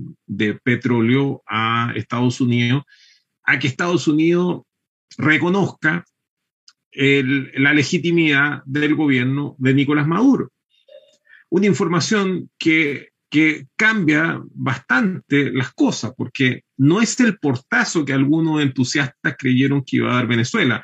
[0.64, 2.82] petróleo a Estados Unidos,
[3.44, 4.62] a que Estados Unidos
[5.16, 6.04] reconozca
[6.90, 10.50] la legitimidad del gobierno de Nicolás Maduro.
[11.50, 18.62] Una información que, que cambia bastante las cosas, porque no es el portazo que algunos
[18.62, 20.82] entusiastas creyeron que iba a dar Venezuela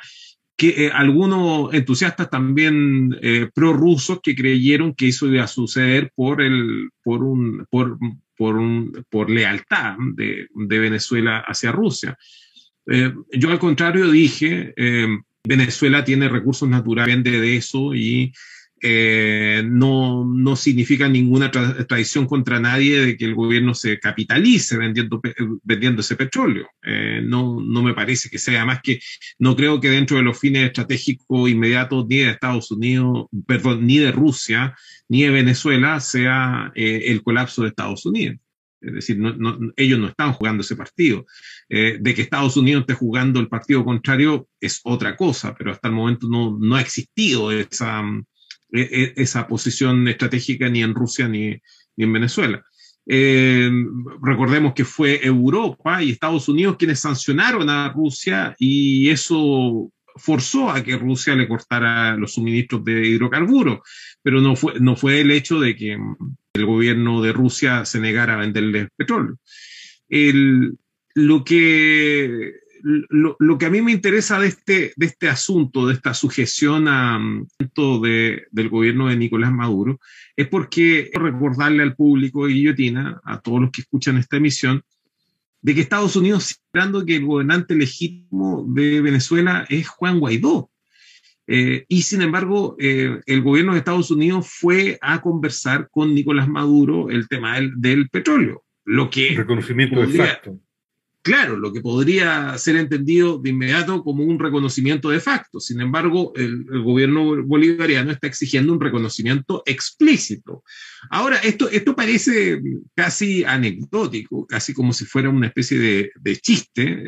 [0.54, 6.42] que eh, algunos entusiastas también eh, prorrusos que creyeron que eso iba a suceder por,
[6.42, 7.96] el, por, un, por,
[8.36, 12.18] por, un, por lealtad de, de, Venezuela hacia Rusia.
[12.86, 15.08] Eh, yo al contrario dije, eh,
[15.42, 18.30] Venezuela tiene recursos naturales de eso y
[18.84, 25.20] eh, no, no, significa ninguna tradición contra nadie de que el gobierno se capitalice vendiendo,
[25.62, 26.68] vendiendo ese petróleo.
[26.82, 28.98] Eh, no, no me parece que sea más que,
[29.38, 33.98] no creo que dentro de los fines estratégicos inmediatos ni de Estados Unidos, perdón, ni
[33.98, 34.74] de Rusia,
[35.08, 38.38] ni de Venezuela sea eh, el colapso de Estados Unidos.
[38.80, 39.16] Es decir,
[39.76, 41.24] ellos no están jugando ese partido.
[41.68, 45.86] Eh, de que Estados Unidos esté jugando el partido contrario es otra cosa, pero hasta
[45.86, 48.02] el momento no, no ha existido esa,
[48.72, 51.60] esa posición estratégica ni en Rusia ni,
[51.96, 52.64] en Venezuela.
[53.06, 53.70] Eh,
[54.22, 60.82] recordemos que fue Europa y Estados Unidos quienes sancionaron a Rusia y eso forzó a
[60.82, 63.80] que Rusia le cortara los suministros de hidrocarburos,
[64.22, 65.98] pero no fue, no fue el hecho de que
[66.54, 69.36] el gobierno de Rusia se negara a venderle petróleo.
[71.14, 76.14] lo que lo, que a mí me interesa de este, de este asunto, de esta
[76.14, 77.20] sujeción a,
[78.02, 80.00] de, del gobierno de Nicolás Maduro,
[80.36, 84.82] es porque recordarle al público de Guillotina, a todos los que escuchan esta emisión,
[85.60, 90.70] de que Estados Unidos, esperando que el gobernante legítimo de Venezuela es Juan Guaidó.
[91.46, 96.48] Eh, y sin embargo, eh, el gobierno de Estados Unidos fue a conversar con Nicolás
[96.48, 98.64] Maduro el tema del, del petróleo.
[98.84, 100.58] Lo que reconocimiento exacto
[101.22, 105.60] claro, lo que podría ser entendido de inmediato como un reconocimiento de facto.
[105.60, 110.64] Sin embargo, el, gobierno bolivariano está exigiendo un reconocimiento explícito.
[111.10, 112.60] Ahora, esto, parece
[112.94, 117.02] casi anecdótico, casi como si fuera una especie de, chiste,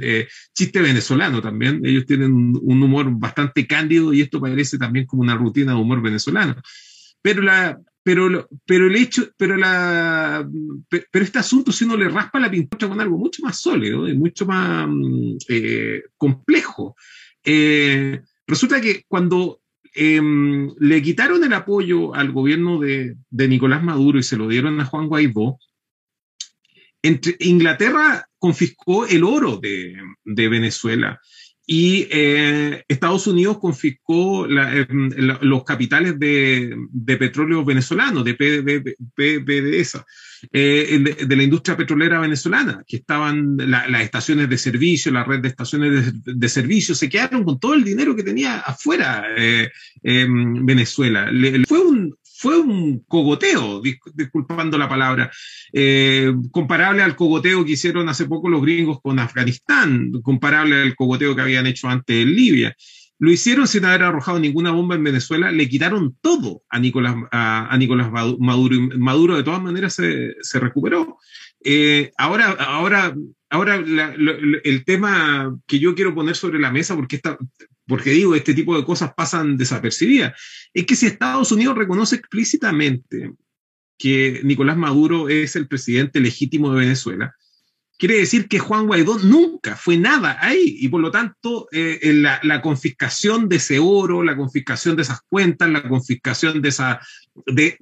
[0.00, 1.80] eh, chiste venezolano también.
[1.84, 6.02] Ellos tienen un humor bastante cándido y esto parece también como una rutina de humor
[6.02, 6.56] venezolano.
[7.22, 10.48] Pero la, pero, pero el hecho, pero la,
[10.88, 14.16] pero este asunto, si uno le raspa la pintura con algo mucho más sólido y
[14.16, 16.96] mucho más mm, eh, complejo,
[17.44, 19.60] eh, resulta que cuando
[19.94, 24.80] em, le quitaron el apoyo al gobierno de, de, Nicolás Maduro y se lo dieron
[24.80, 25.58] a Juan Guaidó,
[27.40, 31.20] Inglaterra confiscó el oro de, de Venezuela
[31.74, 36.76] y eh, Estados Unidos confiscó eh, los capitales de,
[37.18, 40.04] petróleo venezolano, de PDVSA,
[40.52, 45.48] eh, de, la industria petrolera venezolana, que estaban las estaciones de servicio, la red de
[45.48, 49.24] estaciones de, servicio, se quedaron con todo el dinero que tenía afuera
[50.02, 51.30] Venezuela.
[51.66, 55.30] fue un, fue un cogoteo, disculpando la palabra,
[55.72, 61.36] eh, comparable al cogoteo que hicieron hace poco los gringos con Afganistán, comparable al cogoteo
[61.36, 62.74] que habían hecho antes en Libia.
[63.20, 67.76] Lo hicieron sin haber arrojado ninguna bomba en Venezuela, le quitaron todo a Nicolás, a,
[67.78, 68.10] Nicolás
[68.40, 68.76] Maduro.
[68.98, 71.18] Maduro de todas maneras se, se recuperó.
[71.64, 73.14] Eh, ahora, ahora,
[73.50, 77.38] ahora el tema que yo quiero poner sobre la mesa, porque, esta,
[77.86, 80.34] porque digo, este tipo de cosas pasan desapercibidas,
[80.72, 83.32] es que si Estados Unidos reconoce explícitamente
[83.98, 87.34] que Nicolás Maduro es el presidente legítimo de Venezuela,
[88.02, 92.60] quiere decir que Juan Guaidó nunca fue nada ahí y por lo tanto eh, la,
[92.60, 97.00] confiscación de ese oro, la confiscación de esas cuentas, la confiscación de esa,
[97.46, 97.78] de,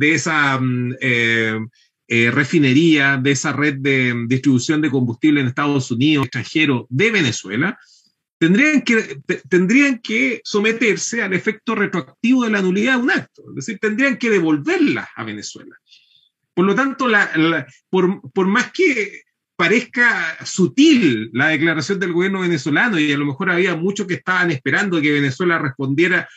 [0.00, 1.58] esa mm, eh,
[2.06, 7.78] eh, refinería, de esa red de distribución de combustible en Estados Unidos, extranjero, de Venezuela,
[8.38, 13.54] tendrían que, tendrían que someterse al efecto retroactivo de la nulidad de un acto, es
[13.54, 15.76] decir, tendrían que devolverla a Venezuela.
[16.52, 17.06] Por lo tanto,
[17.88, 19.22] por, por más que
[19.56, 24.50] parezca sutil la declaración del gobierno venezolano y a lo mejor había muchos que estaban
[24.50, 26.28] esperando que Venezuela respondiera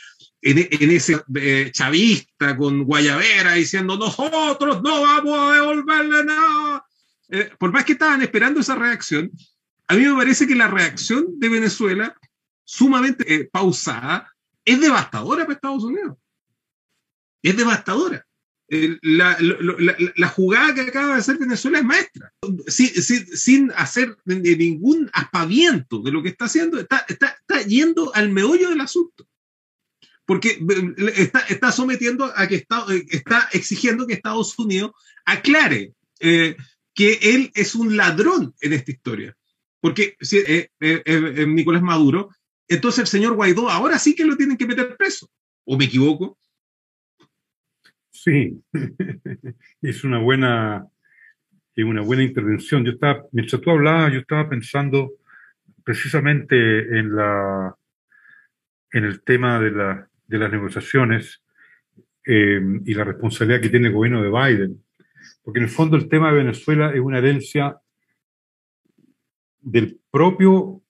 [0.42, 6.86] en, ese eh, chavista con Guayavera diciendo nosotros no vamos a devolverle nada.
[7.30, 9.32] Eh, por más que estaban esperando esa reacción,
[9.88, 12.16] a mí me parece que la reacción de Venezuela,
[12.64, 14.34] sumamente eh, pausada,
[14.64, 16.18] es devastadora para Estados Unidos.
[17.42, 18.28] Es devastadora
[18.70, 22.34] la, jugada que acaba de hacer Venezuela es maestra,
[22.68, 28.30] sin, sin, hacer ningún aspaviento de lo que está haciendo, está, está, está, yendo al
[28.30, 29.28] meollo del asunto.
[30.28, 30.60] Porque
[31.16, 34.92] está, está sometiendo a que está, está exigiendo que Estados Unidos
[35.26, 36.58] aclare eh,
[36.94, 39.38] que él es un ladrón en esta historia.
[39.80, 42.30] Porque eh, eh, Nicolás Maduro,
[42.68, 45.30] entonces el señor Guaidó ahora sí que lo tienen que meter preso.
[45.64, 46.38] ¿O me equivoco?
[48.12, 48.62] Sí,
[49.82, 50.86] es una buena,
[51.78, 52.84] una buena intervención.
[52.84, 55.14] Yo estaba, mientras tú hablabas, yo estaba pensando
[55.86, 57.78] precisamente en la
[58.92, 61.44] en el tema de, la, de las negociaciones
[62.26, 64.84] eh, y la responsabilidad que tiene el gobierno de Biden.
[65.44, 67.78] Porque en el fondo el tema de Venezuela es una herencia
[69.60, 70.82] del propio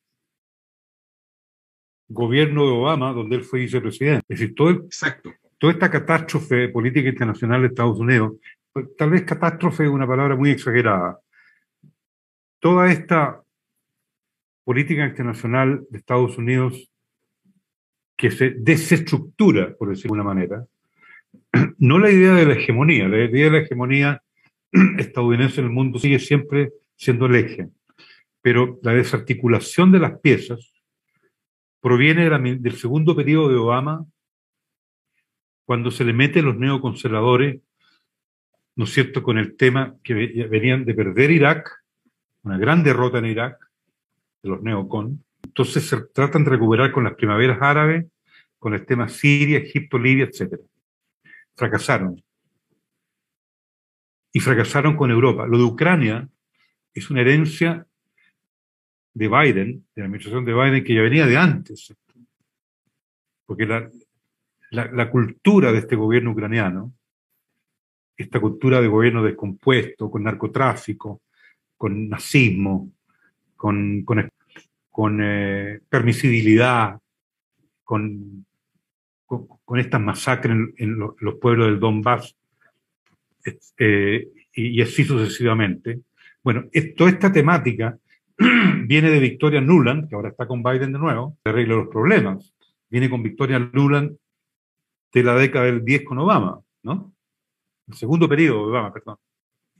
[2.09, 4.25] gobierno de Obama, donde él fue vicepresidente.
[4.29, 8.33] Es decir, todo Exacto toda esta catástrofe política internacional de Estados Unidos,
[8.71, 11.19] pues, tal vez catástrofe es una palabra muy exagerada,
[12.59, 13.41] toda esta
[14.63, 16.91] política internacional de Estados Unidos
[18.17, 20.65] que se desestructura, por decirlo de una manera,
[21.77, 24.23] no la idea de la hegemonía, la idea de la hegemonía
[24.97, 27.69] estadounidense en el mundo sigue siempre siendo el eje,
[28.41, 30.73] pero la desarticulación de las piezas
[31.79, 34.05] proviene del segundo periodo de Obama
[35.65, 37.61] cuando se le mete los neoconservadores,
[38.75, 40.13] ¿no es cierto?, con el tema que
[40.49, 41.69] venían de perder Irak,
[42.43, 43.59] una gran derrota en Irak,
[44.41, 45.23] de los neocon.
[45.57, 48.05] Entonces se tratan de recuperar con las primaveras árabes,
[48.59, 50.53] con el tema Siria, Egipto, Libia, etc.
[51.55, 52.23] Fracasaron.
[54.31, 55.47] Y fracasaron con Europa.
[55.47, 56.29] Lo de Ucrania
[56.93, 57.87] es una herencia
[59.15, 61.91] de Biden, de la administración de Biden, que ya venía de antes.
[63.47, 63.89] Porque la,
[64.69, 66.93] la, cultura de este gobierno ucraniano,
[68.15, 71.23] esta cultura de gobierno descompuesto, con narcotráfico,
[71.75, 72.91] con nazismo,
[73.55, 74.19] con, con,
[75.21, 76.99] eh, permisibilidad,
[77.83, 78.45] con,
[79.27, 82.35] con, estas masacres en, los pueblos del Donbass,
[83.77, 86.01] eh, y, así sucesivamente.
[86.43, 86.65] Bueno,
[86.95, 87.95] toda esta temática
[88.87, 92.53] viene de Victoria Nuland, que ahora está con Biden de nuevo, que arregla los problemas.
[92.89, 94.17] Viene con Victoria Nuland
[95.13, 97.13] de la década del 10 con Obama, ¿no?
[97.87, 99.17] El segundo periodo de Obama, perdón.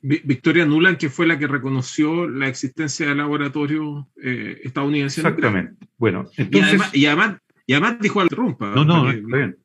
[0.02, 5.22] Victoria Nuland, que fue la que reconoció la existencia del laboratorio eh, estadounidense.
[5.22, 5.88] Exactamente.
[5.98, 6.82] Bueno, entonces...
[6.94, 8.74] Y además, y además, dijo al trompa.
[8.74, 9.58] No, no, está bien.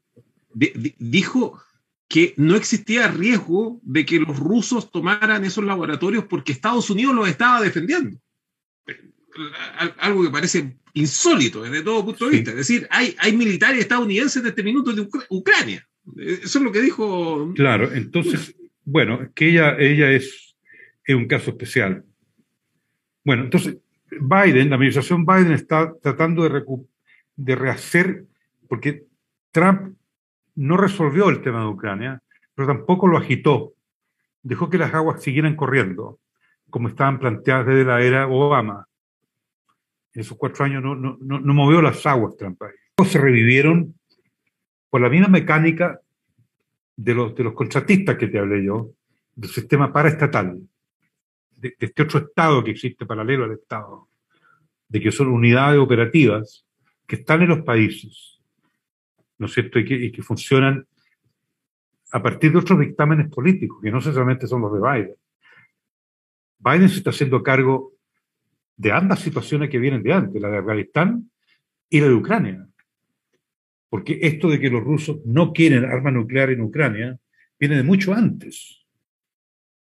[0.98, 1.62] dijo
[2.08, 7.28] que no existía riesgo de que los rusos tomaran esos laboratorios porque Estados Unidos los
[7.28, 8.18] estaba defendiendo.
[9.98, 12.50] Algo que parece insólito desde todo punto de vista.
[12.50, 15.88] Es decir, hay, hay militares estadounidenses de este minuto de Ucrania.
[16.16, 17.52] Eso es lo que dijo.
[17.54, 18.54] Claro, entonces,
[18.84, 20.56] bueno, que ella, ella es,
[21.04, 22.04] es un caso especial.
[23.24, 23.78] Bueno, entonces,
[24.10, 26.64] Biden, la administración Biden está tratando de,
[27.36, 28.24] de rehacer,
[28.68, 29.04] porque
[29.50, 29.96] Trump
[30.54, 32.22] no resolvió el tema de Ucrania,
[32.54, 33.74] pero tampoco lo agitó.
[34.42, 36.18] Dejó que las aguas siguieran corriendo,
[36.68, 38.88] como estaban planteadas desde la era Obama
[40.14, 42.60] en esos cuatro años no, no, no, movió las aguas Trump
[43.06, 43.94] Se revivieron
[44.90, 46.00] por la misma mecánica
[46.96, 48.90] de los, de los contratistas que te hablé yo,
[49.34, 50.60] del sistema paraestatal,
[51.56, 54.08] de, este otro Estado que existe paralelo al Estado,
[54.88, 56.66] de que son unidades operativas
[57.06, 58.40] que están en los países,
[59.38, 59.78] ¿no es cierto?
[59.78, 60.86] Y que, y que funcionan
[62.12, 65.16] a partir de otros dictámenes políticos, que no necesariamente son los de Biden.
[66.58, 67.94] Biden se está haciendo cargo
[68.76, 71.30] de ambas situaciones que vienen de antes, la de Afganistán
[71.88, 72.66] y la de Ucrania.
[73.92, 77.18] Porque esto de que los rusos no quieren armas nucleares en Ucrania
[77.60, 78.86] viene de mucho antes.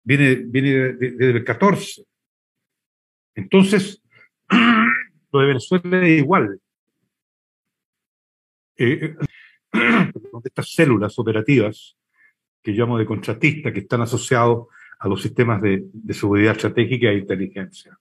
[0.04, 2.04] Viene, viene desde el 14.
[3.34, 4.02] Entonces,
[5.32, 6.60] lo de Venezuela es igual.
[8.76, 9.16] Eh, eh
[10.44, 11.96] estas células operativas
[12.62, 14.66] que llamo de contratistas que están asociados
[14.98, 17.98] a los sistemas de, de seguridad estratégica e inteligencia,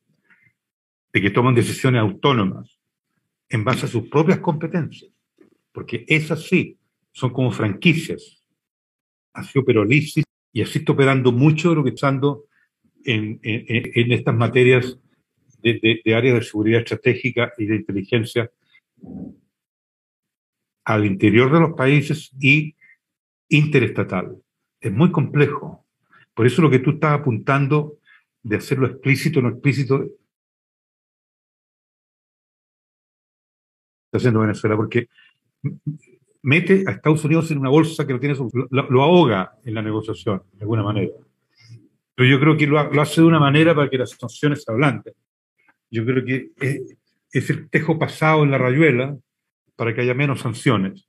[1.14, 2.82] de que toman decisiones autónomas
[3.48, 5.15] en base a sus propias competencias,
[5.76, 6.80] porque esas sí
[7.12, 8.42] son como franquicias.
[9.34, 10.24] Así operó LISIS
[10.54, 12.22] y así está operando mucho de lo que está en,
[13.04, 14.98] en, en estas materias
[15.62, 18.50] de, de, áreas de seguridad estratégica y de inteligencia
[20.86, 22.74] al interior de los países y
[23.50, 24.42] interestatal.
[24.80, 25.86] Es muy complejo.
[26.34, 28.00] Por eso lo que tú estás apuntando
[28.44, 30.06] de hacerlo explícito o no explícito
[34.06, 35.10] está haciendo Venezuela, porque
[36.42, 38.36] mete a Estados Unidos en una bolsa que lo tiene,
[38.70, 41.14] lo, ahoga en la negociación, de alguna manera.
[42.14, 45.14] Pero yo creo que lo, hace de una manera para que las sanciones se ablanden.
[45.90, 46.98] Yo creo que es,
[47.32, 49.18] es el tejo pasado en la rayuela
[49.76, 51.08] para que haya menos sanciones,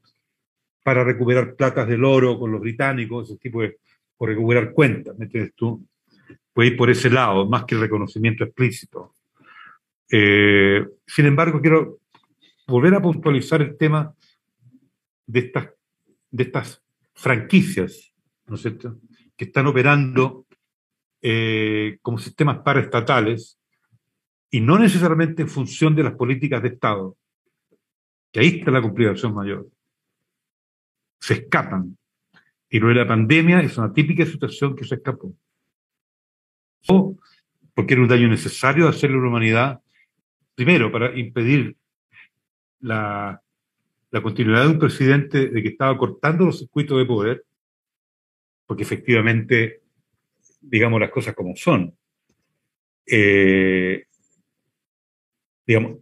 [0.83, 3.79] para recuperar platas del oro con los británicos, ese tipo de,
[4.19, 5.87] o recuperar cuentas, ¿me entiendes tú?
[6.53, 9.15] Puede ir por ese lado, más que el reconocimiento explícito.
[10.11, 11.99] Eh, sin embargo, quiero
[12.67, 14.15] volver a puntualizar el tema
[15.27, 15.71] de estas,
[16.31, 16.83] de estas
[17.15, 18.15] franquicias,
[18.47, 18.99] ¿no es cierto?,
[19.37, 20.47] que están operando
[21.21, 23.59] eh, como sistemas paraestatales
[24.51, 27.17] y no necesariamente en función de las políticas de Estado,
[28.33, 29.67] que ahí está la complicación mayor.
[31.21, 31.99] Se escapan.
[32.69, 35.35] Y lo de la pandemia es una típica situación que se escapó.
[36.89, 37.17] O
[37.75, 39.81] porque era un daño necesario hacerle a la humanidad,
[40.55, 41.77] primero, para impedir
[42.81, 43.43] la,
[44.11, 47.45] la continuidad de un presidente de que estaba cortando los circuitos de poder,
[48.67, 49.83] porque efectivamente,
[50.61, 51.97] digamos las cosas como son.
[53.07, 54.07] Eh,
[55.67, 55.99] digamos,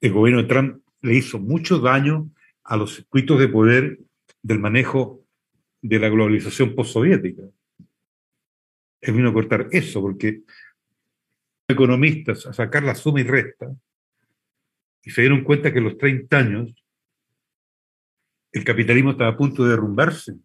[0.00, 2.30] el gobierno de Trump le hizo mucho daño
[2.64, 3.98] a los circuitos de poder
[4.42, 5.24] del manejo
[5.82, 7.42] de la globalización postsoviética.
[9.00, 10.42] Él vino a cortar eso, porque
[11.68, 13.74] economistas a sacar la suma y resta
[15.02, 16.83] y se dieron cuenta que los 30 años
[18.54, 20.36] el capitalismo estaba a punto de derrumbarse.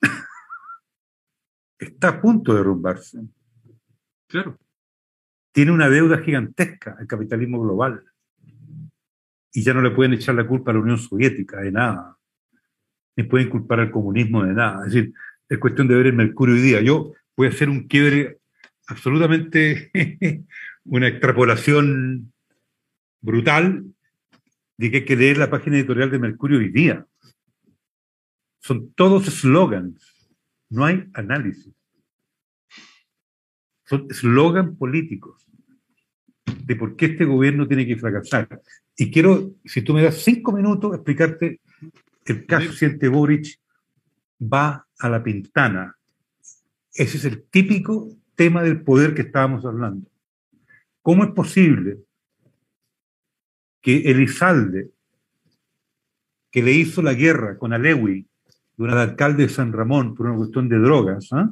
[1.78, 3.18] Está a punto de derrumbarse.
[4.26, 4.58] Claro.
[5.52, 8.02] Tiene una deuda gigantesca el capitalismo global
[9.52, 12.16] y ya no le pueden echar la culpa a la Unión Soviética de nada,
[13.16, 14.86] ni pueden culpar al comunismo de nada.
[14.86, 15.12] Es decir,
[15.50, 16.80] es cuestión de ver el Mercurio hoy día.
[16.80, 18.38] Yo voy a hacer un quiebre
[18.86, 19.90] absolutamente,
[20.84, 22.32] una extrapolación
[23.20, 23.84] brutal
[24.78, 27.04] de que hay que leer la página editorial de Mercurio hoy día.
[28.60, 30.30] Son todos slogans,
[30.70, 31.74] no hay análisis.
[33.84, 35.46] Son slogans políticos
[36.64, 38.62] de por qué este gobierno tiene que fracasar.
[38.96, 41.60] Y quiero, si tú me das cinco minutos, explicarte
[42.26, 43.58] el caso siente Boric
[44.40, 45.96] va a la pintana.
[46.92, 50.08] Ese es el típico tema del poder que estábamos hablando.
[51.02, 51.98] ¿Cómo es posible
[53.88, 54.90] que Elizalde,
[56.50, 58.28] que le hizo la guerra con Alewi
[58.76, 61.50] durante alcalde de San Ramón por una cuestión de drogas, ¿ah?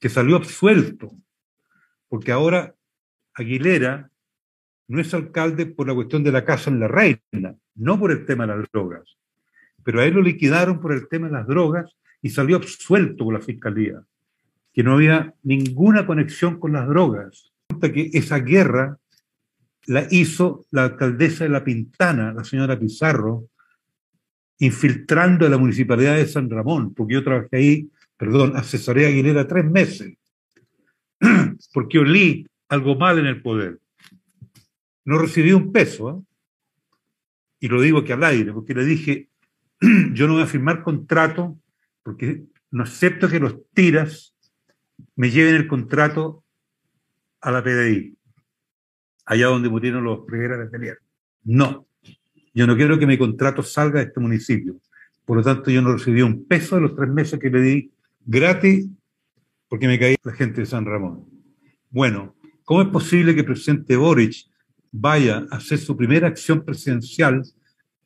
[0.00, 1.10] que salió absuelto,
[2.08, 2.74] porque ahora
[3.34, 4.10] Aguilera
[4.86, 8.24] no es alcalde por la cuestión de la casa en la reina, no por el
[8.24, 9.18] tema de las drogas.
[9.84, 13.34] Pero a él lo liquidaron por el tema de las drogas y salió absuelto por
[13.34, 14.02] la fiscalía,
[14.72, 17.52] que no había ninguna conexión con las drogas.
[17.78, 18.98] que esa guerra
[19.88, 23.48] la hizo la alcaldesa de La Pintana, la señora Pizarro,
[24.58, 29.46] infiltrando a la municipalidad de San Ramón, porque yo trabajé ahí, perdón, asesoré a Aguilera
[29.46, 30.16] tres meses,
[31.72, 33.78] porque olí algo mal en el poder
[35.08, 36.10] no recibí un peso.
[36.10, 36.34] ¿eh?
[37.60, 39.30] Y lo digo que al aire, porque le dije,
[40.12, 41.58] yo no voy a firmar contrato
[42.02, 44.34] porque no acepto que los tiras
[45.16, 46.44] me lleven el contrato
[47.40, 48.17] a la PDI,
[49.28, 50.98] allá donde murieron los Rivera de Telier.
[51.44, 51.86] No,
[52.54, 54.80] yo no quiero que mi contrato salga de este municipio.
[55.24, 57.92] Por lo tanto, yo no recibí un peso de los tres meses que le di
[58.24, 58.88] gratis
[59.68, 61.26] porque me caí la gente de San Ramón.
[61.90, 62.34] Bueno,
[62.64, 64.48] ¿cómo es posible que el presidente Boric
[64.90, 67.42] vaya a hacer su primera acción presidencial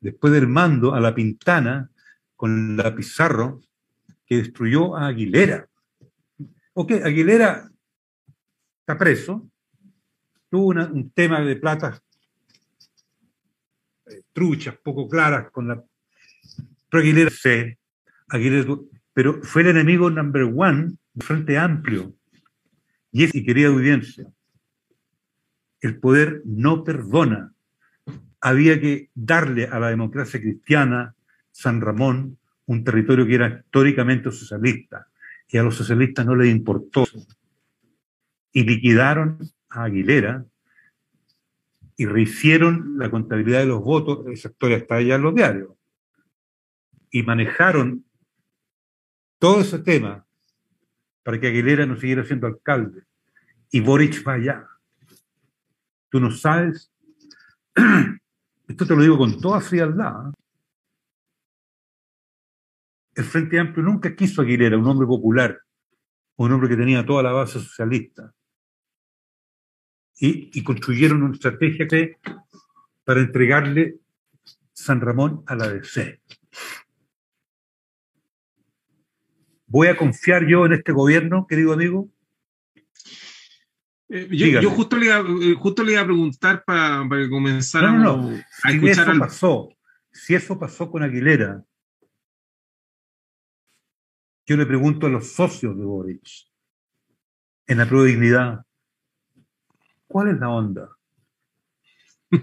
[0.00, 1.90] después del mando a la Pintana
[2.34, 3.60] con la Pizarro
[4.26, 5.68] que destruyó a Aguilera.
[6.74, 7.70] Ok, Aguilera
[8.80, 9.48] está preso,
[10.52, 11.98] tuvo un tema de plata
[14.04, 15.82] eh, truchas, poco claras con la...
[16.90, 17.74] Pero Aguilera, sí,
[18.28, 18.76] Aguilera,
[19.14, 22.14] pero fue el enemigo number one del Frente Amplio
[23.10, 24.26] y, es, y querida audiencia.
[25.80, 27.54] El poder no perdona.
[28.38, 31.14] Había que darle a la democracia cristiana,
[31.50, 35.08] San Ramón, un territorio que era históricamente socialista,
[35.48, 37.06] y a los socialistas no les importó.
[38.52, 39.38] Y liquidaron
[39.72, 40.44] a Aguilera
[41.96, 45.70] y rehicieron la contabilidad de los votos, esa historia está allá en los diarios,
[47.10, 48.04] y manejaron
[49.38, 50.26] todo ese tema
[51.22, 53.02] para que Aguilera no siguiera siendo alcalde
[53.70, 54.66] y Boric va allá.
[56.08, 56.92] Tú no sabes,
[58.68, 60.32] esto te lo digo con toda frialdad, ¿eh?
[63.14, 65.60] el Frente Amplio nunca quiso Aguilera, un hombre popular,
[66.36, 68.32] un hombre que tenía toda la base socialista
[70.24, 72.16] y, construyeron una estrategia que,
[73.04, 73.96] para entregarle
[74.72, 76.20] San Ramón a la DC.
[79.66, 82.08] ¿Voy a confiar yo en este gobierno, querido amigo?
[84.10, 88.70] Eh, yo, justo, le iba, eh, justo le iba a preguntar para, que comenzáramos a
[88.70, 89.08] si escuchar.
[89.08, 89.68] Eso pasó,
[90.12, 91.64] si eso pasó con Aguilera,
[94.46, 96.28] yo le pregunto a los socios de Boric,
[97.66, 98.66] en la prueba de dignidad,
[100.12, 100.90] ¿Cuál es la onda?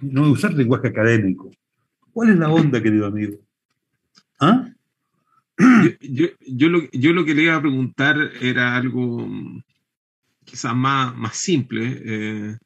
[0.02, 1.52] No usar lenguaje académico.
[2.12, 3.38] ¿Cuál es la onda, querido amigo?
[4.40, 4.68] ¿Ah?
[6.02, 9.62] Yo, lo, que le iba a preguntar era algo mm,
[10.46, 12.02] quizás más, más simple.
[12.04, 12.58] Eh,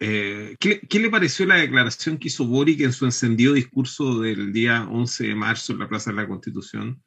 [0.00, 4.88] eh, ¿qué, le pareció la declaración que hizo Boric en su encendido discurso del día
[4.90, 7.00] 11 de marzo en la Plaza de la Constitución?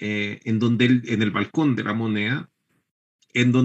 [0.00, 2.48] Eh, en donde en el balcón de la moneda,
[3.34, 3.62] en donde